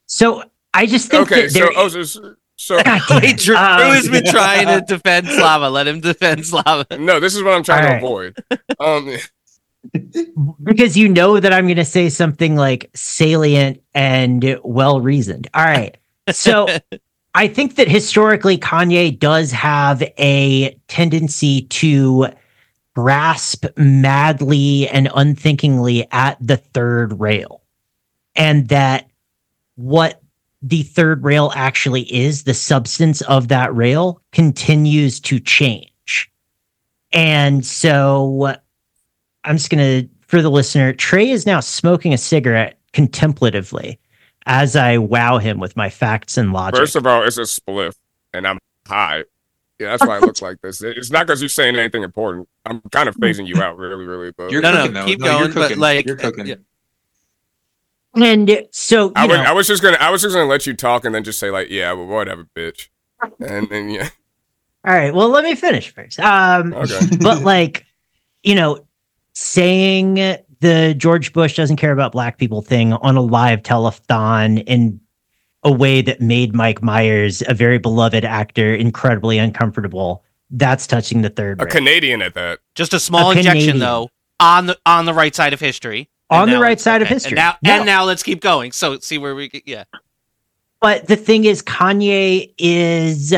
So 0.06 0.44
I 0.72 0.86
just 0.86 1.10
think 1.10 1.30
Okay, 1.30 1.42
that 1.42 1.50
so 1.52 1.58
there- 1.58 1.72
oh, 1.76 1.88
so, 1.88 2.34
so 2.58 2.82
God 2.82 3.00
damn 3.08 3.22
Wait, 3.22 3.30
it. 3.34 3.38
Drew, 3.38 3.56
Um, 3.56 3.78
Drew 3.80 3.90
has 3.92 4.08
been 4.08 4.24
trying 4.26 4.66
to 4.66 4.80
defend 4.86 5.28
Slava. 5.28 5.70
Let 5.70 5.86
him 5.88 6.00
defend 6.00 6.44
Slava. 6.44 6.86
no, 6.98 7.20
this 7.20 7.34
is 7.34 7.42
what 7.42 7.54
I'm 7.54 7.62
trying 7.62 7.84
All 8.02 8.10
right. 8.12 8.34
to 8.36 8.56
avoid. 8.80 9.18
Um, 9.88 10.54
because 10.62 10.96
you 10.96 11.08
know 11.08 11.38
that 11.40 11.52
I'm 11.52 11.66
going 11.66 11.76
to 11.76 11.84
say 11.84 12.08
something 12.08 12.56
like 12.56 12.90
salient 12.94 13.82
and 13.94 14.58
well 14.64 15.00
reasoned. 15.00 15.48
All 15.54 15.64
right. 15.64 15.96
So 16.30 16.66
I 17.34 17.46
think 17.48 17.76
that 17.76 17.88
historically 17.88 18.58
Kanye 18.58 19.16
does 19.18 19.52
have 19.52 20.02
a 20.18 20.76
tendency 20.88 21.62
to 21.62 22.26
grasp 22.94 23.64
madly 23.76 24.88
and 24.88 25.08
unthinkingly 25.14 26.08
at 26.10 26.36
the 26.40 26.56
third 26.56 27.18
rail. 27.20 27.62
And 28.34 28.68
that 28.68 29.08
what 29.76 30.20
the 30.62 30.82
third 30.82 31.24
rail 31.24 31.52
actually 31.54 32.02
is, 32.14 32.44
the 32.44 32.54
substance 32.54 33.20
of 33.22 33.48
that 33.48 33.74
rail 33.74 34.20
continues 34.32 35.20
to 35.20 35.38
change. 35.40 36.30
And 37.12 37.64
so 37.64 38.54
I'm 39.44 39.56
just 39.56 39.70
going 39.70 40.02
to, 40.02 40.08
for 40.26 40.42
the 40.42 40.50
listener, 40.50 40.92
Trey 40.92 41.30
is 41.30 41.46
now 41.46 41.60
smoking 41.60 42.12
a 42.12 42.18
cigarette 42.18 42.78
contemplatively 42.92 43.98
as 44.46 44.76
I 44.76 44.98
wow 44.98 45.38
him 45.38 45.58
with 45.58 45.76
my 45.76 45.90
facts 45.90 46.36
and 46.36 46.52
logic. 46.52 46.78
first 46.80 46.96
of 46.96 47.06
all, 47.06 47.22
it's 47.22 47.38
a 47.38 47.42
spliff, 47.42 47.94
and 48.32 48.46
I'm 48.46 48.58
high. 48.86 49.24
Yeah, 49.78 49.90
that's 49.96 50.06
why 50.06 50.16
I 50.16 50.18
look 50.20 50.40
like 50.42 50.60
this. 50.60 50.82
It's 50.82 51.10
not 51.10 51.26
because 51.26 51.40
you're 51.40 51.48
saying 51.48 51.76
anything 51.76 52.02
important. 52.02 52.48
I'm 52.66 52.80
kind 52.90 53.08
of 53.08 53.14
phasing 53.20 53.46
you 53.46 53.62
out, 53.62 53.78
really, 53.78 54.06
really. 54.06 54.32
But 54.32 54.50
You're 54.50 54.62
No, 54.62 54.72
no, 54.72 54.78
cooking, 54.78 54.94
though. 54.94 55.06
keep 55.06 55.20
No, 55.20 55.38
you're 55.38 55.48
going, 55.48 55.68
but, 55.68 55.78
like, 55.78 56.06
you're 56.06 56.16
cooking. 56.16 56.50
Uh, 56.50 56.56
yeah. 58.14 58.26
and 58.26 58.68
so, 58.72 59.06
you 59.06 59.12
I 59.16 59.26
was, 59.26 59.36
know, 59.36 59.42
I 59.44 59.52
was 59.52 59.66
just 59.66 59.82
gonna, 59.82 59.98
I 60.00 60.10
was 60.10 60.22
just 60.22 60.34
gonna 60.34 60.48
let 60.48 60.66
you 60.66 60.74
talk, 60.74 61.04
and 61.04 61.14
then 61.14 61.24
just 61.24 61.38
say 61.38 61.50
like, 61.50 61.68
yeah, 61.70 61.92
well, 61.92 62.06
whatever, 62.06 62.46
bitch. 62.54 62.88
And 63.40 63.68
then 63.68 63.90
yeah, 63.90 64.10
all 64.84 64.94
right, 64.94 65.14
well, 65.14 65.28
let 65.28 65.44
me 65.44 65.54
finish 65.54 65.92
first. 65.92 66.20
Um, 66.20 66.72
okay. 66.72 67.00
but 67.20 67.42
like, 67.42 67.84
you 68.42 68.54
know, 68.54 68.86
saying 69.34 70.14
the 70.60 70.94
George 70.96 71.32
Bush 71.32 71.56
doesn't 71.56 71.76
care 71.76 71.92
about 71.92 72.12
black 72.12 72.38
people 72.38 72.62
thing 72.62 72.92
on 72.94 73.16
a 73.16 73.20
live 73.20 73.62
telethon 73.62 74.62
in 74.66 75.00
a 75.64 75.72
way 75.72 76.00
that 76.02 76.20
made 76.20 76.54
Mike 76.54 76.82
Myers, 76.82 77.42
a 77.48 77.54
very 77.54 77.78
beloved 77.78 78.24
actor, 78.24 78.74
incredibly 78.74 79.38
uncomfortable. 79.38 80.24
That's 80.50 80.86
touching 80.86 81.22
the 81.22 81.30
third 81.30 81.60
A 81.60 81.64
rail. 81.64 81.72
Canadian 81.72 82.22
at 82.22 82.34
that. 82.34 82.60
Just 82.74 82.94
a 82.94 83.00
small 83.00 83.32
A 83.32 83.36
injection, 83.36 83.52
Canadian. 83.52 83.78
though, 83.80 84.08
on 84.40 84.66
the 84.66 84.78
on 84.86 85.04
the 85.04 85.12
right 85.12 85.34
side 85.34 85.52
of 85.52 85.60
history. 85.60 86.08
On 86.30 86.50
the 86.50 86.58
right 86.58 86.78
side 86.78 87.00
of 87.02 87.08
history. 87.08 87.30
And 87.30 87.36
now, 87.36 87.56
No. 87.62 87.76
and 87.78 87.86
now 87.86 88.04
let's 88.04 88.22
keep 88.22 88.40
going. 88.40 88.72
So 88.72 88.98
see 88.98 89.18
where 89.18 89.34
we 89.34 89.48
get. 89.48 89.62
Yeah. 89.66 89.84
But 90.80 91.08
the 91.08 91.16
thing 91.16 91.44
is, 91.44 91.62
Kanye 91.62 92.52
is, 92.58 93.34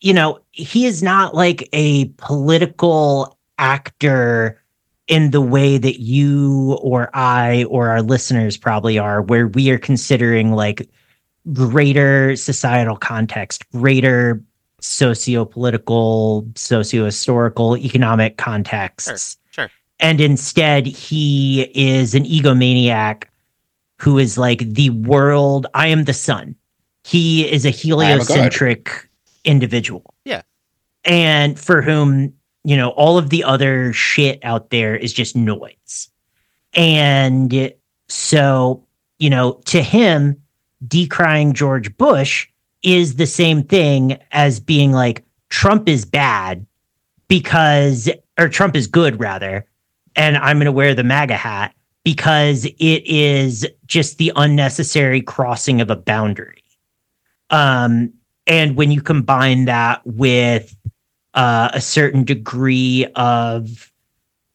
you 0.00 0.14
know, 0.14 0.38
he 0.52 0.86
is 0.86 1.02
not 1.02 1.34
like 1.34 1.68
a 1.72 2.06
political 2.16 3.36
actor 3.58 4.62
in 5.08 5.32
the 5.32 5.40
way 5.40 5.76
that 5.76 6.00
you 6.00 6.78
or 6.80 7.10
I 7.14 7.64
or 7.64 7.88
our 7.88 8.00
listeners 8.00 8.56
probably 8.56 8.98
are, 8.98 9.22
where 9.22 9.48
we 9.48 9.70
are 9.70 9.78
considering 9.78 10.52
like 10.52 10.88
greater 11.52 12.36
societal 12.36 12.96
context, 12.96 13.68
greater 13.72 14.40
socio-political, 14.80 16.46
socio-historical, 16.54 17.76
economic 17.76 18.36
contexts. 18.36 19.32
Sure. 19.32 19.39
And 20.00 20.20
instead, 20.20 20.86
he 20.86 21.70
is 21.74 22.14
an 22.14 22.24
egomaniac 22.24 23.24
who 23.98 24.18
is 24.18 24.38
like 24.38 24.60
the 24.60 24.90
world. 24.90 25.66
I 25.74 25.88
am 25.88 26.04
the 26.04 26.14
sun. 26.14 26.56
He 27.04 27.50
is 27.50 27.64
a 27.64 27.68
am 27.68 27.74
a 27.74 27.76
heliocentric 27.76 29.08
individual. 29.44 30.14
Yeah. 30.24 30.42
And 31.04 31.58
for 31.58 31.82
whom, 31.82 32.32
you 32.64 32.76
know, 32.76 32.90
all 32.90 33.18
of 33.18 33.30
the 33.30 33.44
other 33.44 33.92
shit 33.92 34.38
out 34.42 34.70
there 34.70 34.96
is 34.96 35.12
just 35.12 35.36
noise. 35.36 36.08
And 36.74 37.72
so, 38.08 38.86
you 39.18 39.30
know, 39.30 39.60
to 39.66 39.82
him, 39.82 40.40
decrying 40.86 41.52
George 41.52 41.94
Bush 41.98 42.48
is 42.82 43.16
the 43.16 43.26
same 43.26 43.62
thing 43.62 44.18
as 44.32 44.60
being 44.60 44.92
like 44.92 45.24
Trump 45.50 45.88
is 45.88 46.04
bad 46.06 46.66
because, 47.28 48.08
or 48.38 48.48
Trump 48.48 48.76
is 48.76 48.86
good 48.86 49.20
rather, 49.20 49.66
and 50.16 50.36
I'm 50.36 50.56
going 50.56 50.66
to 50.66 50.72
wear 50.72 50.94
the 50.94 51.04
MAGA 51.04 51.36
hat 51.36 51.74
because 52.04 52.64
it 52.64 53.06
is 53.06 53.66
just 53.86 54.18
the 54.18 54.32
unnecessary 54.36 55.20
crossing 55.20 55.80
of 55.80 55.90
a 55.90 55.96
boundary. 55.96 56.62
Um, 57.50 58.12
and 58.46 58.76
when 58.76 58.90
you 58.90 59.02
combine 59.02 59.66
that 59.66 60.02
with 60.04 60.74
uh, 61.34 61.70
a 61.72 61.80
certain 61.80 62.24
degree 62.24 63.06
of, 63.16 63.92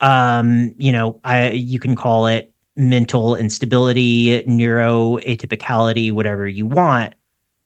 um, 0.01 0.73
you 0.77 0.91
know, 0.91 1.19
I 1.23 1.51
you 1.51 1.79
can 1.79 1.95
call 1.95 2.27
it 2.27 2.51
mental 2.75 3.35
instability, 3.35 4.41
neuroatypicality, 4.43 6.11
whatever 6.11 6.47
you 6.47 6.65
want. 6.65 7.13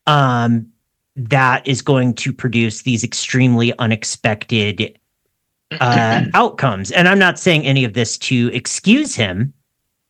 Um, 0.05 0.67
that 1.15 1.67
is 1.67 1.81
going 1.81 2.13
to 2.15 2.31
produce 2.31 2.83
these 2.83 3.03
extremely 3.03 3.77
unexpected 3.79 4.97
uh, 5.79 6.25
outcomes. 6.33 6.91
And 6.91 7.07
I'm 7.07 7.19
not 7.19 7.39
saying 7.39 7.65
any 7.65 7.83
of 7.83 7.93
this 7.93 8.17
to 8.19 8.49
excuse 8.53 9.15
him, 9.15 9.53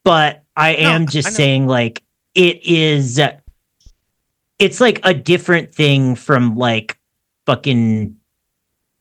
but 0.03 0.43
I 0.55 0.74
No, 0.74 0.80
am 0.80 1.07
just 1.07 1.30
know. 1.30 1.34
saying 1.34 1.68
like 1.68 2.03
it 2.36 2.64
is. 2.64 3.20
It's 4.60 4.82
like 4.82 4.99
a 5.03 5.14
different 5.14 5.74
thing 5.74 6.16
from 6.16 6.55
like 6.57 6.97
fucking, 7.45 8.16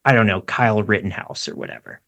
I 0.04 0.12
don't 0.12 0.26
know, 0.26 0.40
Kyle 0.42 0.82
Rittenhouse 0.82 1.48
or 1.48 1.56
whatever. 1.56 2.00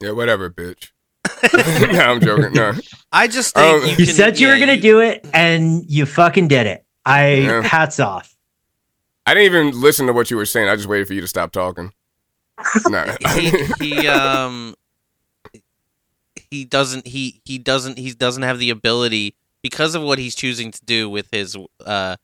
Yeah, 0.00 0.12
whatever, 0.12 0.50
bitch. 0.50 0.90
no, 1.92 1.98
I'm 2.00 2.20
joking. 2.20 2.52
No, 2.52 2.72
I 3.10 3.26
just 3.26 3.54
think 3.54 3.82
Um, 3.82 3.88
you, 3.88 3.96
You 3.96 4.06
can- 4.06 4.14
said 4.14 4.38
you 4.38 4.48
were 4.48 4.58
gonna 4.58 4.76
do 4.80 5.00
it, 5.00 5.26
and 5.34 5.84
you 5.90 6.06
fucking 6.06 6.46
did 6.48 6.66
it. 6.66 6.84
I 7.04 7.34
Yeah. 7.34 7.62
hats 7.62 7.98
off. 7.98 8.36
I 9.26 9.34
didn't 9.34 9.46
even 9.46 9.80
listen 9.80 10.06
to 10.06 10.12
what 10.12 10.30
you 10.30 10.36
were 10.36 10.46
saying. 10.46 10.68
I 10.68 10.76
just 10.76 10.86
waited 10.88 11.08
for 11.08 11.14
you 11.14 11.20
to 11.20 11.26
stop 11.26 11.50
talking. 11.50 11.92
No, 12.88 13.14
he 13.34 13.50
he 13.80 14.08
um 14.08 14.74
he 16.50 16.64
doesn't 16.64 17.06
he 17.06 17.40
he 17.44 17.58
doesn't 17.58 17.98
he 17.98 18.12
doesn't 18.12 18.42
have 18.42 18.58
the 18.58 18.70
ability 18.70 19.34
because 19.62 19.94
of 19.94 20.02
what 20.02 20.18
he's 20.18 20.34
choosing 20.34 20.70
to 20.70 20.84
do 20.84 21.08
with 21.10 21.28
his 21.32 21.56
uh 21.84 22.16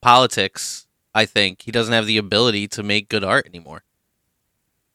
politics 0.00 0.86
i 1.14 1.24
think 1.24 1.62
he 1.62 1.70
doesn't 1.72 1.94
have 1.94 2.06
the 2.06 2.18
ability 2.18 2.68
to 2.68 2.82
make 2.82 3.08
good 3.08 3.24
art 3.24 3.46
anymore 3.46 3.82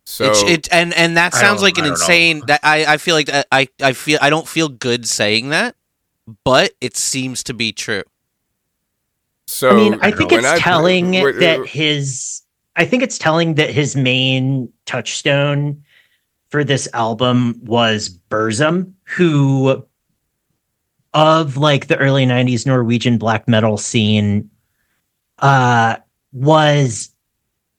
so 0.06 0.26
it's 0.26 0.43
it 0.43 0.68
and 0.72 0.93
and 0.93 1.18
that 1.18 1.34
sounds 1.34 1.62
like 1.62 1.78
an 1.78 1.86
I 1.86 1.88
know. 1.88 1.93
insane 1.93 2.43
that 2.47 2.60
i 2.64 2.86
i 2.93 2.97
feel 2.97 3.16
like 3.16 3.30
i 3.51 3.68
i 3.82 3.93
feel 3.93 4.20
i 4.22 4.30
don't 4.30 4.47
feel 4.47 4.70
good 4.70 5.08
saying 5.08 5.49
that 5.49 5.76
but 6.43 6.72
it 6.80 6.95
seems 6.95 7.43
to 7.45 7.54
be 7.54 7.72
true 7.72 8.04
so 9.47 9.70
I 9.70 9.74
mean, 9.76 9.99
I 10.01 10.12
think 10.12 10.32
when 10.32 10.39
it's 10.39 10.47
I- 10.47 10.60
telling 10.60 11.12
wait, 11.12 11.39
that 11.39 11.66
his. 11.68 12.42
I 12.76 12.86
think 12.86 13.03
it's 13.03 13.17
telling 13.17 13.55
that 13.55 13.69
his 13.69 13.95
main 13.95 14.71
touchstone 14.86 15.84
for 16.49 16.63
this 16.63 16.88
album 16.93 17.59
was 17.63 18.09
Burzum, 18.30 18.93
who 19.03 19.86
of 21.13 21.57
like 21.57 21.88
the 21.88 21.97
early 21.97 22.26
90s 22.26 22.65
Norwegian 22.65 23.17
black 23.17 23.47
metal 23.47 23.78
scene 23.78 24.49
uh 25.39 25.95
was 26.32 27.11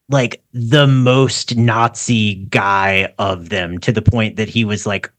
like 0.08 0.42
the 0.52 0.86
most 0.86 1.56
Nazi 1.56 2.34
guy 2.34 3.12
of 3.18 3.48
them 3.48 3.78
to 3.78 3.90
the 3.90 4.02
point 4.02 4.36
that 4.36 4.48
he 4.48 4.64
was 4.64 4.86
like 4.86 5.10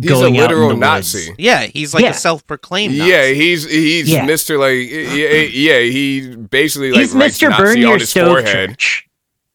He's 0.00 0.10
going 0.10 0.36
a 0.36 0.40
out 0.42 0.50
in 0.52 0.56
literal 0.56 0.68
the 0.70 0.76
Nazi. 0.76 1.28
woods. 1.28 1.38
yeah 1.38 1.62
he's 1.62 1.92
like 1.94 2.02
Yeah. 2.04 2.10
a 2.10 2.14
self-proclaimed 2.14 2.94
Yeah, 2.94 3.26
he's 3.28 3.68
he's 3.68 4.08
Yeah. 4.08 4.26
Mr. 4.26 4.58
Like 4.58 4.88
yeah, 4.90 5.40
yeah, 5.78 5.80
he 5.80 6.36
basically 6.36 6.92
like 6.92 7.00
He's 7.02 7.14
writes 7.14 7.38
Mr. 7.38 7.50
Nazi 7.50 7.62
Burn 7.82 7.84
on 7.92 7.98
his 8.00 8.12
forehead. 8.12 8.70
Church. 8.70 9.06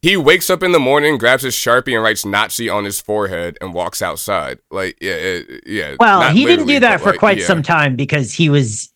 He 0.02 0.18
wakes 0.18 0.52
up 0.52 0.62
in 0.62 0.72
the 0.72 0.80
morning, 0.80 1.18
grabs 1.18 1.42
his 1.42 1.56
sharpie, 1.56 1.96
and 1.96 2.04
writes 2.04 2.26
Nazi 2.26 2.70
on 2.70 2.84
his 2.86 3.02
forehead, 3.02 3.58
and 3.60 3.74
walks 3.74 4.04
outside. 4.04 4.60
Like 4.70 4.98
yeah, 5.02 5.40
yeah. 5.66 5.96
Well, 6.00 6.32
he 6.32 6.46
didn't 6.46 6.68
do 6.68 6.80
that 6.80 7.02
for 7.02 7.10
like, 7.12 7.20
quite 7.20 7.40
yeah. 7.40 7.46
some 7.48 7.64
time 7.64 7.96
because 7.96 8.32
he 8.32 8.50
was 8.50 8.92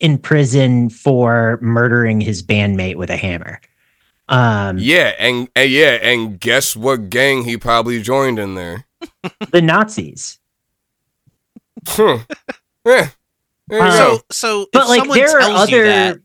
in 0.00 0.18
prison 0.18 0.90
for 0.90 1.58
murdering 1.62 2.20
his 2.20 2.42
bandmate 2.42 2.96
with 2.96 3.08
a 3.10 3.16
hammer. 3.16 3.60
Um, 4.28 4.76
Yeah, 4.78 5.12
and, 5.18 5.48
and 5.56 5.70
yeah, 5.70 5.98
and 6.02 6.38
guess 6.38 6.76
what 6.76 7.08
gang 7.10 7.44
he 7.44 7.56
probably 7.56 8.00
joined 8.02 8.38
in 8.38 8.54
there? 8.54 8.86
the 9.52 9.60
Nazis. 9.62 10.38
Hmm. 11.88 12.16
yeah. 12.84 13.08
There 13.68 13.78
you 13.78 13.84
go. 13.84 13.90
so 13.90 14.20
so 14.30 14.66
But 14.72 14.82
if 14.84 14.88
like 14.88 14.98
someone 15.00 15.18
there 15.18 15.36
are 15.36 15.40
tells 15.40 15.70
you 15.70 15.78
other. 15.78 15.86
that, 15.86 16.18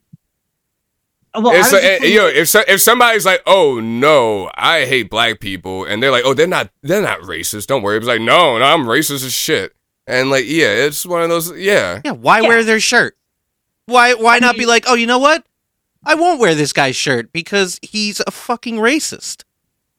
Well, 1.36 1.50
I 1.50 1.56
it's 1.58 1.72
was 1.72 1.74
like, 1.74 1.82
just 1.84 2.04
eh, 2.04 2.08
yo, 2.08 2.26
if 2.28 2.50
so, 2.50 2.64
if 2.68 2.82
somebody's 2.82 3.26
like, 3.26 3.42
"Oh 3.46 3.80
no, 3.80 4.50
I 4.56 4.86
hate 4.86 5.10
black 5.10 5.40
people," 5.40 5.84
and 5.86 6.02
they're 6.02 6.12
like, 6.12 6.24
"Oh, 6.26 6.34
they're 6.34 6.48
not, 6.48 6.70
they're 6.82 7.02
not 7.02 7.20
racist. 7.22 7.68
Don't 7.68 7.84
worry." 7.84 7.98
It's 7.98 8.08
like, 8.08 8.22
"No, 8.22 8.58
no, 8.58 8.66
I'm 8.66 8.86
racist 8.86 9.26
as 9.26 9.34
shit." 9.34 9.74
And 10.08 10.30
like, 10.30 10.46
yeah, 10.48 10.68
it's 10.68 11.06
one 11.06 11.22
of 11.24 11.30
those. 11.30 11.52
Yeah, 11.58 12.02
Yeah, 12.06 12.12
why 12.12 12.40
Yeah. 12.42 12.48
wear 12.48 12.64
their 12.64 12.80
shirt? 12.80 13.18
Why 13.88 14.14
why 14.16 14.40
not 14.40 14.56
be 14.58 14.66
like, 14.66 14.86
oh, 14.88 14.94
you 14.96 15.08
know 15.08 15.20
what? 15.20 15.46
I 16.06 16.16
won't 16.16 16.40
wear 16.40 16.56
this 16.56 16.72
guy's 16.74 16.96
shirt 16.96 17.32
because 17.34 17.80
he's 17.82 18.20
a 18.26 18.32
fucking 18.32 18.78
racist. 18.78 19.44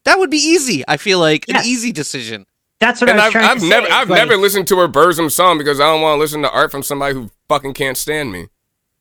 That 0.04 0.18
would 0.18 0.30
be 0.30 0.38
easy. 0.38 0.84
I 0.88 0.96
feel 0.96 1.18
like 1.18 1.44
Yeah. 1.48 1.59
an 1.61 1.64
easy 1.66 1.92
decision. 1.92 2.46
That's 2.81 3.01
what 3.01 3.09
and 3.11 3.20
I 3.20 3.27
was 3.27 3.27
I've, 3.27 3.33
trying 3.33 3.51
I've 3.51 3.59
to 3.61 3.68
never, 3.68 3.87
say. 3.87 3.93
I've 3.93 4.11
like- 4.11 4.18
never 4.18 4.37
listened 4.37 4.68
to 4.68 4.81
a 4.83 4.89
Burzum 4.89 5.31
song 5.31 5.59
because 5.59 5.81
I 5.81 5.85
don't 5.85 6.03
want 6.03 6.16
to 6.16 6.20
listen 6.20 6.43
to 6.43 6.51
art 6.51 6.70
from 6.70 6.83
somebody 6.83 7.14
who 7.14 7.31
fucking 7.49 7.74
can't 7.74 7.97
stand 7.97 8.33
me. 8.33 8.49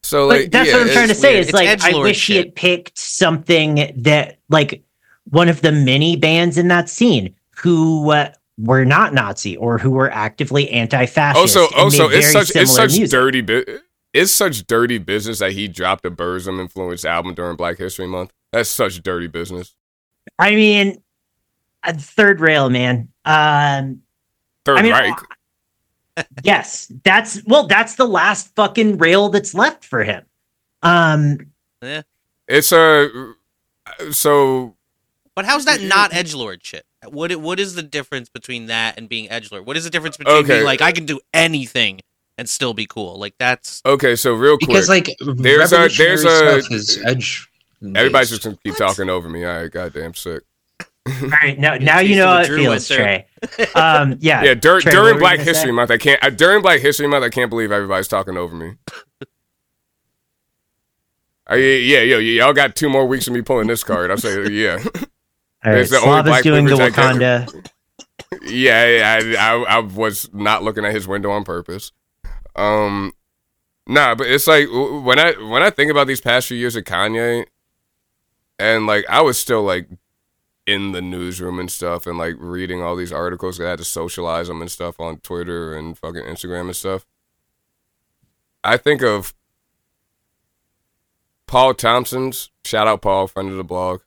So 0.04 0.30
But 0.30 0.40
like, 0.42 0.52
that's 0.52 0.70
yeah, 0.70 0.76
what 0.78 0.88
I'm 0.88 0.94
trying 0.94 1.08
to 1.10 1.16
say. 1.16 1.38
Is 1.40 1.48
It's 1.48 1.54
like 1.54 1.68
I 1.68 1.76
edgelord 1.92 2.04
wish 2.04 2.28
he 2.28 2.38
had 2.38 2.56
picked 2.56 2.98
something 2.98 3.92
that 3.98 4.38
like 4.50 4.84
one 5.32 5.50
of 5.50 5.62
the 5.62 5.72
many 5.72 6.16
bands 6.16 6.58
in 6.58 6.68
that 6.68 6.90
scene 6.90 7.34
who 7.58 8.12
uh, 8.12 8.32
were 8.60 8.86
not 8.86 9.14
Nazi 9.14 9.58
or 9.58 9.78
who 9.80 9.90
were 9.92 10.12
actively 10.12 10.70
anti-fascist. 10.70 11.40
also 11.58 11.66
and 11.74 11.82
also 11.84 12.08
made 12.08 12.18
it's 12.18 12.32
very 12.32 12.46
such 12.46 12.56
it's 12.56 12.76
such 12.76 12.92
music. 12.92 13.10
dirty 13.10 13.42
bu- 13.42 13.80
it's 14.14 14.32
such 14.32 14.66
dirty 14.68 15.00
business 15.00 15.40
that 15.40 15.52
he 15.54 15.68
dropped 15.68 16.06
a 16.06 16.12
Burzum 16.12 16.62
influenced 16.62 17.04
album 17.06 17.34
during 17.34 17.58
Black 17.58 17.78
History 17.80 18.08
Month. 18.08 18.32
That's 18.54 18.70
such 18.70 19.02
dirty 19.04 19.28
business. 19.28 19.76
I 20.40 20.56
mean, 20.56 21.02
uh, 21.84 21.94
third 21.98 22.40
rail, 22.40 22.70
man. 22.70 23.10
Um, 23.26 24.02
Third 24.64 24.78
I 24.80 24.82
mean, 24.82 24.92
Reich. 24.94 25.16
yes, 26.44 26.92
that's 27.04 27.44
well, 27.46 27.68
that's 27.68 27.96
the 27.96 28.06
last 28.06 28.54
fucking 28.56 28.98
rail 28.98 29.30
that's 29.30 29.54
left 29.54 29.84
for 29.84 30.04
him. 30.04 30.24
Um, 30.82 31.38
It's 32.48 32.72
a 32.72 33.34
so 34.12 34.76
But 35.36 35.46
how's 35.46 35.66
that 35.66 35.82
not 35.82 36.14
edge 36.14 36.34
lord 36.34 36.64
shit? 36.64 36.86
What 37.08 37.36
what 37.38 37.60
is 37.60 37.76
the 37.76 37.84
difference 37.84 38.30
between 38.30 38.68
that 38.68 38.98
and 38.98 39.10
being 39.10 39.30
edge 39.30 39.52
lord? 39.52 39.66
What 39.66 39.78
is 39.78 39.84
the 39.84 39.90
difference 39.90 40.18
between 40.18 40.38
Okay. 40.38 40.48
being 40.56 40.64
like 40.66 40.82
I 40.82 40.92
can 40.92 41.06
do 41.06 41.20
anything 41.34 42.02
and 42.38 42.48
still 42.50 42.74
be 42.74 42.86
cool? 42.86 43.18
Like 43.20 43.36
that's 43.38 43.82
okay. 43.86 44.16
So 44.16 44.34
real 44.34 44.58
quick, 44.58 44.70
because 44.70 44.90
like 44.90 45.10
There's 45.20 45.74
a- 45.74 45.88
there's 45.90 46.24
a- 46.26 46.62
edge. 47.06 47.50
everybody's 47.84 48.30
just 48.30 48.44
gonna 48.44 48.58
keep 48.64 48.76
talking 48.78 49.10
over 49.10 49.28
me. 49.30 49.44
All 49.44 49.62
right, 49.62 49.72
goddamn 49.72 50.14
sick. 50.14 50.44
All 51.08 51.30
right, 51.42 51.58
now 51.60 51.76
now 51.80 52.00
you 52.00 52.16
know 52.16 52.26
of 52.40 52.48
how 52.48 52.48
the 52.48 52.54
it 52.54 52.58
feels, 52.58 52.90
went 52.90 53.02
Trey. 53.02 53.28
Um, 53.76 54.18
yeah, 54.22 54.44
Yeah, 54.44 54.54
dur- 54.56 54.82
Trey, 54.82 54.92
during 54.92 55.20
Black 55.20 55.40
History 55.40 55.70
say? 55.70 55.72
Month, 55.72 55.92
I 55.92 55.98
can't. 55.98 56.24
Uh, 56.24 56.30
during 56.30 56.62
Black 56.62 56.82
History 56.82 57.08
Month, 57.08 57.24
I 57.24 57.30
can't 57.30 57.50
believe 57.50 57.72
everybody's 57.72 58.08
talking 58.08 58.38
over 58.38 58.56
me. 58.56 58.74
Uh, 61.48 61.54
yeah, 61.56 62.00
yeah, 62.00 62.16
yeah, 62.18 62.44
y'all 62.44 62.54
got 62.54 62.76
two 62.76 62.90
more 62.90 63.06
weeks 63.06 63.28
of 63.28 63.34
me 63.34 63.40
pulling 63.44 63.68
this 63.68 63.84
card. 63.84 64.10
I'll 64.10 64.18
say, 64.18 64.50
yeah, 64.50 64.80
All 64.84 65.72
right, 65.72 65.78
It's 65.78 65.92
the 65.92 65.98
only 65.98 66.24
Slava's 66.24 66.42
doing 66.42 66.66
the 66.66 66.76
privilege 66.76 66.96
Wakanda. 66.96 67.70
yeah. 68.42 69.20
I, 69.22 69.36
I, 69.54 69.64
I 69.76 69.80
was 69.80 70.28
not 70.34 70.64
looking 70.64 70.86
at 70.86 70.92
his 70.92 71.08
window 71.08 71.30
on 71.30 71.44
purpose. 71.44 71.92
Um, 72.56 73.14
nah, 73.86 74.16
but 74.16 74.26
it's 74.26 74.48
like 74.48 74.68
when 74.72 75.20
I 75.20 75.34
when 75.34 75.62
I 75.62 75.70
think 75.70 75.92
about 75.92 76.08
these 76.08 76.20
past 76.20 76.48
few 76.48 76.58
years 76.58 76.76
of 76.76 76.84
Kanye, 76.86 77.46
and 78.58 78.88
like 78.88 79.06
I 79.08 79.22
was 79.22 79.38
still 79.38 79.62
like 79.62 79.88
in 80.66 80.92
the 80.92 81.02
newsroom 81.02 81.60
and 81.60 81.70
stuff, 81.72 82.08
and 82.08 82.18
like 82.18 82.36
reading 82.40 82.82
all 82.82 82.96
these 82.96 83.12
articles. 83.14 83.60
I 83.60 83.70
had 83.70 83.78
to 83.80 83.86
socialize 83.86 84.48
them 84.48 84.62
and 84.62 84.72
stuff 84.72 85.00
on 85.00 85.18
Twitter 85.18 85.76
and 85.76 85.98
fucking 85.98 86.24
Instagram 86.24 86.62
and 86.62 86.76
stuff. 86.76 87.06
I 88.64 88.78
think 88.78 89.04
of 89.04 89.34
Paul 91.48 91.74
Thompson's 91.74 92.50
shout 92.64 92.88
out 92.88 93.02
Paul, 93.02 93.28
friend 93.28 93.50
of 93.50 93.58
the 93.58 93.64
blog, 93.64 94.02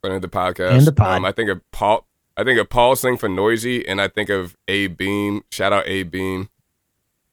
friend 0.00 0.16
of 0.16 0.22
the 0.22 0.28
podcast, 0.28 0.72
And 0.72 0.86
the 0.86 0.92
pod. 0.92 1.18
Um, 1.18 1.24
I 1.24 1.32
think 1.32 1.48
of 1.50 1.60
Paul. 1.70 2.06
I 2.36 2.42
think 2.42 2.58
of 2.58 2.68
Paul's 2.68 3.00
thing 3.00 3.16
for 3.16 3.28
Noisey, 3.28 3.84
and 3.86 4.00
I 4.00 4.08
think 4.08 4.28
of 4.28 4.56
Abe 4.66 4.98
Beame. 4.98 5.42
Shout 5.50 5.72
out 5.72 5.86
Abe 5.86 6.12
Beame. 6.12 6.48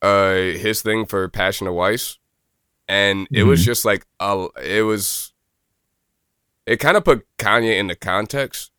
Uh, 0.01 0.57
his 0.57 0.81
thing 0.81 1.05
for 1.05 1.27
Passion 1.27 1.65
of 1.65 1.73
Weiss, 1.73 2.19
and 2.87 3.27
it 3.31 3.43
was 3.43 3.65
just 3.65 3.85
like 3.85 4.05
a. 4.19 4.47
It 4.63 4.83
was. 4.83 5.30
It 6.65 6.77
kind 6.77 6.97
of 6.97 7.03
put 7.03 7.25
Kanye 7.37 7.77
into 7.77 7.95
context. 7.95 8.71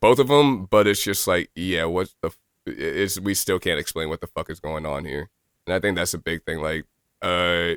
Both 0.00 0.18
of 0.18 0.28
them, 0.28 0.66
but 0.66 0.86
it's 0.86 1.02
just 1.02 1.26
like, 1.26 1.50
yeah, 1.54 1.84
what's 1.84 2.14
the? 2.20 2.28
f- 2.28 2.38
It's 2.66 3.18
we 3.18 3.34
still 3.34 3.58
can't 3.58 3.80
explain 3.80 4.08
what 4.08 4.20
the 4.20 4.26
fuck 4.26 4.50
is 4.50 4.60
going 4.60 4.84
on 4.84 5.04
here, 5.04 5.30
and 5.66 5.74
I 5.74 5.80
think 5.80 5.96
that's 5.96 6.14
a 6.14 6.18
big 6.18 6.44
thing. 6.44 6.60
Like, 6.60 6.84
uh, 7.22 7.74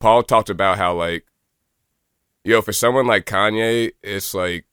Paul 0.00 0.22
talked 0.24 0.50
about 0.50 0.78
how 0.78 0.94
like, 0.94 1.26
yo, 2.44 2.62
for 2.62 2.72
someone 2.72 3.06
like 3.06 3.26
Kanye, 3.26 3.92
it's 4.02 4.34
like 4.34 4.64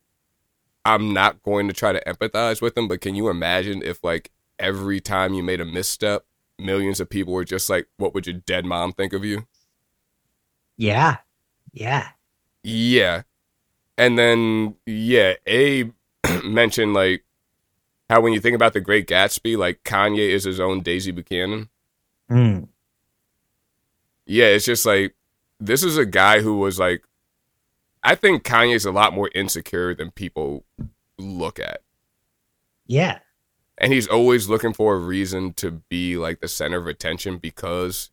I'm 0.86 1.14
not 1.14 1.44
going 1.44 1.68
to 1.68 1.74
try 1.74 1.92
to 1.94 2.04
empathize 2.06 2.62
with 2.62 2.76
him, 2.78 2.88
but 2.88 3.02
can 3.02 3.16
you 3.16 3.30
imagine 3.30 3.84
if 3.84 4.04
like 4.04 4.32
every 4.58 5.00
time 5.00 5.34
you 5.34 5.44
made 5.44 5.62
a 5.62 5.66
misstep, 5.66 6.26
millions 6.58 7.00
of 7.00 7.10
people 7.10 7.34
were 7.34 7.46
just 7.46 7.70
like, 7.70 7.88
"What 7.98 8.14
would 8.16 8.26
your 8.26 8.38
dead 8.38 8.66
mom 8.66 8.94
think 8.94 9.14
of 9.14 9.24
you?" 9.24 9.46
Yeah, 10.78 11.18
yeah, 11.74 12.10
Yeah, 12.64 13.24
and 14.00 14.18
then 14.18 14.76
yeah, 14.88 15.34
Abe 15.46 15.92
mentioned 16.44 16.96
like 16.96 17.24
how 18.10 18.22
when 18.22 18.34
you 18.34 18.40
think 18.40 18.56
about 18.56 18.74
the 18.74 18.82
Great 18.82 19.06
Gatsby, 19.08 19.56
like 19.58 19.84
Kanye 19.84 20.30
is 20.30 20.46
his 20.46 20.60
own 20.60 20.80
Daisy 20.82 21.12
Buchanan. 21.12 21.70
Mm. 22.32 22.68
Yeah, 24.26 24.46
it's 24.46 24.66
just 24.66 24.86
like 24.86 25.16
this 25.60 25.84
is 25.84 25.98
a 25.98 26.06
guy 26.06 26.40
who 26.42 26.58
was 26.58 26.80
like, 26.80 27.04
I 28.02 28.16
think 28.16 28.44
Kanye's 28.44 28.86
a 28.86 28.92
lot 28.92 29.14
more 29.14 29.30
insecure 29.36 29.94
than 29.94 30.12
people 30.12 30.64
look 31.18 31.60
at. 31.60 31.82
yeah. 32.88 33.20
and 33.78 33.92
he's 33.94 34.08
always 34.08 34.48
looking 34.50 34.74
for 34.74 34.96
a 34.96 35.00
reason 35.00 35.54
to 35.54 35.72
be 35.90 36.16
like 36.18 36.40
the 36.40 36.48
center 36.48 36.78
of 36.78 36.88
attention 36.88 37.38
because 37.38 38.10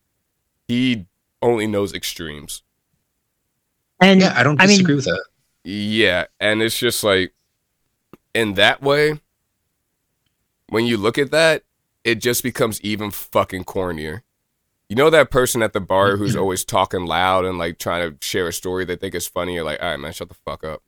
he 0.68 1.06
only 1.42 1.66
knows 1.68 1.94
extremes. 1.94 2.62
And 4.00 4.20
Yeah, 4.20 4.34
I 4.36 4.42
don't 4.42 4.60
I 4.60 4.66
mean, 4.66 4.78
disagree 4.78 4.96
with 4.96 5.04
that. 5.04 5.24
Yeah, 5.68 6.26
and 6.38 6.62
it's 6.62 6.78
just 6.78 7.02
like 7.02 7.34
in 8.34 8.54
that 8.54 8.82
way 8.82 9.20
when 10.68 10.84
you 10.86 10.96
look 10.96 11.18
at 11.18 11.32
that, 11.32 11.64
it 12.04 12.16
just 12.20 12.44
becomes 12.44 12.80
even 12.82 13.10
fucking 13.10 13.64
cornier. 13.64 14.20
You 14.88 14.94
know 14.94 15.10
that 15.10 15.32
person 15.32 15.62
at 15.62 15.72
the 15.72 15.80
bar 15.80 16.18
who's 16.18 16.36
always 16.42 16.64
talking 16.64 17.04
loud 17.04 17.44
and 17.44 17.58
like 17.58 17.80
trying 17.80 18.12
to 18.16 18.24
share 18.24 18.46
a 18.46 18.52
story 18.52 18.84
they 18.84 18.94
think 18.94 19.16
is 19.16 19.26
funny. 19.26 19.54
You're 19.54 19.64
like, 19.64 19.82
all 19.82 19.90
right, 19.90 19.98
man, 19.98 20.12
shut 20.12 20.28
the 20.28 20.34
fuck 20.34 20.62
up. 20.62 20.84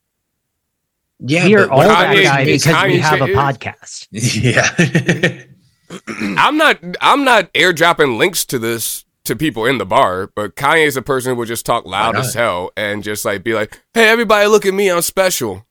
Yeah, 1.19 1.47
we 1.47 1.57
are 1.57 1.67
but 1.67 1.71
all 1.73 1.79
what 1.79 1.89
that 1.89 2.15
Kanye- 2.15 2.23
guy 2.23 2.41
it's 2.43 2.65
because 2.65 2.85
we 2.85 2.99
Kanye 2.99 3.01
have 3.01 3.21
a 3.21 3.27
shit 3.27 3.31
is- 3.31 3.37
podcast. 3.37 4.07
yeah. 5.91 6.35
I'm 6.39 6.57
not 6.57 6.79
I'm 7.01 7.25
not 7.25 7.53
airdropping 7.53 8.17
links 8.17 8.45
to 8.45 8.61
this 8.61 9.05
to 9.29 9.37
people 9.37 9.65
in 9.65 9.79
the 9.79 9.87
bar, 9.87 10.31
but 10.35 10.57
Kanye's 10.57 10.97
a 10.97 11.03
person 11.03 11.31
who 11.33 11.37
will 11.37 11.47
just 11.47 11.65
talk 11.65 11.87
loud 11.87 12.17
as 12.17 12.35
hell 12.35 12.71
and 12.77 13.03
just 13.03 13.25
like 13.25 13.43
be 13.43 13.55
like, 13.55 13.81
"Hey, 13.95 14.09
everybody, 14.09 14.47
look 14.49 14.67
at 14.67 14.75
me, 14.75 14.91
I'm 14.91 15.01
special." 15.03 15.67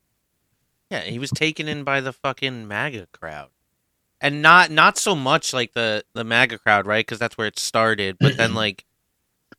Yeah, 0.89 1.01
he 1.01 1.19
was 1.19 1.31
taken 1.31 1.67
in 1.67 1.83
by 1.83 1.99
the 2.01 2.13
fucking 2.13 2.67
MAGA 2.67 3.07
crowd, 3.11 3.49
and 4.21 4.41
not 4.41 4.71
not 4.71 4.97
so 4.97 5.15
much 5.15 5.53
like 5.53 5.73
the 5.73 6.03
the 6.13 6.23
MAGA 6.23 6.59
crowd, 6.59 6.87
right? 6.87 7.05
Because 7.05 7.19
that's 7.19 7.37
where 7.37 7.47
it 7.47 7.59
started. 7.59 8.17
But 8.19 8.37
then 8.37 8.53
like 8.53 8.85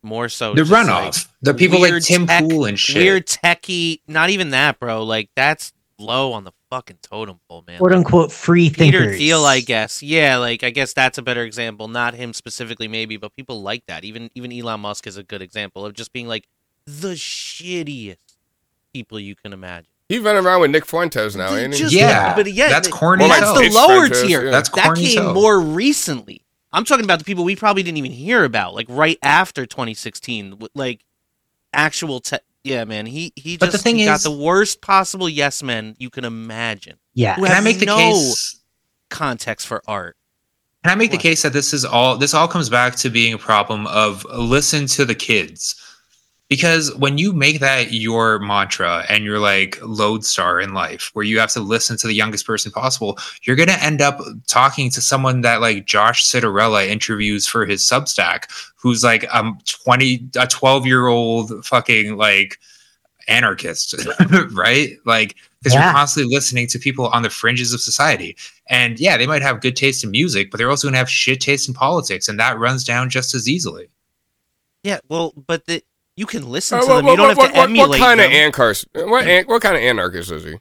more 0.02 0.28
so 0.28 0.54
the 0.54 0.62
just, 0.62 0.70
like, 0.72 0.86
runoff. 0.86 1.28
the 1.42 1.54
people 1.54 1.80
like 1.80 2.02
Tim 2.02 2.26
tech- 2.26 2.48
Pool 2.48 2.64
and 2.64 2.78
shit. 2.78 2.96
weird 2.96 3.26
techie. 3.26 4.00
Not 4.06 4.30
even 4.30 4.50
that, 4.50 4.78
bro. 4.78 5.04
Like 5.04 5.30
that's 5.36 5.72
low 5.98 6.32
on 6.32 6.44
the 6.44 6.52
fucking 6.70 6.98
totem 7.02 7.40
pole, 7.48 7.64
man. 7.66 7.78
quote 7.78 7.92
unquote 7.92 8.32
free 8.32 8.70
Peter 8.70 8.98
thinkers. 9.00 9.18
Thiel, 9.18 9.44
I 9.44 9.60
guess. 9.60 10.02
Yeah, 10.02 10.36
like 10.38 10.62
I 10.64 10.70
guess 10.70 10.92
that's 10.92 11.18
a 11.18 11.22
better 11.22 11.42
example. 11.42 11.88
Not 11.88 12.14
him 12.14 12.32
specifically, 12.32 12.88
maybe, 12.88 13.16
but 13.16 13.34
people 13.36 13.62
like 13.62 13.84
that. 13.86 14.04
Even 14.04 14.30
even 14.34 14.52
Elon 14.52 14.80
Musk 14.80 15.06
is 15.06 15.16
a 15.16 15.22
good 15.22 15.42
example 15.42 15.84
of 15.86 15.94
just 15.94 16.12
being 16.12 16.26
like 16.28 16.46
the 16.86 17.14
shittiest 17.14 18.16
people 18.92 19.18
you 19.20 19.34
can 19.34 19.52
imagine. 19.52 19.90
He's 20.08 20.20
running 20.20 20.44
around 20.44 20.62
with 20.62 20.70
Nick 20.70 20.86
Fuentes 20.86 21.36
now, 21.36 21.54
ain't 21.54 21.74
he? 21.74 21.80
Just- 21.80 21.94
yeah, 21.94 22.34
but 22.34 22.50
yeah, 22.52 22.68
that's 22.68 22.88
corny. 22.88 23.24
More 23.26 23.34
as 23.34 23.40
like 23.42 23.44
hell. 23.44 23.54
That's 23.62 23.74
the 23.74 23.78
lower 23.80 23.98
Fuentes, 24.06 24.22
tier. 24.22 24.44
yeah. 24.46 24.50
That's 24.50 24.68
that 24.70 24.84
corny 24.86 25.04
as 25.06 25.14
came 25.14 25.22
hell. 25.22 25.34
more 25.34 25.60
recently. 25.60 26.42
I'm 26.72 26.84
talking 26.84 27.04
about 27.04 27.18
the 27.18 27.24
people 27.26 27.44
we 27.44 27.56
probably 27.56 27.82
didn't 27.82 27.98
even 27.98 28.12
hear 28.12 28.44
about, 28.44 28.74
like 28.74 28.86
right 28.88 29.18
after 29.22 29.66
2016, 29.66 30.50
w- 30.50 30.68
like 30.74 31.04
actual. 31.72 32.20
Te- 32.20 32.38
yeah, 32.64 32.84
man, 32.84 33.06
he 33.06 33.32
he 33.36 33.56
But 33.56 33.66
just 33.66 33.78
the 33.78 33.82
thing 33.82 33.96
he 33.96 34.04
got 34.04 34.20
the 34.20 34.30
worst 34.30 34.80
possible 34.80 35.28
yes 35.28 35.62
men 35.62 35.94
you 35.98 36.10
can 36.10 36.24
imagine. 36.24 36.98
Yeah. 37.14 37.34
Who 37.36 37.46
Can 37.46 37.54
I 37.54 37.60
make 37.60 37.78
the 37.78 37.86
no 37.86 37.96
case? 37.96 38.60
context 39.10 39.66
for 39.66 39.82
art. 39.86 40.16
Can 40.84 40.92
I 40.92 40.94
make 40.94 41.10
the 41.10 41.18
case 41.18 41.42
that 41.42 41.52
this 41.52 41.74
is 41.74 41.84
all 41.84 42.16
this 42.16 42.34
all 42.34 42.48
comes 42.48 42.68
back 42.70 42.94
to 42.96 43.10
being 43.10 43.34
a 43.34 43.38
problem 43.38 43.86
of 43.88 44.24
listen 44.32 44.86
to 44.88 45.04
the 45.04 45.14
kids? 45.14 45.74
Because 46.48 46.94
when 46.96 47.18
you 47.18 47.34
make 47.34 47.60
that 47.60 47.92
your 47.92 48.38
mantra 48.38 49.04
and 49.10 49.22
you're 49.22 49.38
like 49.38 49.78
lodestar 49.82 50.58
in 50.60 50.72
life, 50.72 51.10
where 51.12 51.24
you 51.24 51.38
have 51.38 51.50
to 51.52 51.60
listen 51.60 51.98
to 51.98 52.06
the 52.06 52.14
youngest 52.14 52.46
person 52.46 52.72
possible, 52.72 53.18
you're 53.42 53.54
gonna 53.56 53.76
end 53.82 54.00
up 54.00 54.18
talking 54.46 54.88
to 54.92 55.02
someone 55.02 55.42
that 55.42 55.60
like 55.60 55.84
Josh 55.84 56.24
Citarella 56.24 56.86
interviews 56.88 57.46
for 57.46 57.66
his 57.66 57.82
Substack, 57.82 58.44
who's 58.76 59.04
like 59.04 59.26
um 59.34 59.58
twenty 59.66 60.26
a 60.38 60.46
twelve 60.46 60.86
year 60.86 61.06
old 61.08 61.66
fucking 61.66 62.16
like 62.16 62.58
anarchist, 63.28 63.94
right? 64.52 64.96
Like 65.04 65.36
because 65.60 65.74
Yeah. 65.74 65.84
you're 65.84 65.92
constantly 65.92 66.34
listening 66.34 66.66
to 66.68 66.78
people 66.78 67.08
on 67.08 67.22
the 67.22 67.30
fringes 67.30 67.74
of 67.74 67.80
society. 67.82 68.36
And 68.68 68.98
yeah, 68.98 69.16
they 69.18 69.26
might 69.26 69.42
have 69.42 69.60
good 69.60 69.76
taste 69.76 70.02
in 70.04 70.10
music, 70.10 70.50
but 70.50 70.56
they're 70.58 70.70
also 70.70 70.86
going 70.86 70.92
to 70.94 70.98
have 70.98 71.10
shit 71.10 71.40
taste 71.40 71.68
in 71.68 71.74
politics, 71.74 72.28
and 72.28 72.38
that 72.38 72.58
runs 72.58 72.84
down 72.84 73.10
just 73.10 73.34
as 73.34 73.48
easily. 73.48 73.88
Yeah, 74.84 75.00
well, 75.08 75.32
but 75.46 75.66
the, 75.66 75.82
you 76.18 76.26
can 76.26 76.48
listen 76.50 76.78
Uh, 76.78 76.80
to 76.82 76.86
what, 76.88 76.96
them. 76.96 77.04
what, 77.06 77.10
You 77.12 77.16
don't 77.16 77.28
have 77.28 77.36
what, 77.38 77.46
to 77.52 77.58
what, 77.58 77.68
emulate 77.70 77.88
what 77.90 77.98
kind 78.00 78.20
of 78.20 78.24
them. 78.30 78.32
anarchist? 78.34 78.86
What 78.92 79.26
an, 79.26 79.44
what 79.46 79.62
kind 79.62 79.76
of 79.76 79.82
anarchist 79.82 80.32
is 80.32 80.42
he? 80.44 80.56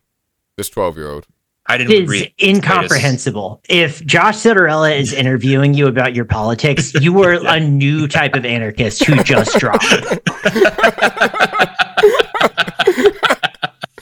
This 0.56 0.70
twelve 0.70 0.96
year 0.98 1.10
old. 1.10 1.26
I 1.70 1.78
didn't 1.78 1.92
It 1.94 2.04
is 2.04 2.10
read 2.10 2.34
incomprehensible. 2.42 3.62
If 3.68 4.06
Josh 4.06 4.38
Citarella 4.38 4.98
is 4.98 5.12
interviewing 5.12 5.74
you 5.74 5.88
about 5.88 6.16
your 6.16 6.24
politics, 6.26 6.94
you 6.94 7.22
are 7.24 7.34
a 7.46 7.60
new 7.60 8.08
type 8.08 8.36
of 8.36 8.46
anarchist 8.46 9.04
who 9.04 9.22
just 9.24 9.58
dropped. 9.60 9.84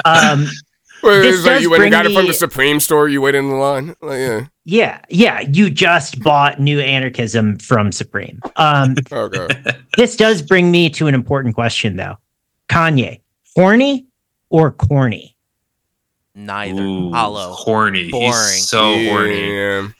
Um, 0.03 0.41
Wait, 0.43 0.49
This 1.05 1.35
it's 1.37 1.45
like 1.45 1.53
does 1.55 1.61
you 1.63 1.69
went 1.69 1.83
and 1.83 1.91
bring 1.91 1.91
got 1.91 2.05
it 2.05 2.13
from 2.13 2.23
me- 2.23 2.27
the 2.29 2.33
Supreme 2.33 2.79
store. 2.79 3.07
You 3.07 3.21
waited 3.21 3.39
in 3.39 3.49
the 3.49 3.55
line. 3.55 3.95
Like, 4.01 4.17
yeah. 4.19 4.45
yeah, 4.63 5.01
yeah, 5.09 5.39
you 5.41 5.69
just 5.69 6.19
bought 6.21 6.59
new 6.59 6.79
anarchism 6.79 7.57
from 7.59 7.91
Supreme. 7.91 8.41
Um, 8.55 8.95
Okay. 9.11 9.47
this 9.97 10.15
does 10.15 10.41
bring 10.41 10.71
me 10.71 10.89
to 10.91 11.07
an 11.07 11.13
important 11.13 11.55
question, 11.55 11.95
though. 11.95 12.15
Kanye, 12.69 13.21
horny 13.55 14.07
or 14.49 14.71
corny? 14.71 15.35
Neither. 16.33 16.81
Ooh, 16.81 17.11
Hollow. 17.13 17.51
horny. 17.53 18.11
Boring. 18.11 18.31
He's 18.31 18.67
so 18.67 18.93
horny. 19.05 19.93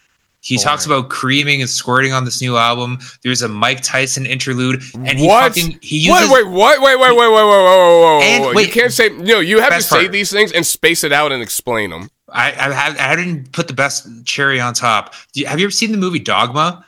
Yeah. 0.48 0.58
He 0.58 0.62
talks 0.62 0.86
about 0.86 1.08
creaming 1.08 1.60
and 1.60 1.68
squirting 1.68 2.12
on 2.12 2.24
this 2.24 2.40
new 2.40 2.56
album. 2.56 2.98
There's 3.22 3.42
a 3.42 3.48
Mike 3.48 3.82
Tyson 3.82 4.26
interlude, 4.26 4.80
and 4.94 5.18
he 5.18 5.26
What? 5.26 5.54
fucking 5.54 5.78
he 5.82 5.98
uses. 5.98 6.30
Wait, 6.30 6.44
wait, 6.44 6.52
what? 6.52 6.80
Wait, 6.80 6.96
wait, 6.98 7.16
wait, 7.16 7.16
wait, 7.16 7.30
wait, 7.32 7.44
wait, 7.44 7.44
wait, 7.44 8.04
wait, 8.04 8.22
And 8.24 8.44
wait. 8.46 8.54
wait. 8.54 8.66
You 8.68 8.72
can't 8.72 8.92
say 8.92 9.08
no. 9.08 9.40
You 9.40 9.60
have 9.60 9.74
to 9.74 9.82
say 9.82 10.02
part. 10.02 10.12
these 10.12 10.30
things 10.30 10.52
and 10.52 10.64
space 10.64 11.02
it 11.02 11.12
out 11.12 11.32
and 11.32 11.42
explain 11.42 11.90
them. 11.90 12.08
I, 12.28 12.48
I 12.52 12.72
have 12.72 12.98
I 12.98 13.16
didn't 13.16 13.52
put 13.52 13.66
the 13.68 13.74
best 13.74 14.08
cherry 14.24 14.60
on 14.60 14.74
top. 14.74 15.14
Do 15.32 15.40
you, 15.40 15.46
have 15.46 15.58
you 15.58 15.66
ever 15.66 15.70
seen 15.72 15.92
the 15.92 15.98
movie 15.98 16.18
Dogma? 16.18 16.84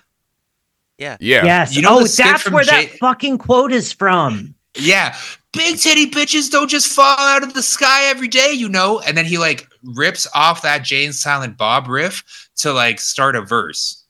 Yeah. 0.98 1.16
Yeah. 1.20 1.44
Yes. 1.44 1.76
You 1.76 1.82
know 1.82 1.98
oh, 2.00 2.04
that's 2.06 2.50
where 2.50 2.64
Jay- 2.64 2.86
that 2.86 2.98
fucking 2.98 3.38
quote 3.38 3.72
is 3.72 3.92
from. 3.92 4.54
Yeah, 4.74 5.16
big 5.52 5.78
titty 5.78 6.10
bitches 6.10 6.50
don't 6.50 6.68
just 6.68 6.86
fall 6.94 7.18
out 7.18 7.42
of 7.42 7.54
the 7.54 7.62
sky 7.62 8.04
every 8.10 8.28
day, 8.28 8.52
you 8.52 8.68
know. 8.68 9.00
And 9.00 9.16
then 9.16 9.24
he 9.24 9.38
like 9.38 9.66
rips 9.82 10.26
off 10.34 10.62
that 10.62 10.84
Jay 10.84 11.04
and 11.04 11.14
Silent 11.14 11.56
Bob 11.56 11.88
riff 11.88 12.48
to 12.56 12.72
like 12.72 13.00
start 13.00 13.36
a 13.36 13.42
verse 13.42 14.04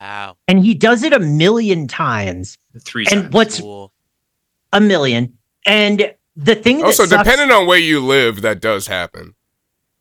Wow. 0.00 0.36
And 0.48 0.62
he 0.62 0.74
does 0.74 1.02
it 1.02 1.14
a 1.14 1.18
million 1.18 1.88
times. 1.88 2.58
three 2.80 3.06
And 3.10 3.22
times. 3.22 3.32
what's 3.34 3.60
Cool. 3.60 3.90
a 4.72 4.80
million? 4.80 5.32
And 5.66 6.14
the 6.36 6.54
thing 6.56 6.78
that 6.78 6.86
Also, 6.86 7.06
sucks, 7.06 7.24
depending 7.26 7.50
on 7.56 7.66
where 7.66 7.78
you 7.78 8.04
live, 8.04 8.42
that 8.42 8.60
does 8.60 8.86
happen. 8.86 9.34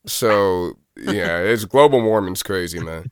So 0.06 0.74
yeah, 0.98 1.38
it's 1.40 1.64
global 1.64 2.02
warming's 2.02 2.44
crazy, 2.44 2.80
man. 2.80 3.10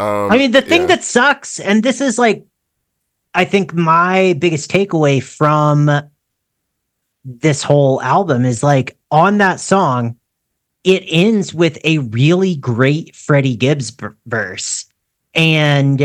Um, 0.00 0.32
I 0.32 0.36
mean, 0.38 0.50
the 0.50 0.62
thing 0.62 0.82
yeah. 0.82 0.86
that 0.88 1.04
sucks, 1.04 1.60
and 1.60 1.84
this 1.84 2.00
is 2.00 2.18
like, 2.18 2.44
I 3.34 3.44
think 3.44 3.72
my 3.72 4.34
biggest 4.40 4.68
takeaway 4.68 5.22
from 5.22 5.88
this 7.24 7.62
whole 7.62 8.02
album 8.02 8.44
is 8.44 8.64
like 8.64 8.96
on 9.12 9.38
that 9.38 9.60
song, 9.60 10.16
it 10.84 11.04
ends 11.08 11.54
with 11.54 11.78
a 11.84 11.98
really 11.98 12.56
great 12.56 13.14
Freddie 13.16 13.56
Gibbs 13.56 13.90
b- 13.90 14.06
verse. 14.26 14.86
And 15.34 16.00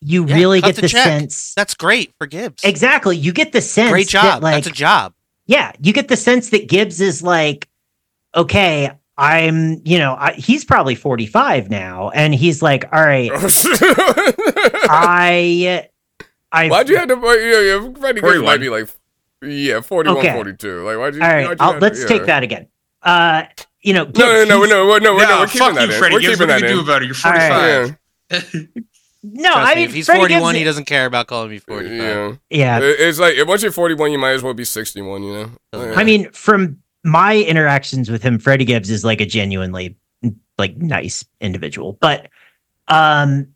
you 0.00 0.26
Yeah, 0.26 0.34
really 0.34 0.60
get 0.60 0.76
the 0.76 0.82
the 0.82 0.88
check. 0.88 1.04
sense. 1.04 1.54
That's 1.56 1.74
great 1.74 2.12
for 2.18 2.26
Gibbs. 2.26 2.62
Exactly. 2.64 3.16
You 3.16 3.32
get 3.32 3.52
the 3.52 3.60
sense. 3.62 3.90
Great 3.90 4.06
that, 4.12 4.22
job. 4.34 4.42
like, 4.42 4.54
That's 4.64 4.66
a 4.66 4.70
job. 4.78 5.14
yeah, 5.46 5.72
you 5.80 5.92
get 5.92 6.08
the 6.08 6.16
sense 6.16 6.50
that 6.50 6.68
Gibbs 6.68 7.00
is 7.00 7.22
like, 7.22 7.68
okay, 8.34 8.90
I'm, 9.16 9.80
you 9.84 9.98
know, 9.98 10.14
I, 10.18 10.32
he's 10.34 10.64
probably 10.64 10.94
45 10.96 11.70
now. 11.70 12.10
And 12.10 12.34
he's 12.34 12.60
like, 12.62 12.84
all 12.92 13.02
right, 13.04 13.30
I, 14.88 15.88
I, 16.52 16.68
Why'd 16.68 16.88
you 16.88 16.96
have 16.96 17.08
to? 17.08 17.14
Yeah, 17.16 17.60
yeah. 17.86 17.92
Freddie 17.98 18.20
Gibbs 18.20 18.42
might 18.42 18.60
be 18.60 18.68
like, 18.68 18.88
yeah, 19.42 19.80
41, 19.80 20.18
Okay. 20.18 20.32
42. 20.34 20.84
Like, 20.84 20.98
why'd 20.98 21.14
you? 21.14 21.22
all 21.22 21.28
right, 21.28 21.46
why'd 21.48 21.58
you 21.60 21.64
I'll, 21.66 21.72
have- 21.74 21.82
let's 21.82 22.00
yeah. 22.02 22.06
take 22.06 22.26
that 22.26 22.42
again. 22.42 22.68
Uh, 23.02 23.44
you 23.84 23.92
know, 23.92 24.04
No, 24.04 24.10
no, 24.10 24.44
no, 24.44 24.64
no, 24.64 24.66
no, 24.66 24.98
no, 24.98 24.98
no, 24.98 25.16
Nah, 25.18 25.40
We're 25.40 25.46
keeping 25.46 25.74
that 25.74 25.86
you, 25.88 25.92
in. 25.94 25.98
Freddie 25.98 26.14
We're 26.14 26.20
Gibbs. 26.20 26.32
keeping 26.38 26.48
What 26.48 26.56
are 26.56 26.60
that 26.60 26.66
you 26.68 26.78
in. 26.78 26.84
do 26.84 26.90
about 26.90 27.02
it? 27.02 27.06
You're 27.06 27.16
All 27.24 27.32
right. 27.32 27.96
45. 28.30 28.64
Yeah, 28.64 28.70
No, 29.22 29.52
Trust 29.52 29.56
I 29.58 29.74
me, 29.74 29.80
mean, 29.80 29.88
if 29.88 29.94
he's 29.94 30.06
Freddie 30.06 30.20
41, 30.20 30.42
Gibbs- 30.52 30.58
he 30.58 30.64
doesn't 30.64 30.84
care 30.84 31.06
about 31.06 31.26
calling 31.28 31.50
me 31.50 31.58
45. 31.58 31.96
yeah. 31.96 32.34
Yeah, 32.50 32.80
It's 32.82 33.18
like 33.18 33.36
once 33.46 33.62
you're 33.62 33.72
41, 33.72 34.12
you 34.12 34.18
might 34.18 34.32
as 34.32 34.42
well 34.42 34.52
be 34.54 34.64
61. 34.64 35.22
You 35.22 35.32
know. 35.32 35.50
Yeah. 35.72 35.94
I 35.96 36.04
mean, 36.04 36.30
from 36.32 36.78
my 37.04 37.36
interactions 37.38 38.10
with 38.10 38.22
him, 38.22 38.38
Freddie 38.38 38.64
Gibbs 38.66 38.90
is 38.90 39.04
like 39.04 39.20
a 39.20 39.26
genuinely 39.26 39.96
like 40.58 40.76
nice 40.76 41.24
individual. 41.40 41.96
But 42.00 42.28
um 42.88 43.48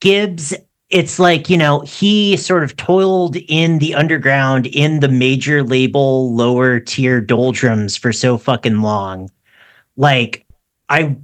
Gibbs, 0.00 0.54
it's 0.90 1.18
like, 1.18 1.50
you 1.50 1.56
know, 1.56 1.80
he 1.80 2.36
sort 2.36 2.64
of 2.64 2.76
toiled 2.76 3.36
in 3.36 3.78
the 3.78 3.94
underground 3.94 4.66
in 4.66 5.00
the 5.00 5.08
major 5.08 5.62
label 5.62 6.34
lower 6.34 6.80
tier 6.80 7.20
doldrums 7.20 7.96
for 7.96 8.12
so 8.12 8.38
fucking 8.38 8.80
long. 8.80 9.30
Like 9.96 10.46
I 10.88 11.16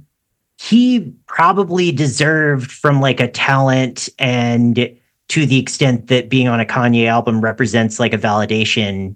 he 0.57 1.11
probably 1.25 1.91
deserved 1.91 2.71
from 2.71 3.01
like 3.01 3.19
a 3.19 3.27
talent 3.27 4.07
and 4.19 4.95
to 5.27 5.45
the 5.45 5.57
extent 5.59 6.07
that 6.07 6.29
being 6.29 6.47
on 6.47 6.59
a 6.59 6.65
Kanye 6.65 7.07
album 7.07 7.41
represents 7.41 7.99
like 7.99 8.13
a 8.13 8.17
validation 8.17 9.15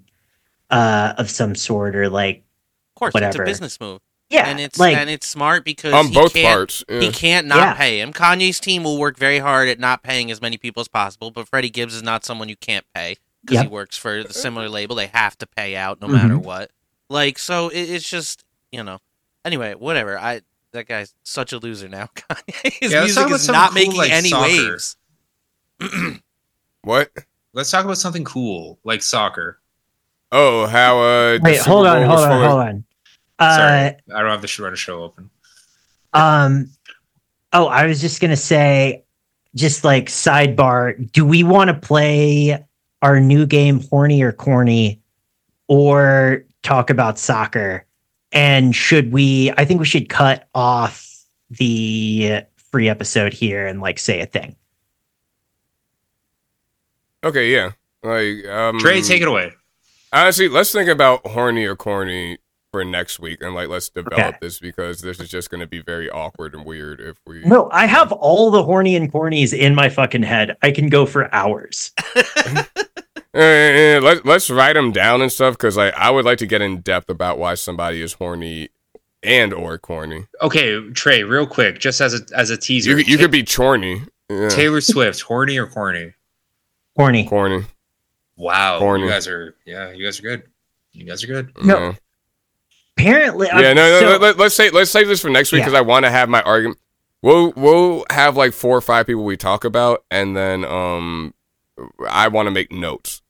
uh 0.70 1.14
of 1.16 1.30
some 1.30 1.54
sort 1.54 1.94
or 1.94 2.08
like 2.08 2.38
Of 2.96 3.00
course, 3.00 3.14
Whatever. 3.14 3.42
it's 3.44 3.48
a 3.48 3.52
business 3.52 3.80
move. 3.80 4.00
Yeah 4.30 4.46
and 4.48 4.58
it's 4.60 4.78
like 4.78 4.96
and 4.96 5.10
it's 5.10 5.26
smart 5.26 5.64
because 5.64 5.92
on 5.92 6.06
he 6.08 6.14
both 6.14 6.32
can't, 6.34 6.54
parts. 6.54 6.84
Yeah. 6.88 7.00
He 7.00 7.10
can't 7.12 7.46
not 7.46 7.58
Yeah. 7.58 7.74
pay 7.74 8.00
him. 8.00 8.12
Kanye's 8.12 8.60
team 8.60 8.84
will 8.84 8.98
work 8.98 9.16
very 9.18 9.38
hard 9.40 9.68
at 9.68 9.78
not 9.78 10.02
paying 10.02 10.30
as 10.30 10.40
many 10.40 10.56
people 10.56 10.80
as 10.80 10.88
possible, 10.88 11.30
but 11.30 11.48
Freddie 11.48 11.70
Gibbs 11.70 11.94
is 11.94 12.02
not 12.02 12.24
someone 12.24 12.48
you 12.48 12.56
can't 12.56 12.86
pay 12.94 13.16
because 13.42 13.56
Yep. 13.56 13.64
he 13.64 13.68
works 13.68 13.96
for 13.96 14.22
the 14.22 14.32
similar 14.32 14.68
label. 14.68 14.94
They 14.96 15.08
have 15.08 15.36
to 15.38 15.46
pay 15.46 15.76
out 15.76 16.00
no 16.00 16.08
matter 16.08 16.34
Mhm. 16.34 16.42
what. 16.44 16.70
Like 17.08 17.38
so, 17.38 17.68
it, 17.68 17.80
it's 17.90 18.08
just 18.08 18.44
you 18.72 18.82
know. 18.84 18.98
Anyway, 19.44 19.74
whatever. 19.74 20.18
I 20.18 20.42
that 20.72 20.86
guy's 20.86 21.14
such 21.24 21.52
a 21.52 21.58
loser 21.58 21.88
now. 21.88 22.08
Kanye, 22.14 22.72
his 22.80 22.92
Yeah, 22.92 23.00
music 23.00 23.30
is 23.32 23.48
not 23.48 23.70
cool 23.70 23.74
making 23.74 23.96
like 23.96 24.12
any 24.12 24.28
soccer. 24.28 24.42
waves. 24.48 24.96
What? 26.82 27.10
Let's 27.52 27.70
talk 27.70 27.84
about 27.84 27.98
something 27.98 28.24
cool 28.24 28.78
like 28.84 29.02
soccer. 29.02 29.58
Oh, 30.32 30.66
how? 30.66 31.00
Uh, 31.00 31.32
the 31.34 31.40
wait, 31.42 31.56
Super 31.56 31.70
hold 31.70 31.86
on, 31.88 32.02
hold 32.04 32.18
on, 32.20 32.44
hold 32.48 32.60
on. 32.60 32.84
Uh 33.40 33.56
Sorry, 33.56 33.96
I 34.14 34.20
don't 34.20 34.30
have 34.30 34.42
the 34.42 34.46
Sharona 34.46 34.76
show 34.76 35.02
open. 35.02 35.30
um 36.12 36.70
oh, 37.52 37.66
I 37.66 37.86
was 37.86 38.00
just 38.00 38.20
gonna 38.20 38.36
say 38.36 39.04
just 39.56 39.82
like 39.82 40.06
sidebar, 40.06 41.10
do 41.12 41.24
we 41.24 41.42
want 41.42 41.68
to 41.68 41.74
play 41.74 42.64
our 43.02 43.18
new 43.18 43.46
game 43.46 43.80
horny 43.88 44.22
or 44.22 44.32
corny 44.32 45.00
or 45.66 46.44
talk 46.62 46.90
about 46.90 47.18
soccer? 47.18 47.86
And 48.32 48.76
should 48.76 49.10
we 49.12 49.50
I 49.56 49.64
think 49.64 49.80
we 49.80 49.86
should 49.86 50.08
cut 50.08 50.48
off 50.54 51.06
the 51.50 52.42
free 52.70 52.88
episode 52.88 53.32
here 53.32 53.66
and 53.66 53.80
like 53.80 53.98
say 53.98 54.20
a 54.20 54.26
thing. 54.26 54.54
Okay, 57.24 57.52
yeah. 57.52 57.72
Like, 58.02 58.46
um, 58.46 58.78
Trey, 58.78 59.02
take 59.02 59.20
it 59.20 59.28
away. 59.28 59.52
Honestly, 60.12 60.48
let's 60.48 60.72
think 60.72 60.88
about 60.88 61.26
horny 61.26 61.66
or 61.66 61.76
corny 61.76 62.38
for 62.72 62.84
next 62.84 63.18
week, 63.18 63.42
and 63.42 63.54
like 63.54 63.68
let's 63.68 63.88
develop 63.88 64.12
Okay. 64.26 64.38
this 64.40 64.58
because 64.60 65.00
this 65.00 65.18
is 65.20 65.28
just 65.28 65.50
going 65.50 65.60
to 65.60 65.66
be 65.66 65.80
very 65.82 66.08
awkward 66.10 66.54
and 66.54 66.64
weird 66.64 67.00
if 67.00 67.16
we. 67.26 67.42
No, 67.44 67.68
I 67.72 67.86
have 67.86 68.12
all 68.12 68.50
the 68.50 68.62
horny 68.62 68.94
and 68.96 69.12
cornies 69.12 69.52
in 69.56 69.74
my 69.74 69.88
fucking 69.88 70.22
head. 70.22 70.56
I 70.62 70.70
can 70.70 70.88
go 70.88 71.06
for 71.06 71.32
hours. 71.34 71.92
Eh, 73.32 73.38
eh, 73.96 74.00
let, 74.02 74.26
let's 74.26 74.50
write 74.50 74.72
them 74.72 74.90
down 74.90 75.22
and 75.22 75.30
stuff 75.30 75.54
because 75.54 75.76
like 75.76 75.94
I 75.94 76.10
would 76.10 76.24
like 76.24 76.38
to 76.38 76.46
get 76.46 76.62
in 76.62 76.80
depth 76.80 77.08
about 77.08 77.38
why 77.38 77.54
somebody 77.54 78.02
is 78.02 78.14
horny 78.14 78.70
and 79.22 79.52
or 79.54 79.78
corny. 79.78 80.26
Okay, 80.42 80.90
Trey, 80.94 81.22
real 81.22 81.46
quick, 81.46 81.78
just 81.78 82.00
as 82.00 82.12
a 82.12 82.22
as 82.36 82.50
a 82.50 82.56
teaser. 82.56 82.90
You, 82.90 82.96
could- 82.96 83.06
you 83.08 83.16
Ta- 83.16 83.22
could 83.22 83.30
be 83.30 83.44
chorny. 83.44 84.08
Yeah. 84.28 84.48
Taylor 84.48 84.80
Swift, 84.80 85.20
horny 85.20 85.58
or 85.58 85.68
corny? 85.68 86.12
Horny. 86.96 87.24
corny. 87.28 87.66
Wow, 88.36 88.80
Corny. 88.80 89.04
you 89.04 89.10
guys 89.10 89.28
are 89.28 89.54
yeah, 89.64 89.92
you 89.92 90.04
guys 90.04 90.18
are 90.18 90.22
good. 90.22 90.42
You 90.92 91.04
guys 91.04 91.22
are 91.22 91.28
good. 91.28 91.52
No, 91.64 91.78
Yeah. 91.78 91.94
Apparently, 93.00 93.48
Yeah, 93.48 93.72
no, 93.72 93.74
no, 93.74 94.00
so- 94.00 94.06
let, 94.18 94.38
let, 94.38 94.46
us 94.46 94.54
say 94.54 94.70
let's 94.70 94.90
save 94.90 95.08
this 95.08 95.20
for 95.20 95.30
next 95.30 95.52
week 95.52 95.60
Yeah. 95.60 95.66
because 95.66 95.78
I 95.78 95.82
want 95.82 96.04
to 96.04 96.10
have 96.10 96.28
my 96.28 96.42
argument. 96.42 96.78
We'll 97.22 97.52
we'll 97.56 98.04
have 98.10 98.36
like 98.36 98.52
four 98.52 98.76
or 98.76 98.80
five 98.80 99.06
people 99.06 99.24
we 99.24 99.36
talk 99.36 99.64
about, 99.64 100.04
and 100.10 100.36
then 100.36 100.64
um, 100.64 101.34
I 102.08 102.28
want 102.28 102.46
to 102.46 102.50
make 102.50 102.72
notes. 102.72 103.20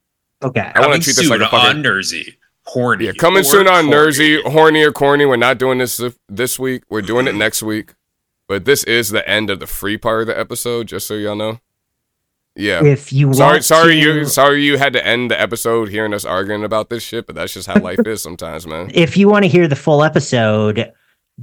okay. 0.43 0.71
I 0.75 0.81
want 0.81 0.95
to 0.95 1.01
treat 1.01 1.17
this 1.17 1.29
like 1.29 1.41
a 1.41 1.49
fucking 1.49 1.79
on 1.79 1.83
Nersey. 1.83 2.37
Horny. 2.67 3.07
yeah. 3.07 3.13
Coming 3.19 3.43
soon 3.43 3.67
on 3.67 3.87
corny. 3.87 3.97
Nersey, 3.97 4.43
horny 4.53 4.83
or 4.85 4.93
corny. 4.93 5.27
We're 5.27 5.37
not 5.37 5.59
doing 5.59 5.79
this 5.79 6.01
this 6.29 6.57
week. 6.59 6.85
We're 6.89 7.03
doing 7.03 7.27
it 7.27 7.35
next 7.35 7.63
week. 7.65 7.95
But 8.47 8.65
this 8.65 8.85
is 8.85 9.11
the 9.11 9.29
end 9.29 9.51
of 9.51 9.59
the 9.61 9.67
free 9.67 9.97
part 9.97 10.21
of 10.23 10.27
the 10.29 10.39
episode, 10.39 10.87
just 10.89 11.07
so 11.09 11.15
y'all 11.15 11.35
know. 11.35 11.59
Yeah. 12.57 12.85
If 12.85 13.13
you 13.13 13.33
Sorry, 13.33 13.53
want 13.55 13.65
sorry, 13.65 13.95
to- 13.95 14.01
you 14.01 14.25
sorry 14.27 14.63
you 14.65 14.77
had 14.77 14.93
to 14.95 15.07
end 15.07 15.31
the 15.31 15.41
episode 15.41 15.89
hearing 15.89 16.13
us 16.13 16.25
arguing 16.25 16.65
about 16.65 16.91
this 16.91 17.03
shit, 17.03 17.27
but 17.27 17.35
that's 17.37 17.55
just 17.55 17.69
how 17.69 17.81
life 17.81 18.01
is 18.07 18.23
sometimes, 18.23 18.67
man. 18.67 18.91
if 18.93 19.17
you 19.17 19.29
want 19.29 19.45
to 19.45 19.49
hear 19.49 19.69
the 19.69 19.77
full 19.77 20.03
episode, 20.03 20.93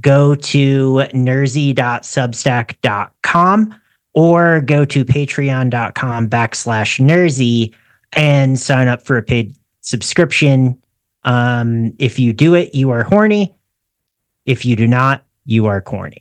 go 0.00 0.34
to 0.36 0.94
nersey.substack.com 1.14 3.80
or 4.14 4.60
go 4.62 4.84
to 4.84 5.04
patreon.com 5.04 6.28
backslash 6.28 6.98
nersy 7.00 7.74
and 8.14 8.58
sign 8.58 8.88
up 8.88 9.02
for 9.04 9.16
a 9.16 9.22
paid 9.22 9.54
subscription. 9.80 10.80
Um, 11.24 11.92
if 11.98 12.18
you 12.18 12.32
do 12.32 12.54
it, 12.54 12.74
you 12.74 12.90
are 12.90 13.02
horny. 13.02 13.54
If 14.46 14.64
you 14.64 14.76
do 14.76 14.86
not, 14.86 15.24
you 15.44 15.66
are 15.66 15.80
corny. 15.80 16.18